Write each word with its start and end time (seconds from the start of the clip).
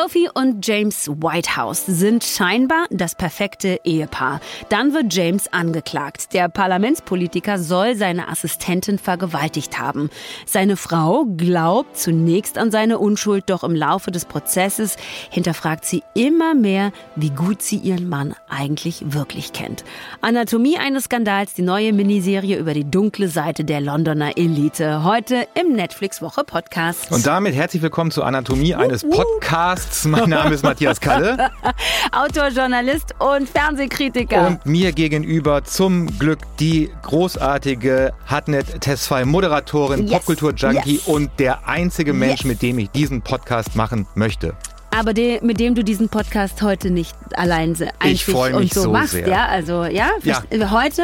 Sophie 0.00 0.28
und 0.32 0.64
James 0.64 1.08
Whitehouse 1.08 1.84
sind 1.86 2.22
scheinbar 2.22 2.84
das 2.90 3.16
perfekte 3.16 3.80
Ehepaar. 3.82 4.40
Dann 4.68 4.94
wird 4.94 5.12
James 5.12 5.52
angeklagt. 5.52 6.34
Der 6.34 6.48
Parlamentspolitiker 6.48 7.58
soll 7.58 7.96
seine 7.96 8.28
Assistentin 8.28 9.00
vergewaltigt 9.00 9.80
haben. 9.80 10.08
Seine 10.46 10.76
Frau 10.76 11.24
glaubt 11.36 11.98
zunächst 11.98 12.58
an 12.58 12.70
seine 12.70 12.98
Unschuld, 12.98 13.50
doch 13.50 13.64
im 13.64 13.74
Laufe 13.74 14.12
des 14.12 14.24
Prozesses 14.24 14.96
hinterfragt 15.30 15.84
sie 15.84 16.04
immer 16.14 16.54
mehr, 16.54 16.92
wie 17.16 17.30
gut 17.30 17.60
sie 17.60 17.78
ihren 17.78 18.08
Mann 18.08 18.36
eigentlich 18.48 19.02
wirklich 19.04 19.52
kennt. 19.52 19.84
Anatomie 20.20 20.78
eines 20.78 21.04
Skandals, 21.04 21.54
die 21.54 21.62
neue 21.62 21.92
Miniserie 21.92 22.56
über 22.56 22.72
die 22.72 22.88
dunkle 22.88 23.26
Seite 23.26 23.64
der 23.64 23.80
Londoner 23.80 24.38
Elite. 24.38 25.02
Heute 25.02 25.48
im 25.60 25.72
Netflix 25.72 26.22
Woche 26.22 26.44
Podcast. 26.44 27.10
Und 27.10 27.26
damit 27.26 27.56
herzlich 27.56 27.82
willkommen 27.82 28.12
zur 28.12 28.26
Anatomie 28.26 28.76
eines 28.76 29.02
Podcasts. 29.02 29.87
Mein 30.04 30.30
Name 30.30 30.54
ist 30.54 30.62
Matthias 30.62 31.00
Kalle. 31.00 31.50
Autor, 32.12 32.48
Journalist 32.48 33.14
und 33.18 33.48
Fernsehkritiker. 33.48 34.46
Und 34.46 34.66
mir 34.66 34.92
gegenüber 34.92 35.64
zum 35.64 36.18
Glück 36.18 36.40
die 36.58 36.90
großartige 37.02 38.12
Hatnet 38.26 38.80
Tesfay 38.80 39.24
Moderatorin, 39.24 40.06
yes. 40.06 40.12
Popkultur-Junkie 40.12 40.94
yes. 40.96 41.06
und 41.06 41.30
der 41.38 41.66
einzige 41.68 42.12
Mensch, 42.12 42.40
yes. 42.40 42.44
mit 42.44 42.62
dem 42.62 42.78
ich 42.78 42.90
diesen 42.90 43.22
Podcast 43.22 43.76
machen 43.76 44.06
möchte 44.14 44.54
aber 44.90 45.14
de, 45.14 45.40
mit 45.44 45.60
dem 45.60 45.74
du 45.74 45.84
diesen 45.84 46.08
Podcast 46.08 46.60
heute 46.62 46.90
nicht 46.90 47.14
allein 47.34 47.76
einzig 48.00 48.34
und 48.34 48.72
so, 48.72 48.82
so 48.82 48.92
machst. 48.92 49.12
Sehr. 49.12 49.28
Ja, 49.28 49.46
also 49.46 49.84
ja, 49.84 50.10
ja, 50.24 50.42
heute 50.70 51.02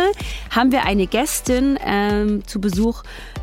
haben 0.50 0.72
wir 0.72 0.84
eine 0.84 1.06
Gästin 1.06 1.78
ähm, 1.84 2.44
zu 2.46 2.60
Besuch, 2.60 3.02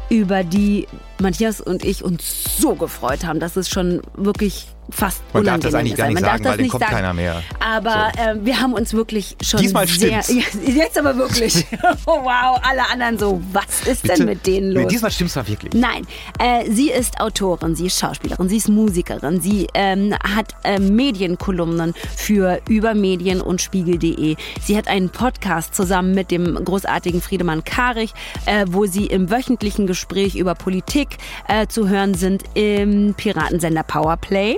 über 0.10 0.44
die 0.44 0.88
Matthias 1.22 1.62
und 1.62 1.84
ich 1.86 2.04
uns 2.04 2.58
so 2.58 2.76
gefreut 2.76 3.26
haben. 3.26 3.40
Das 3.40 3.58
ist 3.58 3.70
schon 3.70 4.02
wirklich 4.16 4.68
fast 4.92 5.22
Man 5.34 5.46
darf 5.46 5.60
das 5.60 5.74
eigentlich 5.74 5.96
gar 5.96 6.10
nicht 6.10 6.20
sagen, 6.20 6.44
weil 6.44 6.58
den 6.58 6.68
kommt 6.68 6.84
sagen. 6.84 6.96
keiner 6.96 7.14
mehr. 7.14 7.42
Aber 7.60 8.12
so. 8.16 8.22
äh, 8.22 8.46
wir 8.46 8.60
haben 8.60 8.74
uns 8.74 8.94
wirklich 8.94 9.38
schon 9.42 9.62
Diesmal 9.62 9.88
sehr... 9.88 10.22
Stimmt's. 10.22 10.58
Jetzt 10.66 10.98
aber 10.98 11.16
wirklich. 11.16 11.66
oh, 12.06 12.20
wow, 12.24 12.60
alle 12.62 12.90
anderen 12.92 13.18
so, 13.18 13.42
was 13.54 13.88
ist 13.88 14.04
Bitte? 14.04 14.16
denn 14.18 14.26
mit 14.26 14.46
denen 14.46 14.72
los? 14.72 14.84
Nee, 14.84 14.90
diesmal 14.90 15.12
stimmt's 15.12 15.36
mal 15.36 15.48
wirklich. 15.48 15.74
Nein, 15.74 16.06
äh, 16.40 16.70
sie 16.70 16.90
ist 16.90 17.20
Autorin, 17.20 17.76
sie 17.76 17.88
ist 17.88 18.00
Schauspielerin, 18.00 18.50
sie 18.50 18.58
ist 18.58 18.70
Musikerin, 18.70 19.40
sie 19.42 19.68
ähm, 19.74 20.14
hat 20.14 20.56
äh, 20.64 20.80
Medienkolumnen 20.80 21.94
für 22.16 22.60
Übermedien 22.68 23.42
und 23.42 23.62
Spiegel.de. 23.62 24.36
Sie 24.62 24.78
hat 24.78 24.88
einen 24.88 25.10
Podcast 25.10 25.74
zusammen 25.76 26.14
mit 26.14 26.32
dem 26.32 26.56
großartigen 26.56 27.22
Friedemann 27.22 27.64
Karich, 27.64 28.14
äh, 28.46 28.66
wo 28.68 28.86
sie 28.86 29.06
im 29.06 29.30
wöchentlichen 29.30 29.88
Gespräch 29.88 30.36
über 30.36 30.56
Politik 30.56 31.11
äh, 31.48 31.68
zu 31.68 31.90
hören 31.90 32.14
sind 32.14 32.44
im 32.54 33.14
Piratensender 33.16 33.84
Powerplay. 33.84 34.58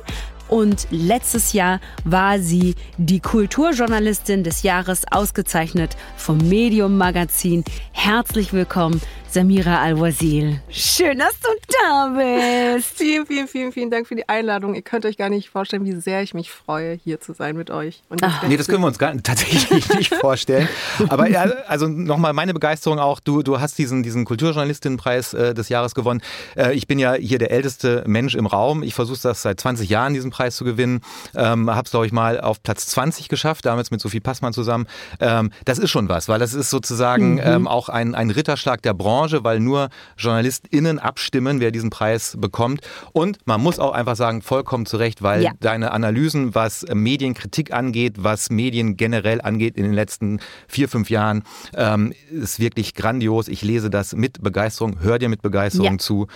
Und 0.49 0.87
letztes 0.91 1.53
Jahr 1.53 1.79
war 2.03 2.37
sie 2.37 2.75
die 2.97 3.19
Kulturjournalistin 3.19 4.43
des 4.43 4.61
Jahres 4.61 5.03
ausgezeichnet 5.09 5.95
vom 6.15 6.37
Medium 6.37 6.97
Magazin. 6.97 7.63
Herzlich 7.91 8.53
willkommen, 8.53 9.01
Samira 9.33 9.81
Al-Wazil. 9.81 10.61
Schön, 10.69 11.17
dass 11.17 11.33
du 11.39 11.49
da 11.81 12.07
bist. 12.15 12.95
Vielen, 12.95 13.25
vielen, 13.25 13.47
vielen, 13.47 13.71
vielen 13.71 13.89
Dank 13.89 14.07
für 14.07 14.13
die 14.13 14.29
Einladung. 14.29 14.75
Ihr 14.75 14.83
könnt 14.83 15.07
euch 15.07 15.17
gar 15.17 15.29
nicht 15.29 15.49
vorstellen, 15.49 15.85
wie 15.85 15.93
sehr 15.93 16.21
ich 16.21 16.35
mich 16.35 16.51
freue, 16.51 16.99
hier 17.03 17.19
zu 17.19 17.33
sein 17.33 17.55
mit 17.57 17.71
euch. 17.71 18.03
Und 18.09 18.21
nee, 18.47 18.57
das 18.57 18.67
können 18.67 18.83
wir 18.83 18.87
uns 18.87 18.99
gar 18.99 19.11
tatsächlich 19.23 19.89
nicht 19.95 20.13
vorstellen. 20.21 20.69
Aber 21.09 21.27
ja, 21.27 21.45
also 21.67 21.87
nochmal 21.87 22.33
meine 22.33 22.53
Begeisterung 22.53 22.99
auch. 22.99 23.19
Du, 23.19 23.41
du 23.41 23.59
hast 23.59 23.79
diesen, 23.79 24.03
diesen 24.03 24.23
Kulturjournalistinnenpreis 24.23 25.33
äh, 25.33 25.55
des 25.55 25.67
Jahres 25.67 25.95
gewonnen. 25.95 26.21
Äh, 26.55 26.73
ich 26.75 26.85
bin 26.85 26.99
ja 26.99 27.13
hier 27.13 27.39
der 27.39 27.49
älteste 27.49 28.03
Mensch 28.05 28.35
im 28.35 28.45
Raum. 28.45 28.83
Ich 28.83 28.93
versuche 28.93 29.19
das 29.23 29.41
seit 29.41 29.59
20 29.59 29.89
Jahren, 29.89 30.13
diesen 30.13 30.29
Preis 30.29 30.55
zu 30.55 30.63
gewinnen. 30.63 31.01
Ähm, 31.35 31.71
Habe 31.71 31.85
es, 31.85 31.89
glaube 31.89 32.05
ich, 32.05 32.11
mal 32.11 32.39
auf 32.39 32.61
Platz 32.61 32.85
20 32.85 33.29
geschafft, 33.29 33.65
damals 33.65 33.89
mit 33.89 33.99
Sophie 33.99 34.19
Passmann 34.19 34.53
zusammen. 34.53 34.85
Ähm, 35.19 35.51
das 35.65 35.79
ist 35.79 35.89
schon 35.89 36.07
was, 36.07 36.29
weil 36.29 36.37
das 36.37 36.53
ist 36.53 36.69
sozusagen 36.69 37.33
mhm. 37.33 37.41
ähm, 37.43 37.67
auch 37.67 37.89
ein, 37.89 38.13
ein 38.13 38.29
Ritterschlag 38.29 38.83
der 38.83 38.93
Branche 38.93 39.22
Branche, 39.23 39.43
weil 39.43 39.59
nur 39.59 39.89
JournalistInnen 40.17 40.99
abstimmen, 40.99 41.59
wer 41.59 41.71
diesen 41.71 41.89
Preis 41.89 42.35
bekommt. 42.37 42.81
Und 43.13 43.37
man 43.45 43.61
muss 43.61 43.79
auch 43.79 43.93
einfach 43.93 44.15
sagen, 44.15 44.41
vollkommen 44.41 44.85
zu 44.85 44.97
Recht, 44.97 45.21
weil 45.21 45.43
ja. 45.43 45.51
deine 45.59 45.91
Analysen, 45.91 46.55
was 46.55 46.85
Medienkritik 46.93 47.73
angeht, 47.73 48.15
was 48.17 48.49
Medien 48.49 48.97
generell 48.97 49.41
angeht 49.41 49.77
in 49.77 49.83
den 49.83 49.93
letzten 49.93 50.39
vier, 50.67 50.89
fünf 50.89 51.09
Jahren, 51.09 51.43
ähm, 51.75 52.13
ist 52.29 52.59
wirklich 52.59 52.95
grandios. 52.95 53.47
Ich 53.47 53.61
lese 53.61 53.89
das 53.89 54.13
mit 54.13 54.43
Begeisterung, 54.43 54.99
höre 54.99 55.19
dir 55.19 55.29
mit 55.29 55.41
Begeisterung 55.41 55.93
ja. 55.93 55.97
zu. 55.97 56.27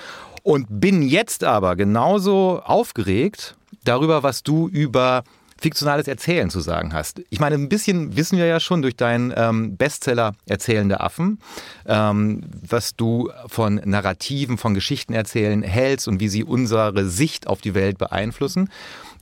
Und 0.44 0.68
bin 0.70 1.02
jetzt 1.02 1.44
aber 1.44 1.76
genauso 1.76 2.62
aufgeregt 2.64 3.56
darüber, 3.84 4.24
was 4.24 4.44
du 4.44 4.70
über 4.70 5.24
fiktionales 5.60 6.08
Erzählen 6.08 6.50
zu 6.50 6.60
sagen 6.60 6.94
hast. 6.94 7.22
Ich 7.30 7.40
meine, 7.40 7.56
ein 7.56 7.70
bisschen 7.70 8.16
wissen 8.16 8.38
wir 8.38 8.46
ja 8.46 8.60
schon 8.60 8.82
durch 8.82 8.96
deinen 8.96 9.34
ähm, 9.36 9.78
Bestseller 9.78 10.36
Erzählende 10.46 11.00
Affen, 11.00 11.40
ähm, 11.86 12.44
was 12.68 12.96
du 12.96 13.32
von 13.48 13.82
Narrativen, 13.84 14.58
von 14.58 14.74
Geschichten 14.74 15.14
erzählen 15.14 15.64
hältst 15.64 16.08
und 16.08 16.20
wie 16.20 16.28
sie 16.28 16.44
unsere 16.44 17.06
Sicht 17.08 17.48
auf 17.48 17.62
die 17.62 17.74
Welt 17.74 17.98
beeinflussen. 17.98 18.70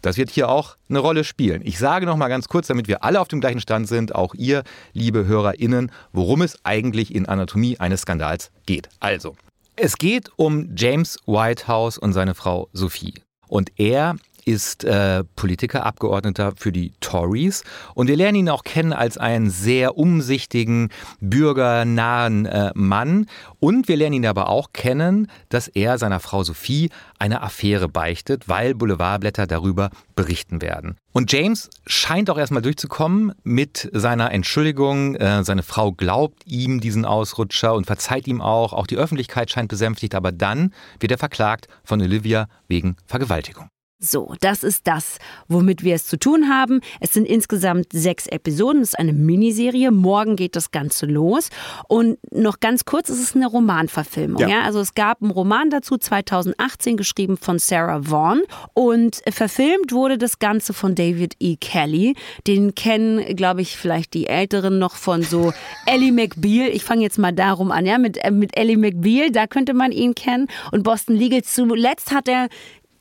Das 0.02 0.18
wird 0.18 0.30
hier 0.30 0.50
auch 0.50 0.78
eine 0.88 1.00
Rolle 1.00 1.24
spielen. 1.24 1.62
Ich 1.66 1.80
sage 1.80 2.06
noch 2.06 2.16
mal 2.16 2.28
ganz 2.28 2.48
kurz, 2.48 2.68
damit 2.68 2.88
wir 2.88 3.04
alle 3.04 3.20
auf 3.20 3.28
dem 3.28 3.42
gleichen 3.42 3.60
Stand 3.60 3.88
sind, 3.88 4.14
auch 4.14 4.36
ihr, 4.36 4.64
liebe 4.94 5.26
HörerInnen, 5.26 5.92
worum 6.14 6.44
es 6.44 6.60
eigentlich 6.64 7.16
in 7.16 7.26
Anatomie 7.26 7.80
eines 7.80 8.02
Skandals 8.02 8.52
geht. 8.68 8.88
Also, 9.00 9.36
es 9.76 9.98
geht 9.98 10.30
um 10.36 10.70
James 10.76 11.18
Whitehouse 11.26 11.98
und 11.98 12.14
seine 12.14 12.36
Frau 12.36 12.70
Sophie. 12.72 13.16
Und 13.48 13.72
er 13.78 14.16
ist 14.46 14.84
äh, 14.84 15.24
Politiker, 15.36 15.86
Abgeordneter 15.86 16.54
für 16.56 16.72
die 16.72 16.94
Tories 17.02 17.64
und 17.96 18.08
wir 18.08 18.16
lernen 18.16 18.38
ihn 18.38 18.50
auch 18.50 18.64
kennen 18.64 18.94
als 18.94 19.18
einen 19.18 19.50
sehr 19.50 19.98
umsichtigen, 19.98 20.90
bürgernahen 21.20 22.46
äh, 22.46 22.72
Mann 22.76 23.26
und 23.60 23.88
wir 23.88 23.98
lernen 23.98 24.18
ihn 24.18 24.26
aber 24.28 24.50
auch 24.50 24.72
kennen, 24.72 25.28
dass 25.50 25.68
er 25.68 25.98
seiner 25.98 26.20
Frau 26.20 26.44
Sophie 26.44 26.92
eine 27.18 27.42
Affäre 27.42 27.90
beichtet, 27.90 28.48
weil 28.48 28.76
Boulevardblätter 28.76 29.48
darüber 29.48 29.90
berichten 30.16 30.62
werden. 30.62 30.98
Und 31.12 31.32
James 31.32 31.70
scheint 31.88 32.30
auch 32.30 32.38
erstmal 32.38 32.62
durchzukommen 32.62 33.34
mit 33.44 33.90
seiner 33.94 34.32
Entschuldigung. 34.32 35.16
Äh, 35.16 35.44
seine 35.44 35.64
Frau 35.64 35.92
glaubt 35.92 36.44
ihm 36.46 36.82
diesen 36.82 37.06
Ausrutscher 37.06 37.74
und 37.74 37.86
verzeiht 37.86 38.28
ihm 38.28 38.42
auch. 38.42 38.74
Auch 38.74 38.86
die 38.86 38.98
Öffentlichkeit 38.98 39.50
scheint 39.50 39.70
besänftigt, 39.70 40.14
aber 40.14 40.32
dann 40.32 40.74
wird 41.00 41.12
er 41.12 41.18
verklagt 41.18 41.68
von 41.84 42.02
Olivia 42.02 42.48
wegen 42.68 42.98
Vergewaltigung. 43.06 43.70
So, 44.06 44.34
das 44.40 44.64
ist 44.64 44.88
das, 44.88 45.18
womit 45.48 45.84
wir 45.84 45.96
es 45.96 46.06
zu 46.06 46.18
tun 46.18 46.50
haben. 46.50 46.82
Es 47.00 47.14
sind 47.14 47.26
insgesamt 47.26 47.88
sechs 47.92 48.28
Episoden, 48.28 48.82
es 48.82 48.90
ist 48.90 49.00
eine 49.00 49.14
Miniserie. 49.14 49.92
Morgen 49.92 50.36
geht 50.36 50.56
das 50.56 50.72
Ganze 50.72 51.06
los. 51.06 51.50
Und 51.88 52.18
noch 52.32 52.60
ganz 52.60 52.86
kurz, 52.86 53.10
es 53.10 53.20
ist 53.20 53.36
eine 53.36 53.48
Romanverfilmung. 53.48 54.42
Ja. 54.42 54.48
ja. 54.48 54.62
Also 54.62 54.80
es 54.80 54.94
gab 54.94 55.22
einen 55.22 55.32
Roman 55.32 55.70
dazu, 55.70 55.98
2018, 55.98 56.98
geschrieben 56.98 57.38
von 57.38 57.60
Sarah 57.60 58.10
Vaughan. 58.10 58.42
Und 58.74 59.22
verfilmt 59.30 59.92
wurde 59.92 60.18
das 60.18 60.40
Ganze 60.40 60.74
von 60.74 60.96
David 60.96 61.36
E. 61.40 61.56
Kelly. 61.56 62.16
Den 62.48 62.76
kennen, 62.76 63.36
glaube 63.36 63.62
ich, 63.62 63.78
vielleicht 63.78 64.14
die 64.14 64.28
Älteren 64.28 64.78
noch 64.80 64.96
von 64.96 65.24
so 65.24 65.52
Ellie 65.86 66.12
McBeal. 66.12 66.70
Ich 66.70 66.84
fange 66.84 67.02
jetzt 67.02 67.18
mal 67.18 67.34
darum 67.34 67.72
an, 67.72 67.86
ja, 67.86 67.98
mit, 67.98 68.18
äh, 68.18 68.32
mit 68.32 68.58
Ellie 68.58 68.78
McBeal, 68.78 69.32
da 69.32 69.48
könnte 69.48 69.74
man 69.74 69.92
ihn 69.92 70.16
kennen. 70.16 70.48
Und 70.72 70.84
Boston 70.84 71.16
Legal 71.16 71.44
zuletzt 71.44 72.12
hat 72.12 72.28
er 72.28 72.50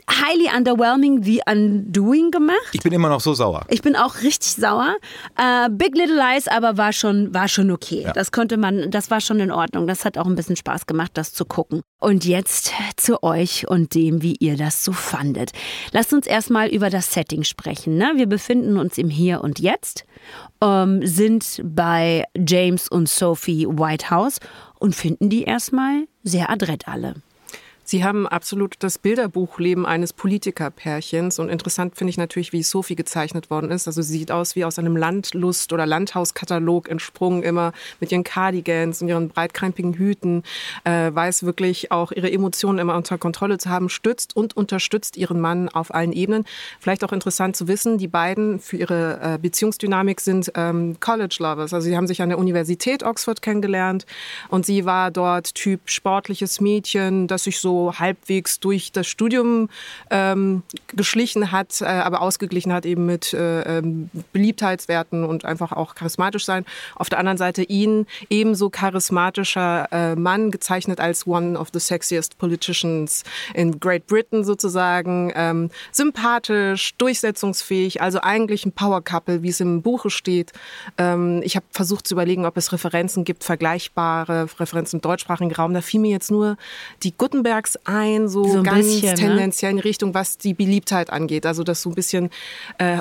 highly 0.08 0.48
underwhelming 0.48 1.22
The 1.24 1.42
Undoing 1.46 2.30
gemacht. 2.30 2.56
Ich 2.72 2.82
bin 2.82 2.92
immer 2.92 3.08
noch 3.08 3.20
so 3.20 3.34
sauer. 3.34 3.64
Ich 3.68 3.82
bin 3.82 3.96
auch 3.96 4.22
richtig 4.22 4.52
sauer. 4.52 4.96
Uh, 5.38 5.68
Big 5.70 5.96
Little 5.96 6.16
Lies 6.16 6.48
aber 6.48 6.76
war 6.76 6.92
schon, 6.92 7.32
war 7.34 7.48
schon 7.48 7.70
okay. 7.70 8.02
Ja. 8.02 8.12
Das 8.12 8.32
konnte 8.32 8.56
man, 8.56 8.90
das 8.90 9.10
war 9.10 9.20
schon 9.20 9.40
in 9.40 9.50
Ordnung. 9.50 9.86
Das 9.86 10.04
hat 10.04 10.18
auch 10.18 10.26
ein 10.26 10.34
bisschen 10.34 10.56
Spaß 10.56 10.86
gemacht, 10.86 11.12
das 11.14 11.32
zu 11.32 11.44
gucken. 11.44 11.82
Und 12.00 12.24
jetzt 12.24 12.72
zu 12.96 13.22
euch 13.22 13.66
und 13.68 13.94
dem, 13.94 14.22
wie 14.22 14.36
ihr 14.38 14.56
das 14.56 14.84
so 14.84 14.92
fandet. 14.92 15.52
Lasst 15.92 16.12
uns 16.12 16.26
erstmal 16.26 16.68
über 16.68 16.90
das 16.90 17.12
Setting 17.12 17.44
sprechen. 17.44 17.96
Ne? 17.96 18.12
Wir 18.16 18.26
befinden 18.26 18.78
uns 18.78 18.98
im 18.98 19.08
Hier 19.08 19.42
und 19.42 19.58
Jetzt, 19.58 20.04
ähm, 20.62 21.06
sind 21.06 21.62
bei 21.64 22.24
James 22.36 22.88
und 22.88 23.08
Sophie 23.08 23.66
Whitehouse 23.66 24.40
und 24.78 24.94
finden 24.94 25.30
die 25.30 25.44
erstmal 25.44 26.06
sehr 26.22 26.50
adrett 26.50 26.88
alle. 26.88 27.14
Sie 27.86 28.02
haben 28.02 28.26
absolut 28.26 28.76
das 28.78 28.96
Bilderbuchleben 28.96 29.84
eines 29.84 30.14
Politikerpärchens. 30.14 31.38
Und 31.38 31.50
interessant 31.50 31.96
finde 31.96 32.10
ich 32.10 32.16
natürlich, 32.16 32.54
wie 32.54 32.62
Sophie 32.62 32.96
gezeichnet 32.96 33.50
worden 33.50 33.70
ist. 33.70 33.86
Also 33.86 34.00
sie 34.00 34.18
sieht 34.18 34.32
aus 34.32 34.56
wie 34.56 34.64
aus 34.64 34.78
einem 34.78 34.96
Landlust- 34.96 35.70
oder 35.70 35.84
Landhauskatalog 35.84 36.88
entsprungen, 36.88 37.42
immer 37.42 37.72
mit 38.00 38.10
ihren 38.10 38.24
Cardigans 38.24 39.02
und 39.02 39.08
ihren 39.08 39.28
breitkrempigen 39.28 39.92
Hüten, 39.94 40.44
äh, 40.84 41.14
weiß 41.14 41.42
wirklich 41.42 41.92
auch 41.92 42.10
ihre 42.10 42.32
Emotionen 42.32 42.78
immer 42.78 42.96
unter 42.96 43.18
Kontrolle 43.18 43.58
zu 43.58 43.68
haben, 43.68 43.90
stützt 43.90 44.34
und 44.34 44.56
unterstützt 44.56 45.18
ihren 45.18 45.38
Mann 45.40 45.68
auf 45.68 45.94
allen 45.94 46.12
Ebenen. 46.12 46.46
Vielleicht 46.80 47.04
auch 47.04 47.12
interessant 47.12 47.54
zu 47.54 47.68
wissen, 47.68 47.98
die 47.98 48.08
beiden 48.08 48.60
für 48.60 48.78
ihre 48.78 49.20
äh, 49.22 49.38
Beziehungsdynamik 49.38 50.22
sind 50.22 50.50
ähm, 50.54 50.96
College 51.00 51.36
Lovers. 51.38 51.74
Also 51.74 51.86
sie 51.86 51.96
haben 51.98 52.06
sich 52.06 52.22
an 52.22 52.30
der 52.30 52.38
Universität 52.38 53.02
Oxford 53.02 53.42
kennengelernt 53.42 54.06
und 54.48 54.64
sie 54.64 54.86
war 54.86 55.10
dort 55.10 55.54
Typ 55.54 55.90
sportliches 55.90 56.62
Mädchen, 56.62 57.26
das 57.26 57.44
sich 57.44 57.58
so 57.58 57.73
halbwegs 57.98 58.60
durch 58.60 58.92
das 58.92 59.06
Studium 59.06 59.68
ähm, 60.10 60.62
geschlichen 60.88 61.52
hat, 61.52 61.80
äh, 61.80 61.84
aber 61.84 62.20
ausgeglichen 62.20 62.72
hat 62.72 62.86
eben 62.86 63.06
mit 63.06 63.32
äh, 63.32 63.78
ähm, 63.78 64.10
Beliebtheitswerten 64.32 65.24
und 65.24 65.44
einfach 65.44 65.72
auch 65.72 65.94
charismatisch 65.94 66.44
sein. 66.44 66.64
Auf 66.94 67.08
der 67.08 67.18
anderen 67.18 67.38
Seite 67.38 67.62
ihn 67.62 68.06
ebenso 68.30 68.70
charismatischer 68.70 69.88
äh, 69.92 70.16
Mann 70.16 70.50
gezeichnet 70.50 71.00
als 71.00 71.26
one 71.26 71.58
of 71.58 71.68
the 71.72 71.80
sexiest 71.80 72.38
politicians 72.38 73.24
in 73.54 73.80
Great 73.80 74.06
Britain 74.06 74.44
sozusagen. 74.44 75.32
Ähm, 75.34 75.70
sympathisch, 75.92 76.94
durchsetzungsfähig, 76.96 78.00
also 78.00 78.20
eigentlich 78.20 78.66
ein 78.66 78.72
Power 78.72 79.02
Couple, 79.02 79.42
wie 79.42 79.48
es 79.48 79.60
im 79.60 79.82
Buche 79.82 80.10
steht. 80.10 80.52
Ähm, 80.98 81.40
ich 81.44 81.56
habe 81.56 81.66
versucht 81.70 82.06
zu 82.06 82.14
überlegen, 82.14 82.46
ob 82.46 82.56
es 82.56 82.72
Referenzen 82.72 83.24
gibt, 83.24 83.44
vergleichbare 83.44 84.48
Referenzen 84.58 84.98
im 84.98 85.02
deutschsprachigen 85.02 85.52
Raum. 85.52 85.74
Da 85.74 85.80
fiel 85.80 86.00
mir 86.00 86.10
jetzt 86.10 86.30
nur 86.30 86.56
die 87.02 87.12
Gutenbergs 87.64 87.78
ein, 87.84 88.28
so, 88.28 88.44
so 88.44 88.62
ganz 88.62 88.86
bisschen, 88.86 89.10
ne? 89.10 89.14
tendenziell 89.14 89.72
ne? 89.72 89.78
in 89.78 89.82
Richtung, 89.82 90.14
was 90.14 90.38
die 90.38 90.54
Beliebtheit 90.54 91.10
angeht. 91.10 91.46
Also 91.46 91.64
das 91.64 91.82
so 91.82 91.90
ein 91.90 91.94
bisschen 91.94 92.30
äh, 92.78 92.98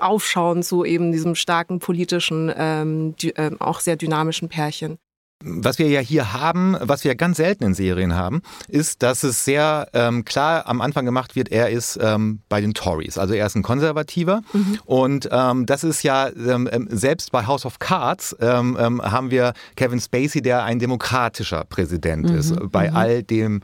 aufschauen 0.00 0.62
zu 0.62 0.84
eben 0.84 1.12
diesem 1.12 1.34
starken 1.34 1.78
politischen, 1.78 2.52
ähm, 2.56 3.14
äh, 3.22 3.50
auch 3.58 3.80
sehr 3.80 3.96
dynamischen 3.96 4.48
Pärchen. 4.48 4.98
Was 5.44 5.78
wir 5.78 5.88
ja 5.88 6.00
hier 6.00 6.32
haben, 6.32 6.78
was 6.80 7.04
wir 7.04 7.14
ganz 7.14 7.36
selten 7.36 7.64
in 7.64 7.74
Serien 7.74 8.14
haben, 8.14 8.40
ist, 8.68 9.02
dass 9.02 9.22
es 9.22 9.44
sehr 9.44 9.86
ähm, 9.92 10.24
klar 10.24 10.66
am 10.66 10.80
Anfang 10.80 11.04
gemacht 11.04 11.36
wird, 11.36 11.52
er 11.52 11.68
ist 11.68 11.98
ähm, 12.00 12.40
bei 12.48 12.62
den 12.62 12.72
Tories. 12.72 13.18
Also 13.18 13.34
er 13.34 13.44
ist 13.44 13.54
ein 13.54 13.62
Konservativer. 13.62 14.40
Mhm. 14.54 14.78
Und 14.86 15.28
ähm, 15.30 15.66
das 15.66 15.84
ist 15.84 16.02
ja, 16.02 16.28
ähm, 16.28 16.70
ähm, 16.72 16.88
selbst 16.90 17.32
bei 17.32 17.46
House 17.46 17.66
of 17.66 17.78
Cards 17.80 18.34
ähm, 18.40 18.78
haben 18.78 19.30
wir 19.30 19.52
Kevin 19.76 20.00
Spacey, 20.00 20.40
der 20.40 20.64
ein 20.64 20.78
demokratischer 20.78 21.64
Präsident 21.64 22.30
mhm. 22.30 22.38
ist. 22.38 22.54
Bei 22.72 22.90
mhm. 22.90 22.96
all 22.96 23.22
dem 23.22 23.60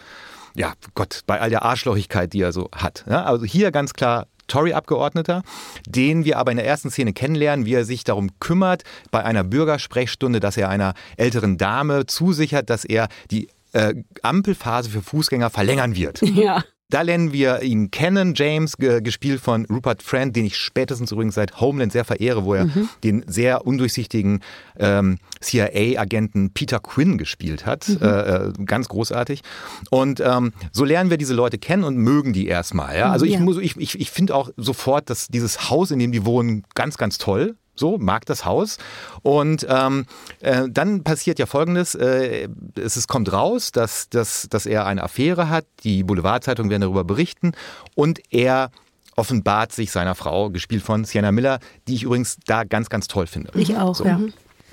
ja, 0.55 0.75
Gott, 0.95 1.21
bei 1.27 1.41
all 1.41 1.51
der 1.51 1.63
Arschlochigkeit, 1.63 2.33
die 2.33 2.41
er 2.41 2.53
so 2.53 2.69
hat. 2.75 3.05
Ja, 3.09 3.25
also 3.25 3.45
hier 3.45 3.71
ganz 3.71 3.93
klar 3.95 4.27
Tory-Abgeordneter, 4.49 5.43
den 5.87 6.25
wir 6.25 6.39
aber 6.39 6.51
in 6.51 6.59
der 6.59 6.67
ersten 6.67 6.91
Szene 6.91 7.13
kennenlernen, 7.13 7.65
wie 7.65 7.75
er 7.75 7.85
sich 7.85 8.05
darum 8.05 8.39
kümmert, 8.39 8.83
bei 9.11 9.25
einer 9.25 9.45
Bürgersprechstunde, 9.45 10.41
dass 10.41 10.57
er 10.57 10.69
einer 10.69 10.95
älteren 11.17 11.57
Dame 11.57 12.07
zusichert, 12.07 12.69
dass 12.69 12.85
er 12.85 13.09
die 13.31 13.49
äh, 13.73 13.95
Ampelphase 14.23 14.91
für 14.91 15.03
Fußgänger 15.03 15.51
verlängern 15.51 15.97
wird. 15.97 16.21
Ja. 16.23 16.63
Da 16.93 17.01
lernen 17.01 17.33
wir 17.33 17.63
ihn 17.63 17.91
kennen, 17.91 18.35
James, 18.37 18.77
gespielt 18.77 19.41
von 19.41 19.65
Rupert 19.65 20.03
Friend, 20.03 20.37
den 20.37 20.45
ich 20.45 20.59
spätestens 20.59 21.11
übrigens 21.11 21.37
seit 21.37 21.59
Homeland 21.59 21.91
sehr 21.91 22.05
verehre, 22.05 22.45
wo 22.45 22.53
er 22.53 22.67
mhm. 22.67 22.91
den 23.03 23.25
sehr 23.27 23.67
undurchsichtigen 23.67 24.41
ähm, 24.79 25.17
CIA-Agenten 25.41 26.51
Peter 26.51 26.81
Quinn 26.81 27.17
gespielt 27.17 27.65
hat. 27.65 27.89
Mhm. 27.89 27.97
Äh, 28.03 28.09
äh, 28.09 28.53
ganz 28.67 28.89
großartig. 28.89 29.41
Und 29.89 30.21
ähm, 30.21 30.53
so 30.71 30.85
lernen 30.85 31.09
wir 31.09 31.17
diese 31.17 31.33
Leute 31.33 31.57
kennen 31.57 31.85
und 31.85 31.97
mögen 31.97 32.35
die 32.35 32.47
erstmal. 32.47 32.99
Ja? 32.99 33.11
Also 33.11 33.25
ich, 33.25 33.33
ja. 33.33 33.61
ich, 33.63 33.79
ich, 33.79 33.99
ich 33.99 34.11
finde 34.11 34.35
auch 34.35 34.51
sofort, 34.59 35.09
dass 35.09 35.29
dieses 35.29 35.71
Haus, 35.71 35.93
in 35.93 35.99
dem 35.99 36.13
die 36.13 36.27
wohnen, 36.27 36.65
ganz, 36.75 36.99
ganz 36.99 37.17
toll. 37.17 37.57
So, 37.75 37.99
mag 37.99 38.27
das 38.27 38.45
Haus. 38.45 38.79
Und 39.23 39.67
ähm, 39.69 40.07
äh, 40.41 40.69
dann 40.71 41.05
passiert 41.05 41.39
ja 41.39 41.47
Folgendes. 41.47 41.95
Äh, 41.95 42.49
es, 42.77 42.97
es 42.97 43.09
kommt 43.09 43.33
raus, 43.33 43.73
dass, 43.73 44.09
dass, 44.11 44.47
dass 44.51 44.67
er 44.67 44.87
eine 44.87 45.03
Affäre 45.03 45.49
hat. 45.49 45.65
Die 45.85 46.03
Boulevardzeitungen 46.03 46.71
werden 46.71 46.83
darüber 46.83 47.05
berichten. 47.05 47.53
Und 47.95 48.21
er 48.31 48.71
offenbart 49.17 49.73
sich 49.73 49.91
seiner 49.91 50.15
Frau, 50.15 50.51
gespielt 50.51 50.83
von 50.83 51.05
Sienna 51.05 51.33
Miller, 51.33 51.61
die 51.89 51.95
ich 51.95 52.03
übrigens 52.05 52.39
da 52.47 52.65
ganz, 52.65 52.89
ganz 52.89 53.09
toll 53.09 53.27
finde. 53.27 53.51
Ich 53.55 53.77
auch, 53.77 53.95
so. 53.95 54.05
ja. 54.05 54.21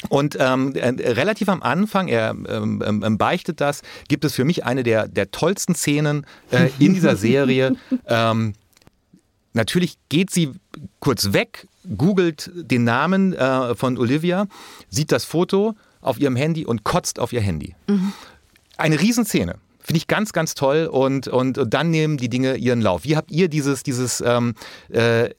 Und 0.07 0.37
ähm, 0.39 0.73
äh, 0.75 0.87
relativ 1.11 1.49
am 1.49 1.61
Anfang, 1.61 2.07
er 2.07 2.29
ähm, 2.29 2.81
ähm, 2.85 3.17
beichtet 3.17 3.59
das, 3.59 3.81
gibt 4.07 4.23
es 4.23 4.33
für 4.33 4.45
mich 4.45 4.63
eine 4.63 4.83
der, 4.83 5.09
der 5.09 5.31
tollsten 5.31 5.75
Szenen 5.75 6.25
äh, 6.51 6.69
in 6.79 6.93
dieser 6.93 7.15
Serie. 7.17 7.75
ähm, 8.07 8.53
natürlich 9.53 9.97
geht 10.07 10.29
sie 10.29 10.51
kurz 10.99 11.33
weg, 11.33 11.67
googelt 11.97 12.51
den 12.53 12.83
Namen 12.83 13.33
äh, 13.33 13.75
von 13.75 13.97
Olivia, 13.97 14.47
sieht 14.89 15.11
das 15.11 15.25
Foto 15.25 15.75
auf 16.01 16.19
ihrem 16.19 16.35
Handy 16.35 16.65
und 16.65 16.83
kotzt 16.83 17.19
auf 17.19 17.33
ihr 17.33 17.41
Handy. 17.41 17.75
Mhm. 17.87 18.13
Eine 18.77 18.99
Riesenszene. 18.99 19.55
Finde 19.81 19.97
ich 19.97 20.07
ganz, 20.07 20.33
ganz 20.33 20.53
toll 20.53 20.85
und, 20.91 21.27
und, 21.27 21.57
und, 21.57 21.73
dann 21.73 21.89
nehmen 21.89 22.17
die 22.17 22.29
Dinge 22.29 22.57
ihren 22.57 22.79
Lauf. 22.79 23.05
Wie 23.05 23.15
habt 23.15 23.31
ihr 23.31 23.47
dieses, 23.47 23.81
dieses, 23.81 24.21
ähm, 24.21 24.53
äh, 24.89 25.29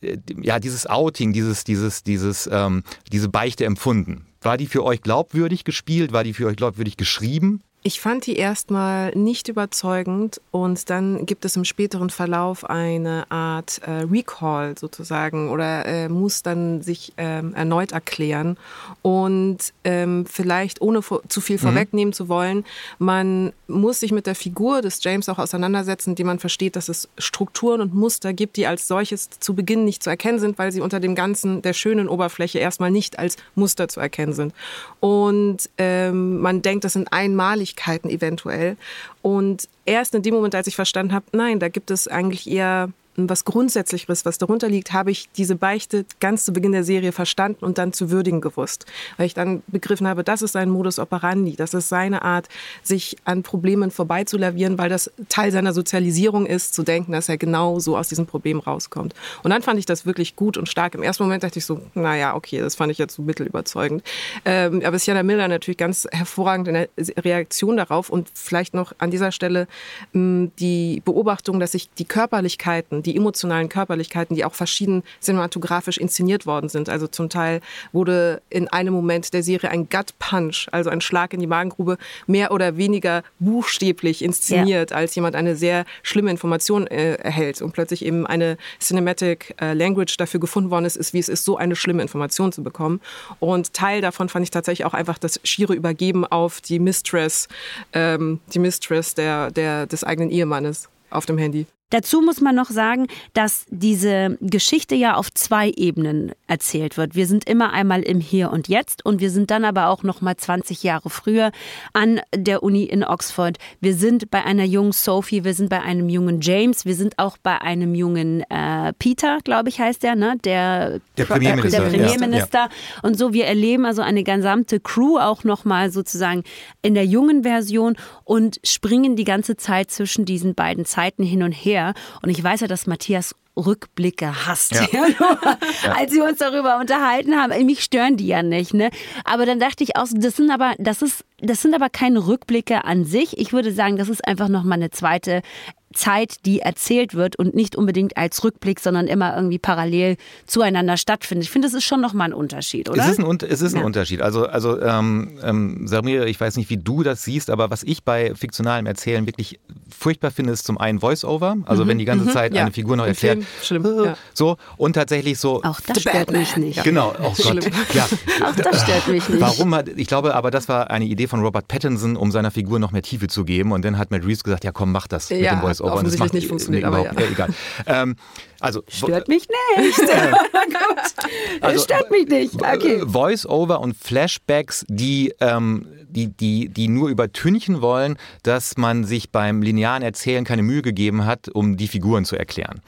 ja, 0.42 0.58
dieses 0.58 0.88
Outing, 0.88 1.32
dieses, 1.32 1.62
dieses, 1.62 2.02
dieses, 2.02 2.48
ähm, 2.50 2.82
diese 3.12 3.28
Beichte 3.28 3.64
empfunden? 3.64 4.26
War 4.40 4.56
die 4.56 4.66
für 4.66 4.82
euch 4.82 5.02
glaubwürdig 5.02 5.64
gespielt? 5.64 6.12
War 6.12 6.24
die 6.24 6.32
für 6.34 6.46
euch 6.46 6.56
glaubwürdig 6.56 6.96
geschrieben? 6.96 7.62
Ich 7.82 7.98
fand 8.02 8.26
die 8.26 8.36
erstmal 8.36 9.10
nicht 9.12 9.48
überzeugend 9.48 10.38
und 10.50 10.90
dann 10.90 11.24
gibt 11.24 11.46
es 11.46 11.56
im 11.56 11.64
späteren 11.64 12.10
Verlauf 12.10 12.68
eine 12.68 13.24
Art 13.30 13.80
äh, 13.86 14.02
Recall 14.02 14.76
sozusagen 14.76 15.48
oder 15.48 15.86
äh, 15.86 16.10
muss 16.10 16.42
dann 16.42 16.82
sich 16.82 17.14
ähm, 17.16 17.54
erneut 17.54 17.92
erklären 17.92 18.58
und 19.00 19.72
ähm, 19.84 20.26
vielleicht 20.26 20.82
ohne 20.82 21.00
zu 21.28 21.40
viel 21.40 21.56
mhm. 21.56 21.60
vorwegnehmen 21.60 22.12
zu 22.12 22.28
wollen, 22.28 22.66
man 22.98 23.54
muss 23.66 24.00
sich 24.00 24.12
mit 24.12 24.26
der 24.26 24.34
Figur 24.34 24.82
des 24.82 25.02
James 25.02 25.30
auch 25.30 25.38
auseinandersetzen, 25.38 26.14
die 26.14 26.24
man 26.24 26.38
versteht, 26.38 26.76
dass 26.76 26.90
es 26.90 27.08
Strukturen 27.16 27.80
und 27.80 27.94
Muster 27.94 28.34
gibt, 28.34 28.58
die 28.58 28.66
als 28.66 28.88
solches 28.88 29.30
zu 29.40 29.54
Beginn 29.54 29.86
nicht 29.86 30.02
zu 30.02 30.10
erkennen 30.10 30.38
sind, 30.38 30.58
weil 30.58 30.70
sie 30.70 30.82
unter 30.82 31.00
dem 31.00 31.14
Ganzen 31.14 31.62
der 31.62 31.72
schönen 31.72 32.10
Oberfläche 32.10 32.58
erstmal 32.58 32.90
nicht 32.90 33.18
als 33.18 33.38
Muster 33.54 33.88
zu 33.88 34.00
erkennen 34.00 34.34
sind. 34.34 34.52
Und 35.00 35.70
ähm, 35.78 36.40
man 36.40 36.60
denkt, 36.60 36.84
das 36.84 36.92
sind 36.92 37.10
einmalig 37.10 37.69
Möglichkeiten 37.70 38.08
eventuell. 38.08 38.76
Und 39.22 39.68
erst 39.84 40.14
in 40.14 40.22
dem 40.22 40.34
Moment, 40.34 40.54
als 40.54 40.66
ich 40.66 40.76
verstanden 40.76 41.12
habe, 41.12 41.26
nein, 41.32 41.58
da 41.58 41.68
gibt 41.68 41.90
es 41.90 42.08
eigentlich 42.08 42.48
eher 42.50 42.90
was 43.28 43.44
Grundsätzlicheres, 43.44 44.24
was 44.24 44.38
darunter 44.38 44.68
liegt, 44.68 44.92
habe 44.92 45.10
ich 45.10 45.28
diese 45.36 45.56
Beichte 45.56 46.04
ganz 46.20 46.44
zu 46.44 46.52
Beginn 46.52 46.72
der 46.72 46.84
Serie 46.84 47.12
verstanden 47.12 47.64
und 47.64 47.78
dann 47.78 47.92
zu 47.92 48.10
würdigen 48.10 48.40
gewusst. 48.40 48.86
Weil 49.16 49.26
ich 49.26 49.34
dann 49.34 49.62
begriffen 49.66 50.06
habe, 50.06 50.24
das 50.24 50.42
ist 50.42 50.52
sein 50.52 50.70
Modus 50.70 50.98
operandi, 50.98 51.56
das 51.56 51.74
ist 51.74 51.88
seine 51.88 52.22
Art, 52.22 52.48
sich 52.82 53.16
an 53.24 53.42
Problemen 53.42 53.90
vorbeizulavieren, 53.90 54.78
weil 54.78 54.88
das 54.88 55.10
Teil 55.28 55.52
seiner 55.52 55.72
Sozialisierung 55.72 56.46
ist, 56.46 56.74
zu 56.74 56.82
denken, 56.82 57.12
dass 57.12 57.28
er 57.28 57.36
genau 57.36 57.78
so 57.78 57.96
aus 57.96 58.08
diesem 58.08 58.26
Problem 58.26 58.60
rauskommt. 58.60 59.14
Und 59.42 59.50
dann 59.50 59.62
fand 59.62 59.78
ich 59.78 59.86
das 59.86 60.06
wirklich 60.06 60.36
gut 60.36 60.56
und 60.56 60.68
stark. 60.68 60.94
Im 60.94 61.02
ersten 61.02 61.22
Moment 61.22 61.42
dachte 61.42 61.58
ich 61.58 61.66
so, 61.66 61.80
naja, 61.94 62.34
okay, 62.34 62.60
das 62.60 62.74
fand 62.74 62.92
ich 62.92 62.98
jetzt 62.98 63.14
so 63.14 63.22
mittelüberzeugend. 63.22 64.02
Ähm, 64.44 64.82
aber 64.84 64.98
Sienna 64.98 65.22
Miller 65.22 65.48
natürlich 65.48 65.78
ganz 65.78 66.06
hervorragend 66.10 66.68
in 66.68 66.74
der 66.74 66.88
Reaktion 67.24 67.76
darauf 67.76 68.10
und 68.10 68.28
vielleicht 68.34 68.74
noch 68.74 68.92
an 68.98 69.10
dieser 69.10 69.32
Stelle 69.32 69.66
mh, 70.12 70.50
die 70.58 71.02
Beobachtung, 71.04 71.60
dass 71.60 71.72
sich 71.72 71.90
die 71.90 72.04
Körperlichkeiten, 72.04 73.02
die 73.02 73.09
die 73.10 73.16
emotionalen 73.16 73.68
Körperlichkeiten, 73.68 74.36
die 74.36 74.44
auch 74.44 74.54
verschieden 74.54 75.02
cinematografisch 75.20 75.98
inszeniert 75.98 76.46
worden 76.46 76.68
sind. 76.68 76.88
Also 76.88 77.08
zum 77.08 77.28
Teil 77.28 77.60
wurde 77.92 78.40
in 78.50 78.68
einem 78.68 78.94
Moment 78.94 79.32
der 79.34 79.42
Serie 79.42 79.70
ein 79.70 79.88
Gut 79.88 80.18
Punch, 80.18 80.68
also 80.70 80.90
ein 80.90 81.00
Schlag 81.00 81.32
in 81.34 81.40
die 81.40 81.46
Magengrube, 81.46 81.98
mehr 82.26 82.52
oder 82.52 82.76
weniger 82.76 83.22
buchstäblich 83.40 84.22
inszeniert, 84.22 84.90
ja. 84.90 84.96
als 84.96 85.14
jemand 85.14 85.34
eine 85.34 85.56
sehr 85.56 85.84
schlimme 86.02 86.30
Information 86.30 86.86
äh, 86.86 87.14
erhält 87.14 87.60
und 87.62 87.72
plötzlich 87.72 88.04
eben 88.04 88.26
eine 88.26 88.56
Cinematic 88.80 89.54
äh, 89.60 89.74
Language 89.74 90.16
dafür 90.16 90.38
gefunden 90.38 90.70
worden 90.70 90.84
ist, 90.84 90.96
ist, 90.96 91.12
wie 91.12 91.18
es 91.18 91.28
ist, 91.28 91.44
so 91.44 91.56
eine 91.56 91.74
schlimme 91.74 92.02
Information 92.02 92.52
zu 92.52 92.62
bekommen. 92.62 93.00
Und 93.40 93.72
Teil 93.72 94.00
davon 94.00 94.28
fand 94.28 94.44
ich 94.44 94.50
tatsächlich 94.50 94.84
auch 94.84 94.94
einfach 94.94 95.18
das 95.18 95.40
schiere 95.42 95.74
Übergeben 95.74 96.24
auf 96.24 96.60
die 96.60 96.78
Mistress, 96.78 97.48
ähm, 97.92 98.40
die 98.54 98.60
Mistress 98.60 99.14
der, 99.14 99.50
der, 99.50 99.86
des 99.86 100.04
eigenen 100.04 100.30
Ehemannes 100.30 100.88
auf 101.10 101.26
dem 101.26 101.38
Handy. 101.38 101.66
Dazu 101.90 102.20
muss 102.22 102.40
man 102.40 102.54
noch 102.54 102.70
sagen, 102.70 103.06
dass 103.34 103.66
diese 103.68 104.38
Geschichte 104.40 104.94
ja 104.94 105.14
auf 105.14 105.32
zwei 105.32 105.70
Ebenen 105.70 106.32
erzählt 106.50 106.98
wird. 106.98 107.14
Wir 107.14 107.26
sind 107.26 107.48
immer 107.48 107.72
einmal 107.72 108.02
im 108.02 108.20
Hier 108.20 108.50
und 108.50 108.68
Jetzt 108.68 109.04
und 109.06 109.20
wir 109.20 109.30
sind 109.30 109.50
dann 109.50 109.64
aber 109.64 109.88
auch 109.88 110.02
noch 110.02 110.20
mal 110.20 110.36
20 110.36 110.82
Jahre 110.82 111.08
früher 111.08 111.50
an 111.92 112.20
der 112.34 112.62
Uni 112.62 112.84
in 112.84 113.02
Oxford. 113.02 113.56
Wir 113.80 113.94
sind 113.94 114.30
bei 114.30 114.44
einer 114.44 114.64
jungen 114.64 114.92
Sophie, 114.92 115.44
wir 115.44 115.54
sind 115.54 115.70
bei 115.70 115.80
einem 115.80 116.08
jungen 116.08 116.40
James, 116.42 116.84
wir 116.84 116.94
sind 116.94 117.18
auch 117.18 117.38
bei 117.38 117.60
einem 117.60 117.94
jungen 117.94 118.42
äh, 118.50 118.92
Peter, 118.98 119.38
glaube 119.42 119.70
ich, 119.70 119.80
heißt 119.80 120.02
der, 120.02 120.16
ne? 120.16 120.36
Der, 120.44 121.00
der 121.16 121.24
Premierminister. 121.24 121.80
Der 121.80 121.88
Premierminister. 121.88 122.58
Ja. 122.58 122.68
Und 123.02 123.16
so, 123.16 123.32
wir 123.32 123.46
erleben 123.46 123.86
also 123.86 124.02
eine 124.02 124.22
gesamte 124.22 124.80
Crew 124.80 125.18
auch 125.18 125.44
noch 125.44 125.64
mal 125.64 125.90
sozusagen 125.90 126.44
in 126.82 126.94
der 126.94 127.06
jungen 127.06 127.42
Version 127.42 127.96
und 128.24 128.60
springen 128.64 129.16
die 129.16 129.24
ganze 129.24 129.56
Zeit 129.56 129.90
zwischen 129.90 130.26
diesen 130.26 130.54
beiden 130.54 130.84
Zeiten 130.84 131.22
hin 131.22 131.42
und 131.42 131.52
her 131.52 131.70
her. 131.70 131.94
Und 132.22 132.30
ich 132.30 132.42
weiß 132.42 132.60
ja, 132.60 132.66
dass 132.66 132.86
Matthias 132.86 133.34
Rückblicke 133.66 134.46
hasst. 134.46 134.74
Ja. 134.74 134.86
ja. 134.92 135.92
Als 135.96 136.12
wir 136.12 136.24
uns 136.24 136.38
darüber 136.38 136.78
unterhalten 136.78 137.34
haben, 137.36 137.66
mich 137.66 137.82
stören 137.82 138.16
die 138.16 138.26
ja 138.26 138.42
nicht. 138.42 138.74
Ne? 138.74 138.90
Aber 139.24 139.46
dann 139.46 139.60
dachte 139.60 139.84
ich 139.84 139.96
auch, 139.96 140.06
das 140.12 140.36
sind 140.36 140.50
aber, 140.50 140.74
das 140.78 141.02
ist, 141.02 141.24
das 141.38 141.62
sind 141.62 141.74
aber 141.74 141.88
keine 141.88 142.26
Rückblicke 142.26 142.84
an 142.84 143.04
sich. 143.04 143.38
Ich 143.38 143.52
würde 143.52 143.72
sagen, 143.72 143.96
das 143.96 144.08
ist 144.08 144.26
einfach 144.26 144.48
nochmal 144.48 144.78
eine 144.78 144.90
zweite 144.90 145.42
Zeit, 145.92 146.44
die 146.46 146.60
erzählt 146.60 147.14
wird 147.14 147.36
und 147.36 147.54
nicht 147.54 147.74
unbedingt 147.76 148.16
als 148.16 148.44
Rückblick, 148.44 148.78
sondern 148.80 149.06
immer 149.08 149.34
irgendwie 149.34 149.58
parallel 149.58 150.16
zueinander 150.46 150.96
stattfindet. 150.96 151.44
Ich 151.46 151.50
finde, 151.50 151.66
das 151.66 151.74
ist 151.74 151.84
schon 151.84 152.00
nochmal 152.00 152.28
ein 152.28 152.32
Unterschied, 152.34 152.88
oder? 152.88 153.02
Es 153.02 153.10
ist 153.10 153.18
ein, 153.18 153.38
es 153.48 153.60
ist 153.60 153.74
ein 153.74 153.80
ja. 153.80 153.84
Unterschied. 153.86 154.22
Also, 154.22 154.46
also 154.46 154.80
ähm, 154.80 155.38
ähm, 155.42 155.86
Samir, 155.86 156.26
ich 156.26 156.40
weiß 156.40 156.56
nicht, 156.56 156.70
wie 156.70 156.76
du 156.76 157.02
das 157.02 157.22
siehst, 157.24 157.50
aber 157.50 157.70
was 157.70 157.82
ich 157.82 158.04
bei 158.04 158.34
fiktionalem 158.34 158.86
Erzählen 158.86 159.26
wirklich 159.26 159.58
furchtbar 159.96 160.30
finde, 160.30 160.52
ist 160.52 160.64
zum 160.64 160.78
einen 160.78 161.00
Voice-Over, 161.00 161.56
also 161.66 161.86
wenn 161.88 161.98
die 161.98 162.04
ganze 162.04 162.26
Mhm. 162.26 162.30
Zeit 162.30 162.54
Ja. 162.54 162.62
eine 162.62 162.72
Figur 162.72 162.96
noch 162.96 163.06
erklärt. 163.06 163.42
Schlimm, 163.62 163.84
ja. 164.04 164.16
So, 164.34 164.56
und 164.76 164.92
tatsächlich 164.92 165.38
so. 165.38 165.62
Auch 165.64 165.80
das 165.80 166.00
stört 166.00 166.14
Batman. 166.26 166.40
mich 166.40 166.56
nicht. 166.56 166.84
Genau, 166.84 167.12
oh 167.20 167.32
Gott. 167.36 167.66
Auch 168.44 168.54
das 168.56 168.82
stört 168.82 169.08
mich 169.08 169.28
nicht. 169.28 169.40
Warum 169.40 169.74
hat, 169.74 169.88
ich 169.88 170.06
glaube 170.06 170.34
aber, 170.34 170.50
das 170.50 170.68
war 170.68 170.90
eine 170.90 171.04
Idee 171.04 171.26
von 171.26 171.40
Robert 171.40 171.66
Pattinson, 171.68 172.16
um 172.16 172.30
seiner 172.30 172.50
Figur 172.50 172.78
noch 172.78 172.92
mehr 172.92 173.02
Tiefe 173.02 173.26
zu 173.26 173.44
geben. 173.44 173.72
Und 173.72 173.84
dann 173.84 173.98
hat 173.98 174.10
Matt 174.10 174.24
Reeves 174.24 174.44
gesagt, 174.44 174.64
ja 174.64 174.72
komm, 174.72 174.92
mach 174.92 175.06
das 175.06 175.30
mit 175.30 175.40
dem 175.44 175.60
Voice-Over. 175.60 175.79
Das 175.84 175.92
offensichtlich 175.92 176.20
macht 176.20 176.34
nicht 176.34 176.48
funktioniert, 176.48 176.82
nee, 176.82 176.86
aber 176.86 177.04
ja. 177.04 177.12
äh, 177.12 177.32
egal. 177.32 177.48
Ähm, 177.86 178.16
also, 178.60 178.82
Stört 178.88 179.28
mich 179.28 179.46
nicht. 179.76 180.00
Also, 181.60 181.84
stört 181.84 182.10
mich 182.10 182.26
nicht. 182.28 182.54
Okay. 182.54 183.00
äh, 183.00 183.06
Voice-Over 183.06 183.80
und 183.80 183.96
Flashbacks, 183.96 184.84
die, 184.88 185.34
ähm, 185.40 185.86
die, 186.08 186.28
die, 186.28 186.68
die 186.68 186.88
nur 186.88 187.08
übertünchen 187.08 187.80
wollen, 187.80 188.16
dass 188.42 188.76
man 188.76 189.04
sich 189.04 189.30
beim 189.30 189.62
linearen 189.62 190.02
Erzählen 190.02 190.44
keine 190.44 190.62
Mühe 190.62 190.82
gegeben 190.82 191.24
hat, 191.26 191.48
um 191.48 191.76
die 191.76 191.88
Figuren 191.88 192.24
zu 192.24 192.36
erklären. 192.36 192.80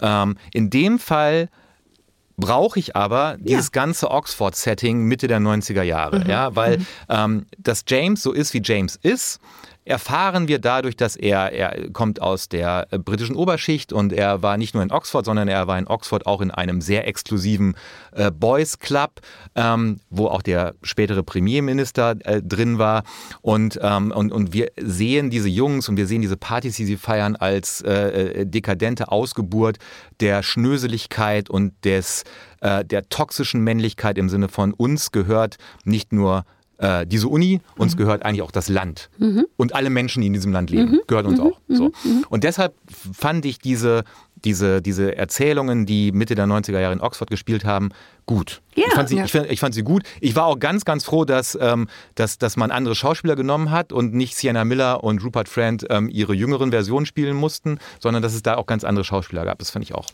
Ähm, 0.00 0.36
in 0.52 0.70
dem 0.70 0.98
Fall 0.98 1.48
brauche 2.40 2.78
ich 2.78 2.96
aber 2.96 3.36
dieses 3.38 3.70
ganze 3.70 4.10
Oxford-Setting 4.10 5.04
Mitte 5.04 5.28
der 5.28 5.38
90er 5.38 5.82
Jahre, 5.82 6.24
ja, 6.26 6.56
weil 6.56 6.84
ähm, 7.08 7.46
dass 7.58 7.84
James 7.86 8.22
so 8.22 8.32
ist, 8.32 8.54
wie 8.54 8.62
James 8.64 8.98
ist, 9.02 9.40
erfahren 9.90 10.46
wir 10.46 10.60
dadurch, 10.60 10.96
dass 10.96 11.16
er, 11.16 11.52
er 11.52 11.90
kommt 11.90 12.22
aus 12.22 12.48
der 12.48 12.86
äh, 12.90 12.98
britischen 12.98 13.34
Oberschicht 13.34 13.92
und 13.92 14.12
er 14.12 14.40
war 14.40 14.56
nicht 14.56 14.72
nur 14.72 14.82
in 14.82 14.92
Oxford, 14.92 15.24
sondern 15.24 15.48
er 15.48 15.66
war 15.66 15.78
in 15.78 15.88
Oxford 15.88 16.26
auch 16.26 16.40
in 16.40 16.50
einem 16.50 16.80
sehr 16.80 17.08
exklusiven 17.08 17.74
äh, 18.12 18.30
Boys 18.30 18.78
Club, 18.78 19.20
ähm, 19.56 20.00
wo 20.08 20.28
auch 20.28 20.42
der 20.42 20.74
spätere 20.82 21.24
Premierminister 21.24 22.16
äh, 22.24 22.40
drin 22.40 22.78
war. 22.78 23.02
Und, 23.42 23.80
ähm, 23.82 24.12
und, 24.12 24.32
und 24.32 24.52
wir 24.52 24.70
sehen 24.76 25.28
diese 25.28 25.48
Jungs 25.48 25.88
und 25.88 25.96
wir 25.96 26.06
sehen 26.06 26.22
diese 26.22 26.36
Partys, 26.36 26.76
die 26.76 26.84
sie 26.84 26.96
feiern, 26.96 27.34
als 27.34 27.80
äh, 27.82 27.90
äh, 27.92 28.46
dekadente 28.46 29.10
Ausgeburt 29.10 29.78
der 30.20 30.44
Schnöseligkeit 30.44 31.50
und 31.50 31.72
des, 31.84 32.22
äh, 32.60 32.84
der 32.84 33.08
toxischen 33.08 33.62
Männlichkeit 33.62 34.18
im 34.18 34.28
Sinne 34.28 34.48
von 34.48 34.72
uns 34.72 35.10
gehört 35.10 35.56
nicht 35.84 36.12
nur 36.12 36.44
äh, 36.80 37.06
diese 37.06 37.28
Uni, 37.28 37.60
uns 37.76 37.96
gehört 37.96 38.24
eigentlich 38.24 38.42
auch 38.42 38.50
das 38.50 38.68
Land. 38.68 39.10
Und 39.56 39.74
alle 39.74 39.90
Menschen, 39.90 40.20
die 40.22 40.26
in 40.28 40.32
diesem 40.32 40.52
Land 40.52 40.70
leben, 40.70 41.00
gehört 41.06 41.26
uns 41.26 41.38
auch. 41.38 41.60
So. 41.68 41.92
Und 42.30 42.42
deshalb 42.44 42.74
fand 43.12 43.44
ich 43.44 43.58
diese, 43.58 44.04
diese, 44.44 44.80
diese 44.80 45.16
Erzählungen, 45.16 45.84
die 45.84 46.10
Mitte 46.12 46.34
der 46.34 46.46
90er 46.46 46.80
Jahre 46.80 46.94
in 46.94 47.00
Oxford 47.00 47.28
gespielt 47.30 47.64
haben, 47.64 47.90
gut. 48.30 48.60
Ja. 48.76 48.84
ich, 48.86 48.94
fand 48.94 49.08
sie, 49.08 49.16
Ja. 49.16 49.24
ich, 49.24 49.32
fand, 49.32 49.50
ich 49.50 49.58
fand 49.60 49.74
sie 49.74 49.82
gut. 49.82 50.04
Ich 50.20 50.36
war 50.36 50.46
auch 50.46 50.56
ganz, 50.60 50.84
ganz 50.84 51.04
froh, 51.04 51.24
dass, 51.24 51.58
ähm, 51.60 51.88
dass, 52.14 52.38
dass 52.38 52.56
man 52.56 52.70
andere 52.70 52.94
Schauspieler 52.94 53.34
genommen 53.34 53.72
hat 53.72 53.92
und 53.92 54.14
nicht 54.14 54.36
Sienna 54.36 54.64
Miller 54.64 55.02
und 55.02 55.24
Rupert 55.24 55.48
Friend 55.48 55.84
ähm, 55.90 56.08
ihre 56.08 56.32
jüngeren 56.34 56.70
Versionen 56.70 57.04
spielen 57.04 57.36
mussten, 57.36 57.80
sondern 57.98 58.22
dass 58.22 58.32
es 58.32 58.42
da 58.42 58.54
auch 58.56 58.66
ganz 58.66 58.84
andere 58.84 59.04
Schauspieler 59.04 59.44
gab. 59.44 59.58
Das 59.58 59.70
fand 59.70 59.84
ich 59.84 59.92
auch 59.96 60.06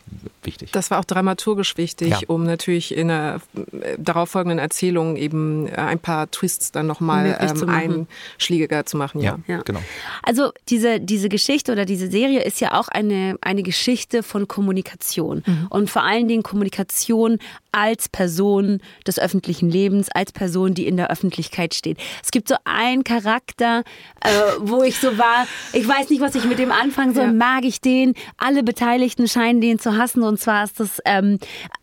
wichtig. 0.43 0.73
Das 0.73 0.91
war 0.91 0.99
auch 1.01 1.05
dramaturgisch 1.05 1.77
wichtig, 1.77 2.09
Ja. 2.09 2.19
um 2.29 2.45
natürlich 2.45 2.97
in 2.97 3.11
einer 3.11 3.43
äh, 3.83 3.97
darauffolgenden 3.99 4.59
Erzählung 4.59 5.17
eben 5.17 5.67
äh, 5.69 5.73
ein 5.73 5.99
paar 5.99 6.31
Twists 6.31 6.73
dann 6.73 6.87
nochmal 6.87 7.37
ähm, 7.39 7.69
einschlägiger 7.69 8.87
zu 8.87 8.97
machen. 8.97 9.21
Ja. 9.21 9.39
Ja. 9.47 9.61
genau. 9.63 9.81
Also 10.23 10.53
diese, 10.71 10.99
diese 10.99 11.29
Geschichte 11.29 11.73
oder 11.73 11.85
diese 11.85 12.11
Serie 12.11 12.43
ist 12.43 12.61
ja 12.63 12.73
auch 12.73 12.89
eine, 12.89 13.37
eine 13.43 13.63
Geschichte 13.63 14.23
von 14.23 14.49
Kommunikation. 14.49 15.43
Und 15.69 15.91
vor 15.91 16.03
allen 16.05 16.27
Dingen 16.27 16.43
Kommunikation 16.43 17.39
als 17.73 18.06
Person 18.09 18.81
des 19.07 19.19
öffentlichen 19.19 19.71
Lebens, 19.71 20.09
als 20.11 20.33
Person, 20.33 20.75
die 20.75 20.87
in 20.87 20.97
der 20.97 21.11
Öffentlichkeit 21.11 21.75
steht. 21.75 21.99
Es 22.23 22.31
gibt 22.31 22.49
so 22.49 22.57
einen 22.65 23.05
Charakter, 23.05 23.83
äh, 24.21 24.31
wo 24.61 24.83
ich 24.83 24.99
so 24.99 25.19
war, 25.19 25.47
ich 25.73 25.87
weiß 25.87 26.11
nicht, 26.11 26.21
was 26.21 26.35
ich 26.35 26.45
mit 26.45 26.59
dem 26.59 26.73
anfangen 26.73 27.15
soll. 27.15 27.25
Ja. 27.25 27.33
Mag 27.33 27.65
ich 27.65 27.81
den? 27.81 28.15
Alle 28.37 28.63
Beteiligten 28.63 29.29
scheinen 29.29 29.61
den 29.61 29.79
zu 29.79 29.97
hassen. 29.97 30.23
Und 30.23 30.41
zwar 30.41 30.65
ist 30.65 30.81
das 30.81 31.01
ähm, 31.05 31.39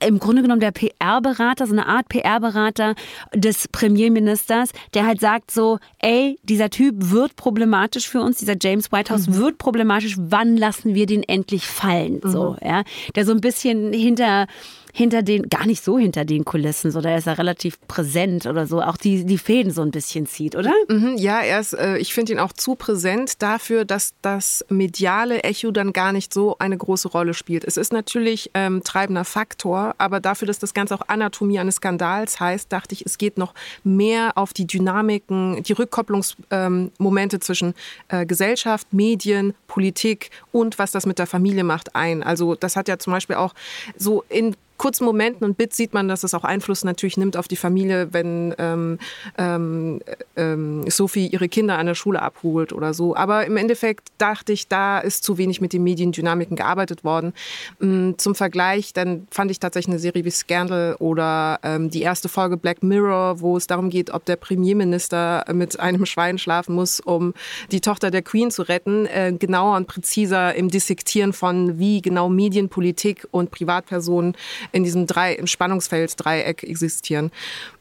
im 0.05 0.19
Grunde 0.19 0.41
genommen 0.41 0.59
der 0.59 0.71
PR-Berater, 0.71 1.67
so 1.67 1.73
eine 1.73 1.87
Art 1.87 2.09
PR-Berater 2.09 2.95
des 3.33 3.67
Premierministers, 3.67 4.69
der 4.93 5.05
halt 5.05 5.19
sagt 5.19 5.51
so, 5.51 5.79
ey, 5.99 6.37
dieser 6.43 6.69
Typ 6.69 6.95
wird 6.97 7.35
problematisch 7.35 8.07
für 8.07 8.21
uns, 8.21 8.37
dieser 8.37 8.55
James 8.59 8.91
Whitehouse 8.91 9.33
wird 9.33 9.57
problematisch, 9.57 10.15
wann 10.17 10.57
lassen 10.57 10.95
wir 10.95 11.05
den 11.05 11.23
endlich 11.23 11.67
fallen? 11.67 12.19
So, 12.23 12.57
ja. 12.63 12.83
Der 13.15 13.25
so 13.25 13.31
ein 13.31 13.41
bisschen 13.41 13.93
hinter 13.93 14.47
hinter 14.95 15.23
den, 15.23 15.49
gar 15.49 15.65
nicht 15.65 15.83
so 15.83 15.97
hinter 15.97 16.23
den 16.23 16.45
Kulissen, 16.45 16.91
so 16.91 17.01
da 17.01 17.17
ist 17.17 17.25
er 17.25 17.39
relativ 17.39 17.79
präsent 17.87 18.45
oder 18.45 18.67
so, 18.67 18.79
auch 18.79 18.95
die, 18.95 19.25
die 19.25 19.39
Fäden 19.39 19.71
so 19.71 19.81
ein 19.81 19.89
bisschen 19.89 20.27
zieht, 20.27 20.55
oder? 20.55 20.71
Mhm, 20.87 21.15
ja, 21.17 21.39
er 21.39 21.59
ist, 21.59 21.73
äh, 21.73 21.97
ich 21.97 22.13
finde 22.13 22.33
ihn 22.33 22.39
auch 22.39 22.53
zu 22.53 22.75
präsent 22.75 23.41
dafür, 23.41 23.85
dass 23.85 24.13
das 24.21 24.63
mediale 24.69 25.41
Echo 25.41 25.71
dann 25.71 25.93
gar 25.93 26.13
nicht 26.13 26.31
so 26.31 26.57
eine 26.59 26.77
große 26.77 27.07
Rolle 27.07 27.33
spielt. 27.33 27.63
Es 27.63 27.75
ist 27.75 27.91
natürlich 27.91 28.51
ähm, 28.53 28.83
treibender 28.83 29.25
Faktor, 29.25 29.95
aber 29.97 30.19
dafür, 30.19 30.45
dass 30.45 30.59
das 30.59 30.75
Ganze 30.75 30.93
auch 30.93 31.07
Anatomie 31.07 31.57
eines 31.57 31.77
Skandals 31.77 32.39
heißt, 32.39 32.71
dachte 32.71 32.93
ich, 32.93 33.03
es 33.03 33.17
geht 33.17 33.39
noch 33.39 33.55
mehr 33.83 34.33
auf 34.37 34.53
die 34.53 34.67
Dynamiken, 34.67 35.63
die 35.63 35.73
Rückkopplungsmomente 35.73 37.35
ähm, 37.35 37.41
zwischen 37.41 37.73
äh, 38.09 38.27
Gesellschaft, 38.27 38.93
Medien, 38.93 39.55
Politik 39.65 40.29
und 40.51 40.77
was 40.77 40.91
das 40.91 41.07
mit 41.07 41.17
der 41.17 41.25
Familie 41.25 41.63
macht 41.63 41.95
ein. 41.95 42.21
Also 42.21 42.53
das 42.53 42.75
hat 42.75 42.87
ja 42.87 42.99
zum 42.99 43.11
Beispiel 43.11 43.37
auch 43.37 43.55
so 43.97 44.23
in 44.29 44.55
kurzen 44.77 45.05
Momenten 45.05 45.45
und 45.45 45.57
Bits 45.57 45.77
sieht 45.77 45.93
man, 45.93 46.07
dass 46.07 46.23
es 46.23 46.33
auch 46.33 46.43
Einfluss 46.43 46.83
natürlich 46.83 47.17
nimmt 47.17 47.37
auf 47.37 47.47
die 47.47 47.55
Familie, 47.55 48.09
wenn 48.11 48.53
ähm, 48.57 48.99
ähm, 49.37 50.01
ähm, 50.35 50.89
Sophie 50.89 51.27
ihre 51.27 51.47
Kinder 51.47 51.77
an 51.77 51.85
der 51.85 51.95
Schule 51.95 52.21
abholt 52.21 52.73
oder 52.73 52.93
so. 52.93 53.15
Aber 53.15 53.45
im 53.45 53.57
Endeffekt 53.57 54.09
dachte 54.17 54.51
ich, 54.51 54.67
da 54.67 54.99
ist 54.99 55.23
zu 55.23 55.37
wenig 55.37 55.61
mit 55.61 55.73
den 55.73 55.83
Mediendynamiken 55.83 56.55
gearbeitet 56.55 57.03
worden. 57.03 57.33
Ähm, 57.81 58.15
Zum 58.17 58.35
Vergleich, 58.35 58.93
dann 58.93 59.27
fand 59.31 59.51
ich 59.51 59.59
tatsächlich 59.59 59.93
eine 59.93 59.99
Serie 59.99 60.25
wie 60.25 60.31
Scandal 60.31 60.95
oder 60.99 61.59
ähm, 61.63 61.89
die 61.89 62.01
erste 62.01 62.29
Folge 62.29 62.57
Black 62.57 62.83
Mirror, 62.83 63.39
wo 63.41 63.57
es 63.57 63.67
darum 63.67 63.89
geht, 63.89 64.11
ob 64.11 64.25
der 64.25 64.35
Premierminister 64.35 65.45
mit 65.53 65.79
einem 65.79 66.05
Schwein 66.05 66.37
schlafen 66.37 66.75
muss, 66.75 66.99
um 66.99 67.33
die 67.71 67.81
Tochter 67.81 68.11
der 68.11 68.21
Queen 68.21 68.51
zu 68.51 68.63
retten, 68.63 69.05
äh, 69.05 69.33
genauer 69.37 69.77
und 69.77 69.87
präziser 69.87 70.55
im 70.55 70.69
Dissektieren 70.69 71.33
von, 71.33 71.79
wie 71.79 72.01
genau 72.01 72.29
Medienpolitik 72.29 73.27
und 73.31 73.51
Privatpersonen 73.51 74.35
in 74.71 74.83
diesem 74.83 75.07
drei, 75.07 75.33
im 75.33 75.47
Spannungsfeld 75.47 76.13
Dreieck 76.17 76.63
existieren. 76.63 77.31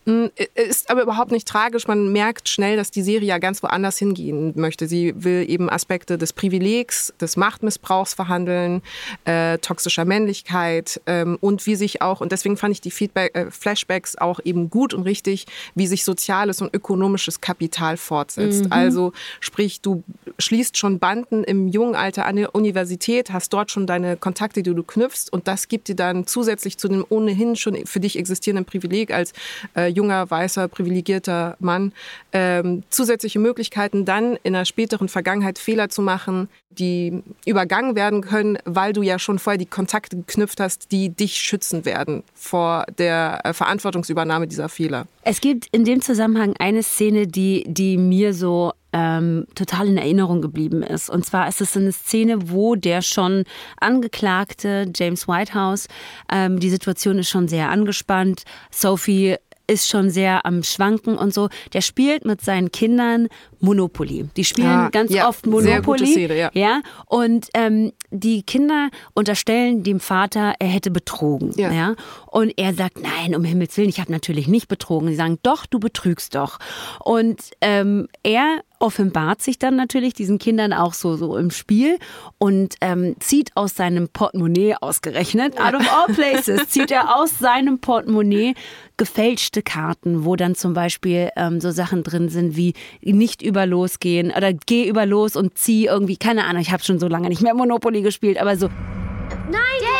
Mm, 0.04 0.26
Ist 0.54 0.90
aber 0.90 1.02
überhaupt 1.02 1.30
nicht 1.30 1.46
tragisch. 1.46 1.86
Man 1.86 2.10
merkt 2.10 2.48
schnell, 2.48 2.76
dass 2.76 2.90
die 2.90 3.02
Serie 3.02 3.28
ja 3.28 3.38
ganz 3.38 3.62
woanders 3.62 3.98
hingehen 3.98 4.52
möchte. 4.56 4.88
Sie 4.88 5.14
will 5.16 5.48
eben 5.48 5.70
Aspekte 5.70 6.18
des 6.18 6.32
Privilegs, 6.32 7.14
des 7.20 7.36
Machtmissbrauchs 7.36 8.14
verhandeln, 8.14 8.82
äh, 9.24 9.58
toxischer 9.58 10.04
Männlichkeit 10.04 11.00
ähm, 11.06 11.38
und 11.40 11.64
wie 11.66 11.76
sich 11.76 12.02
auch, 12.02 12.20
und 12.20 12.32
deswegen 12.32 12.56
fand 12.56 12.72
ich 12.72 12.80
die 12.80 12.90
Feedback, 12.90 13.36
äh, 13.36 13.50
Flashbacks 13.50 14.16
auch 14.18 14.40
eben 14.44 14.70
gut 14.70 14.92
und 14.92 15.02
richtig, 15.02 15.46
wie 15.76 15.86
sich 15.86 16.04
soziales 16.04 16.60
und 16.60 16.74
ökonomisches 16.74 17.40
Kapital 17.40 17.96
fortsetzt. 17.96 18.66
Also 18.70 19.12
sprich, 19.40 19.80
du 19.82 20.02
schließt 20.38 20.76
schon 20.76 20.98
Banden 20.98 21.44
im 21.44 21.68
jungen 21.68 21.94
Alter 21.94 22.26
an 22.26 22.36
der 22.36 22.54
Universität, 22.54 23.32
hast 23.32 23.52
dort 23.52 23.70
schon 23.70 23.86
deine 23.86 24.16
Kontakte, 24.16 24.62
die 24.62 24.74
du 24.74 24.82
knüpfst 24.82 25.32
und 25.32 25.46
das 25.46 25.68
gibt 25.68 25.88
dir 25.88 25.96
dann 25.96 26.26
zusätzlich 26.26 26.78
zu 26.78 26.88
dem 26.88 27.04
ohnehin 27.08 27.54
schon 27.54 27.86
für 27.86 28.00
dich 28.00 28.18
existierenden 28.18 28.64
Privileg 28.64 29.12
als 29.12 29.32
äh, 29.76 29.91
junger, 29.92 30.30
weißer, 30.30 30.68
privilegierter 30.68 31.56
Mann 31.60 31.92
ähm, 32.32 32.82
zusätzliche 32.90 33.38
Möglichkeiten, 33.38 34.04
dann 34.04 34.36
in 34.42 34.54
einer 34.54 34.64
späteren 34.64 35.08
Vergangenheit 35.08 35.58
Fehler 35.58 35.88
zu 35.88 36.02
machen, 36.02 36.48
die 36.70 37.22
übergangen 37.46 37.94
werden 37.94 38.22
können, 38.22 38.58
weil 38.64 38.92
du 38.92 39.02
ja 39.02 39.18
schon 39.18 39.38
vorher 39.38 39.58
die 39.58 39.66
Kontakte 39.66 40.16
geknüpft 40.16 40.60
hast, 40.60 40.90
die 40.92 41.10
dich 41.10 41.36
schützen 41.36 41.84
werden 41.84 42.22
vor 42.34 42.86
der 42.98 43.40
äh, 43.44 43.52
Verantwortungsübernahme 43.52 44.46
dieser 44.46 44.68
Fehler. 44.68 45.06
Es 45.22 45.40
gibt 45.40 45.66
in 45.72 45.84
dem 45.84 46.00
Zusammenhang 46.00 46.54
eine 46.58 46.82
Szene, 46.82 47.26
die, 47.26 47.64
die 47.68 47.96
mir 47.96 48.34
so 48.34 48.72
ähm, 48.92 49.46
total 49.54 49.88
in 49.88 49.96
Erinnerung 49.96 50.42
geblieben 50.42 50.82
ist. 50.82 51.08
Und 51.08 51.24
zwar 51.24 51.48
ist 51.48 51.60
es 51.60 51.76
eine 51.76 51.92
Szene, 51.92 52.50
wo 52.50 52.74
der 52.74 53.02
schon 53.02 53.44
angeklagte 53.80 54.90
James 54.94 55.28
Whitehouse, 55.28 55.88
ähm, 56.30 56.60
die 56.60 56.70
Situation 56.70 57.18
ist 57.18 57.30
schon 57.30 57.48
sehr 57.48 57.70
angespannt. 57.70 58.42
Sophie 58.70 59.36
ist 59.66 59.88
schon 59.88 60.10
sehr 60.10 60.44
am 60.46 60.62
Schwanken 60.62 61.16
und 61.16 61.32
so. 61.32 61.48
Der 61.72 61.80
spielt 61.80 62.24
mit 62.24 62.40
seinen 62.40 62.72
Kindern 62.72 63.28
Monopoly. 63.60 64.28
Die 64.36 64.44
spielen 64.44 64.66
Ah, 64.68 64.88
ganz 64.90 65.12
ja, 65.12 65.28
oft 65.28 65.46
Monopoly. 65.46 66.06
Szene, 66.06 66.36
ja. 66.36 66.50
ja. 66.52 66.80
Und 67.06 67.48
ähm, 67.54 67.92
die 68.10 68.42
Kinder 68.42 68.88
unterstellen 69.14 69.82
dem 69.82 70.00
Vater, 70.00 70.54
er 70.58 70.68
hätte 70.68 70.90
betrogen. 70.90 71.52
Ja. 71.56 71.72
Ja. 71.72 71.94
Und 72.26 72.52
er 72.56 72.74
sagt, 72.74 72.98
nein, 73.00 73.34
um 73.34 73.44
Himmels 73.44 73.76
Willen, 73.76 73.88
ich 73.88 74.00
habe 74.00 74.10
natürlich 74.12 74.48
nicht 74.48 74.68
betrogen. 74.68 75.08
Sie 75.08 75.14
sagen, 75.14 75.38
doch, 75.42 75.66
du 75.66 75.78
betrügst 75.78 76.34
doch. 76.34 76.58
Und 77.04 77.40
ähm, 77.60 78.08
er 78.22 78.62
offenbart 78.82 79.40
sich 79.40 79.58
dann 79.58 79.76
natürlich 79.76 80.12
diesen 80.12 80.38
Kindern 80.38 80.72
auch 80.72 80.92
so, 80.92 81.16
so 81.16 81.36
im 81.36 81.50
Spiel 81.50 81.98
und 82.38 82.74
ähm, 82.80 83.14
zieht 83.20 83.52
aus 83.54 83.76
seinem 83.76 84.08
Portemonnaie 84.08 84.74
ausgerechnet, 84.80 85.58
out 85.60 85.74
of 85.74 85.86
all 85.90 86.12
places, 86.12 86.68
zieht 86.68 86.90
er 86.90 87.16
aus 87.16 87.38
seinem 87.38 87.78
Portemonnaie 87.78 88.54
gefälschte 88.96 89.62
Karten, 89.62 90.24
wo 90.24 90.34
dann 90.34 90.56
zum 90.56 90.74
Beispiel 90.74 91.30
ähm, 91.36 91.60
so 91.60 91.70
Sachen 91.70 92.02
drin 92.02 92.28
sind 92.28 92.56
wie 92.56 92.74
nicht 93.02 93.40
über 93.40 93.66
losgehen 93.66 94.32
oder 94.36 94.52
geh 94.52 94.88
über 94.88 95.06
los 95.06 95.36
und 95.36 95.56
zieh 95.56 95.86
irgendwie, 95.86 96.16
keine 96.16 96.44
Ahnung, 96.44 96.60
ich 96.60 96.72
habe 96.72 96.82
schon 96.82 96.98
so 96.98 97.06
lange 97.06 97.28
nicht 97.28 97.42
mehr 97.42 97.54
Monopoly 97.54 98.02
gespielt, 98.02 98.38
aber 98.38 98.56
so. 98.56 98.68
Nein! 99.50 99.91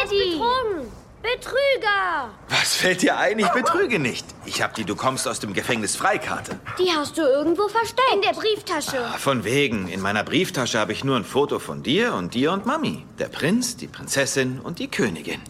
Betrüger! 1.23 2.31
Was 2.49 2.75
fällt 2.75 3.03
dir 3.03 3.17
ein? 3.17 3.39
Ich 3.39 3.49
betrüge 3.49 3.99
nicht. 4.01 4.27
Ich 4.45 4.61
hab 4.61 4.75
die 4.75 4.85
Du 4.85 4.97
kommst 4.97 5.29
aus 5.29 5.39
dem 5.39 5.53
Gefängnis 5.55 5.95
Freikarte. 5.95 6.59
Die 6.79 6.91
hast 6.91 7.17
du 7.17 7.23
irgendwo 7.23 7.69
versteckt. 7.69 8.13
In 8.15 8.23
der 8.23 8.33
Brieftasche. 8.33 8.99
Ah, 8.99 9.19
von 9.19 9.45
wegen. 9.45 9.89
In 9.89 10.01
meiner 10.01 10.25
Brieftasche 10.25 10.79
habe 10.81 10.93
ich 10.93 11.05
nur 11.05 11.17
ein 11.17 11.25
Foto 11.25 11.61
von 11.61 11.83
dir 11.85 12.15
und 12.15 12.35
dir 12.35 12.53
und 12.53 12.67
Mami. 12.67 13.07
Der 13.19 13.29
Prinz, 13.29 13.77
die 13.77 13.87
Prinzessin 13.87 14.59
und 14.59 14.81
die 14.81 14.89
Königin. 14.89 15.41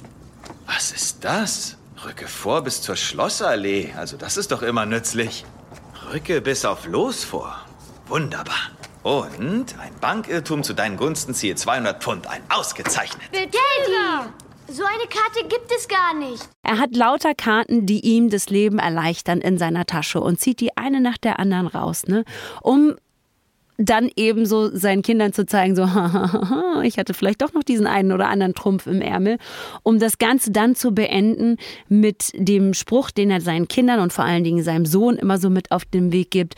Was 0.67 0.93
ist 0.93 1.25
das? 1.25 1.77
Rücke 2.05 2.27
vor 2.29 2.63
bis 2.63 2.83
zur 2.83 2.97
Schlossallee. 2.97 3.95
Also 3.97 4.17
das 4.17 4.37
ist 4.37 4.53
doch 4.53 4.63
immer 4.63 4.85
nützlich. 4.85 5.45
Rücke 6.13 6.43
bis 6.43 6.65
auf 6.67 6.87
Los 6.87 7.25
vor. 7.25 7.65
Wunderbar. 8.07 8.71
Und 9.03 9.79
ein 9.81 9.95
Bankirrtum 10.01 10.63
zu 10.63 10.75
deinen 10.75 10.97
Gunsten 10.97 11.35
ziehe 11.35 11.55
200 11.55 12.03
Pfund 12.03 12.27
ein. 12.27 12.43
Ausgezeichnet. 12.51 13.23
Daddy! 13.33 14.29
So 14.69 14.83
eine 14.85 15.09
Karte 15.09 15.49
gibt 15.49 15.71
es 15.77 15.89
gar 15.89 16.15
nicht. 16.15 16.49
Er 16.63 16.79
hat 16.79 16.95
lauter 16.95 17.35
Karten, 17.35 17.87
die 17.87 18.01
ihm 18.01 18.31
das 18.31 18.49
Leben 18.49 18.79
erleichtern 18.79 19.41
in 19.41 19.59
seiner 19.59 19.85
Tasche 19.87 20.21
und 20.21 20.41
zieht 20.41 20.61
die 20.61 20.77
eine 20.77 21.01
nach 21.01 21.19
der 21.19 21.39
anderen 21.39 21.67
raus, 21.67 22.05
ne? 22.07 22.25
Um 22.63 22.95
dann 23.79 24.11
eben 24.17 24.47
so 24.47 24.75
seinen 24.75 25.03
Kindern 25.03 25.33
zu 25.33 25.47
zeigen, 25.47 25.75
so, 25.75 25.83
ich 26.83 26.99
hatte 26.99 27.15
vielleicht 27.15 27.43
doch 27.43 27.53
noch 27.53 27.63
diesen 27.65 27.87
einen 27.87 28.13
oder 28.13 28.29
anderen 28.29 28.55
Trumpf 28.55 28.87
im 28.87 29.01
Ärmel, 29.01 29.39
um 29.83 29.99
das 29.99 30.19
Ganze 30.19 30.53
dann 30.53 30.75
zu 30.75 30.93
beenden 30.93 31.57
mit 31.89 32.33
dem 32.35 32.75
Spruch, 32.75 33.11
den 33.11 33.31
er 33.31 33.41
seinen 33.41 33.69
Kindern 33.69 34.01
und 34.01 34.13
vor 34.13 34.25
allen 34.25 34.45
Dingen 34.45 34.63
seinem 34.63 34.87
Sohn 34.87 35.17
immer 35.17 35.39
so 35.39 35.51
mit 35.51 35.73
auf 35.73 35.85
den 35.85 36.13
Weg 36.13 36.31
gibt, 36.31 36.55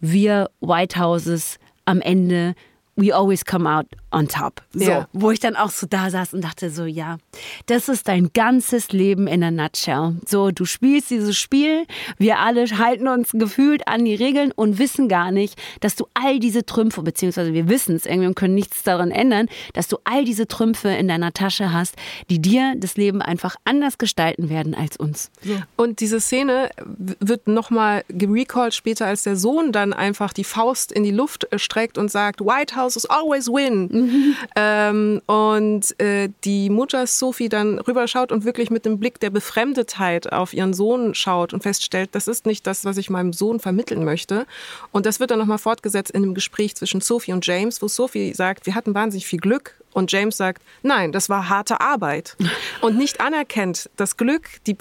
wir 0.00 0.50
White 0.60 1.00
Houses 1.00 1.58
am 1.84 2.00
Ende, 2.00 2.54
we 2.96 3.14
always 3.14 3.44
come 3.44 3.68
out 3.68 3.86
on 4.10 4.28
top. 4.28 4.62
So, 4.72 4.90
ja. 4.90 5.08
wo 5.12 5.30
ich 5.30 5.40
dann 5.40 5.56
auch 5.56 5.70
so 5.70 5.86
da 5.86 6.10
saß 6.10 6.34
und 6.34 6.42
dachte 6.42 6.70
so, 6.70 6.84
ja, 6.84 7.18
das 7.66 7.88
ist 7.88 8.08
dein 8.08 8.30
ganzes 8.32 8.92
Leben 8.92 9.26
in 9.26 9.42
a 9.42 9.50
nutshell. 9.50 10.16
So, 10.26 10.50
du 10.50 10.64
spielst 10.64 11.10
dieses 11.10 11.36
Spiel, 11.36 11.84
wir 12.16 12.38
alle 12.38 12.66
halten 12.78 13.08
uns 13.08 13.30
gefühlt 13.32 13.86
an 13.86 14.04
die 14.04 14.14
Regeln 14.14 14.52
und 14.52 14.78
wissen 14.78 15.08
gar 15.08 15.30
nicht, 15.30 15.58
dass 15.80 15.96
du 15.96 16.06
all 16.14 16.38
diese 16.38 16.64
Trümpfe, 16.64 17.02
beziehungsweise 17.02 17.52
wir 17.52 17.68
wissen 17.68 17.96
es 17.96 18.06
irgendwie 18.06 18.28
und 18.28 18.34
können 18.34 18.54
nichts 18.54 18.82
daran 18.82 19.10
ändern, 19.10 19.46
dass 19.74 19.88
du 19.88 19.98
all 20.04 20.24
diese 20.24 20.46
Trümpfe 20.46 20.88
in 20.88 21.08
deiner 21.08 21.32
Tasche 21.32 21.72
hast, 21.72 21.96
die 22.30 22.40
dir 22.40 22.74
das 22.76 22.96
Leben 22.96 23.20
einfach 23.20 23.56
anders 23.64 23.98
gestalten 23.98 24.48
werden 24.48 24.74
als 24.74 24.96
uns. 24.96 25.30
So. 25.42 25.54
Und 25.76 26.00
diese 26.00 26.20
Szene 26.20 26.70
wird 26.86 27.46
nochmal 27.46 28.04
gerecallt 28.08 28.74
später, 28.74 29.06
als 29.06 29.24
der 29.24 29.36
Sohn 29.36 29.72
dann 29.72 29.92
einfach 29.92 30.32
die 30.32 30.44
Faust 30.44 30.92
in 30.92 31.04
die 31.04 31.10
Luft 31.10 31.46
streckt 31.56 31.98
und 31.98 32.10
sagt, 32.10 32.40
White 32.40 32.76
House 32.76 32.96
is 32.96 33.06
always 33.06 33.48
win. 33.48 33.88
Mhm. 34.06 34.36
Ähm, 34.56 35.22
und 35.26 36.00
äh, 36.00 36.28
die 36.44 36.70
Mutter 36.70 37.06
Sophie 37.06 37.48
dann 37.48 37.78
rüberschaut 37.78 38.32
und 38.32 38.44
wirklich 38.44 38.70
mit 38.70 38.84
dem 38.84 38.98
Blick 38.98 39.20
der 39.20 39.30
Befremdetheit 39.30 40.32
auf 40.32 40.52
ihren 40.52 40.74
Sohn 40.74 41.14
schaut 41.14 41.52
und 41.52 41.62
feststellt, 41.62 42.10
das 42.12 42.28
ist 42.28 42.46
nicht 42.46 42.66
das, 42.66 42.84
was 42.84 42.96
ich 42.96 43.10
meinem 43.10 43.32
Sohn 43.32 43.60
vermitteln 43.60 44.04
möchte. 44.04 44.46
Und 44.92 45.06
das 45.06 45.20
wird 45.20 45.30
dann 45.30 45.38
nochmal 45.38 45.58
fortgesetzt 45.58 46.10
in 46.10 46.22
einem 46.22 46.34
Gespräch 46.34 46.76
zwischen 46.76 47.00
Sophie 47.00 47.32
und 47.32 47.46
James, 47.46 47.82
wo 47.82 47.88
Sophie 47.88 48.34
sagt, 48.34 48.66
wir 48.66 48.74
hatten 48.74 48.94
wahnsinnig 48.94 49.26
viel 49.26 49.40
Glück 49.40 49.74
und 49.98 50.12
James 50.12 50.36
sagt, 50.36 50.62
nein, 50.82 51.10
das 51.12 51.28
war 51.28 51.48
harte 51.48 51.80
Arbeit. 51.80 52.36
Und 52.80 52.96
nicht 52.96 53.20
anerkennt 53.20 53.90
das 53.96 54.16
Glück 54.16 54.48
die, 54.66 54.76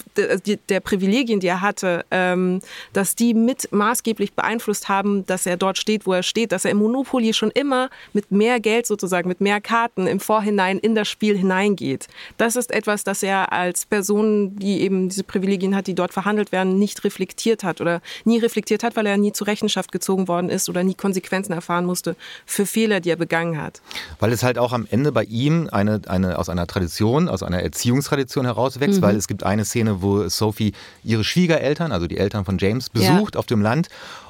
die, 0.45 0.57
der 0.69 0.79
Privilegien, 0.79 1.39
die 1.39 1.47
er 1.47 1.61
hatte, 1.61 2.05
ähm, 2.11 2.61
dass 2.93 3.15
die 3.15 3.33
mit 3.33 3.71
maßgeblich 3.71 4.33
beeinflusst 4.33 4.87
haben, 4.87 5.25
dass 5.25 5.47
er 5.47 5.57
dort 5.57 5.79
steht, 5.79 6.05
wo 6.05 6.13
er 6.13 6.21
steht, 6.21 6.51
dass 6.51 6.65
er 6.65 6.71
im 6.71 6.77
Monopoly 6.77 7.33
schon 7.33 7.49
immer 7.49 7.89
mit 8.13 8.31
mehr 8.31 8.59
Geld 8.59 8.85
sozusagen, 8.85 9.27
mit 9.27 9.41
mehr 9.41 9.59
Karten 9.59 10.05
im 10.05 10.19
Vorhinein 10.19 10.77
in 10.77 10.93
das 10.93 11.07
Spiel 11.07 11.35
hineingeht. 11.35 12.07
Das 12.37 12.55
ist 12.55 12.71
etwas, 12.71 13.03
das 13.03 13.23
er 13.23 13.51
als 13.51 13.85
Person, 13.85 14.55
die 14.57 14.81
eben 14.81 15.09
diese 15.09 15.23
Privilegien 15.23 15.75
hat, 15.75 15.87
die 15.87 15.95
dort 15.95 16.13
verhandelt 16.13 16.51
werden, 16.51 16.77
nicht 16.77 17.03
reflektiert 17.03 17.63
hat 17.63 17.81
oder 17.81 18.01
nie 18.23 18.37
reflektiert 18.37 18.83
hat, 18.83 18.95
weil 18.95 19.07
er 19.07 19.17
nie 19.17 19.33
zur 19.33 19.47
Rechenschaft 19.47 19.91
gezogen 19.91 20.27
worden 20.27 20.49
ist 20.51 20.69
oder 20.69 20.83
nie 20.83 20.93
Konsequenzen 20.93 21.53
erfahren 21.53 21.85
musste 21.85 22.15
für 22.45 22.67
Fehler, 22.67 22.99
die 22.99 23.09
er 23.09 23.15
begangen 23.15 23.59
hat. 23.59 23.81
Weil 24.19 24.31
es 24.31 24.43
halt 24.43 24.59
auch 24.59 24.73
am 24.73 24.87
Ende 24.91 25.06
Ende 25.07 25.13
bei 25.13 25.23
ihm 25.23 25.69
eine, 25.71 26.01
eine, 26.07 26.37
aus 26.37 26.49
einer 26.49 26.67
Tradition, 26.67 27.29
aus 27.29 27.41
einer 27.41 27.63
Erziehungstradition 27.63 28.45
herauswächst, 28.45 28.99
mhm. 28.99 29.05
weil 29.05 29.15
es 29.15 29.27
gibt 29.27 29.43
eine 29.43 29.63
Szene, 29.63 30.01
wo 30.01 30.27
Sophie 30.27 30.73
ihre 31.03 31.23
Schwiegereltern, 31.23 31.93
also 31.93 32.07
die 32.07 32.17
Eltern 32.17 32.43
von 32.43 32.57
James, 32.57 32.89
besucht 32.89 33.35
ja. 33.35 33.39
auf 33.39 33.45
dem 33.45 33.61
Land 33.61 33.87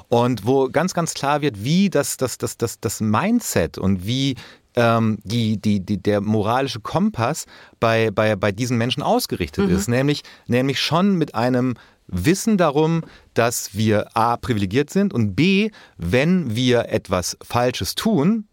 und 0.08 0.46
wo 0.46 0.68
ganz, 0.68 0.94
ganz 0.94 1.14
klar 1.14 1.40
wird, 1.40 1.64
wie 1.64 1.90
das, 1.90 2.16
das, 2.16 2.38
das, 2.38 2.56
das, 2.56 2.78
das 2.78 3.00
Mindset 3.00 3.76
und 3.76 4.06
wie 4.06 4.36
ähm, 4.76 5.18
die, 5.24 5.60
die, 5.60 5.80
die, 5.80 6.00
der 6.00 6.20
moralische 6.20 6.78
Kompass 6.78 7.46
bei, 7.80 8.12
bei, 8.12 8.36
bei 8.36 8.52
diesen 8.52 8.78
Menschen 8.78 9.02
ausgerichtet 9.02 9.68
mhm. 9.68 9.74
ist. 9.74 9.88
Nämlich, 9.88 10.22
nämlich 10.46 10.80
schon 10.80 11.16
mit 11.16 11.34
einem 11.34 11.74
Wissen 12.06 12.56
darum, 12.56 13.02
dass 13.34 13.74
wir 13.74 14.16
A, 14.16 14.36
privilegiert 14.36 14.90
sind 14.90 15.12
und 15.12 15.34
B, 15.34 15.70
wenn 15.96 16.54
wir 16.54 16.88
etwas 16.88 17.36
Falsches 17.42 17.96
tun, 17.96 18.46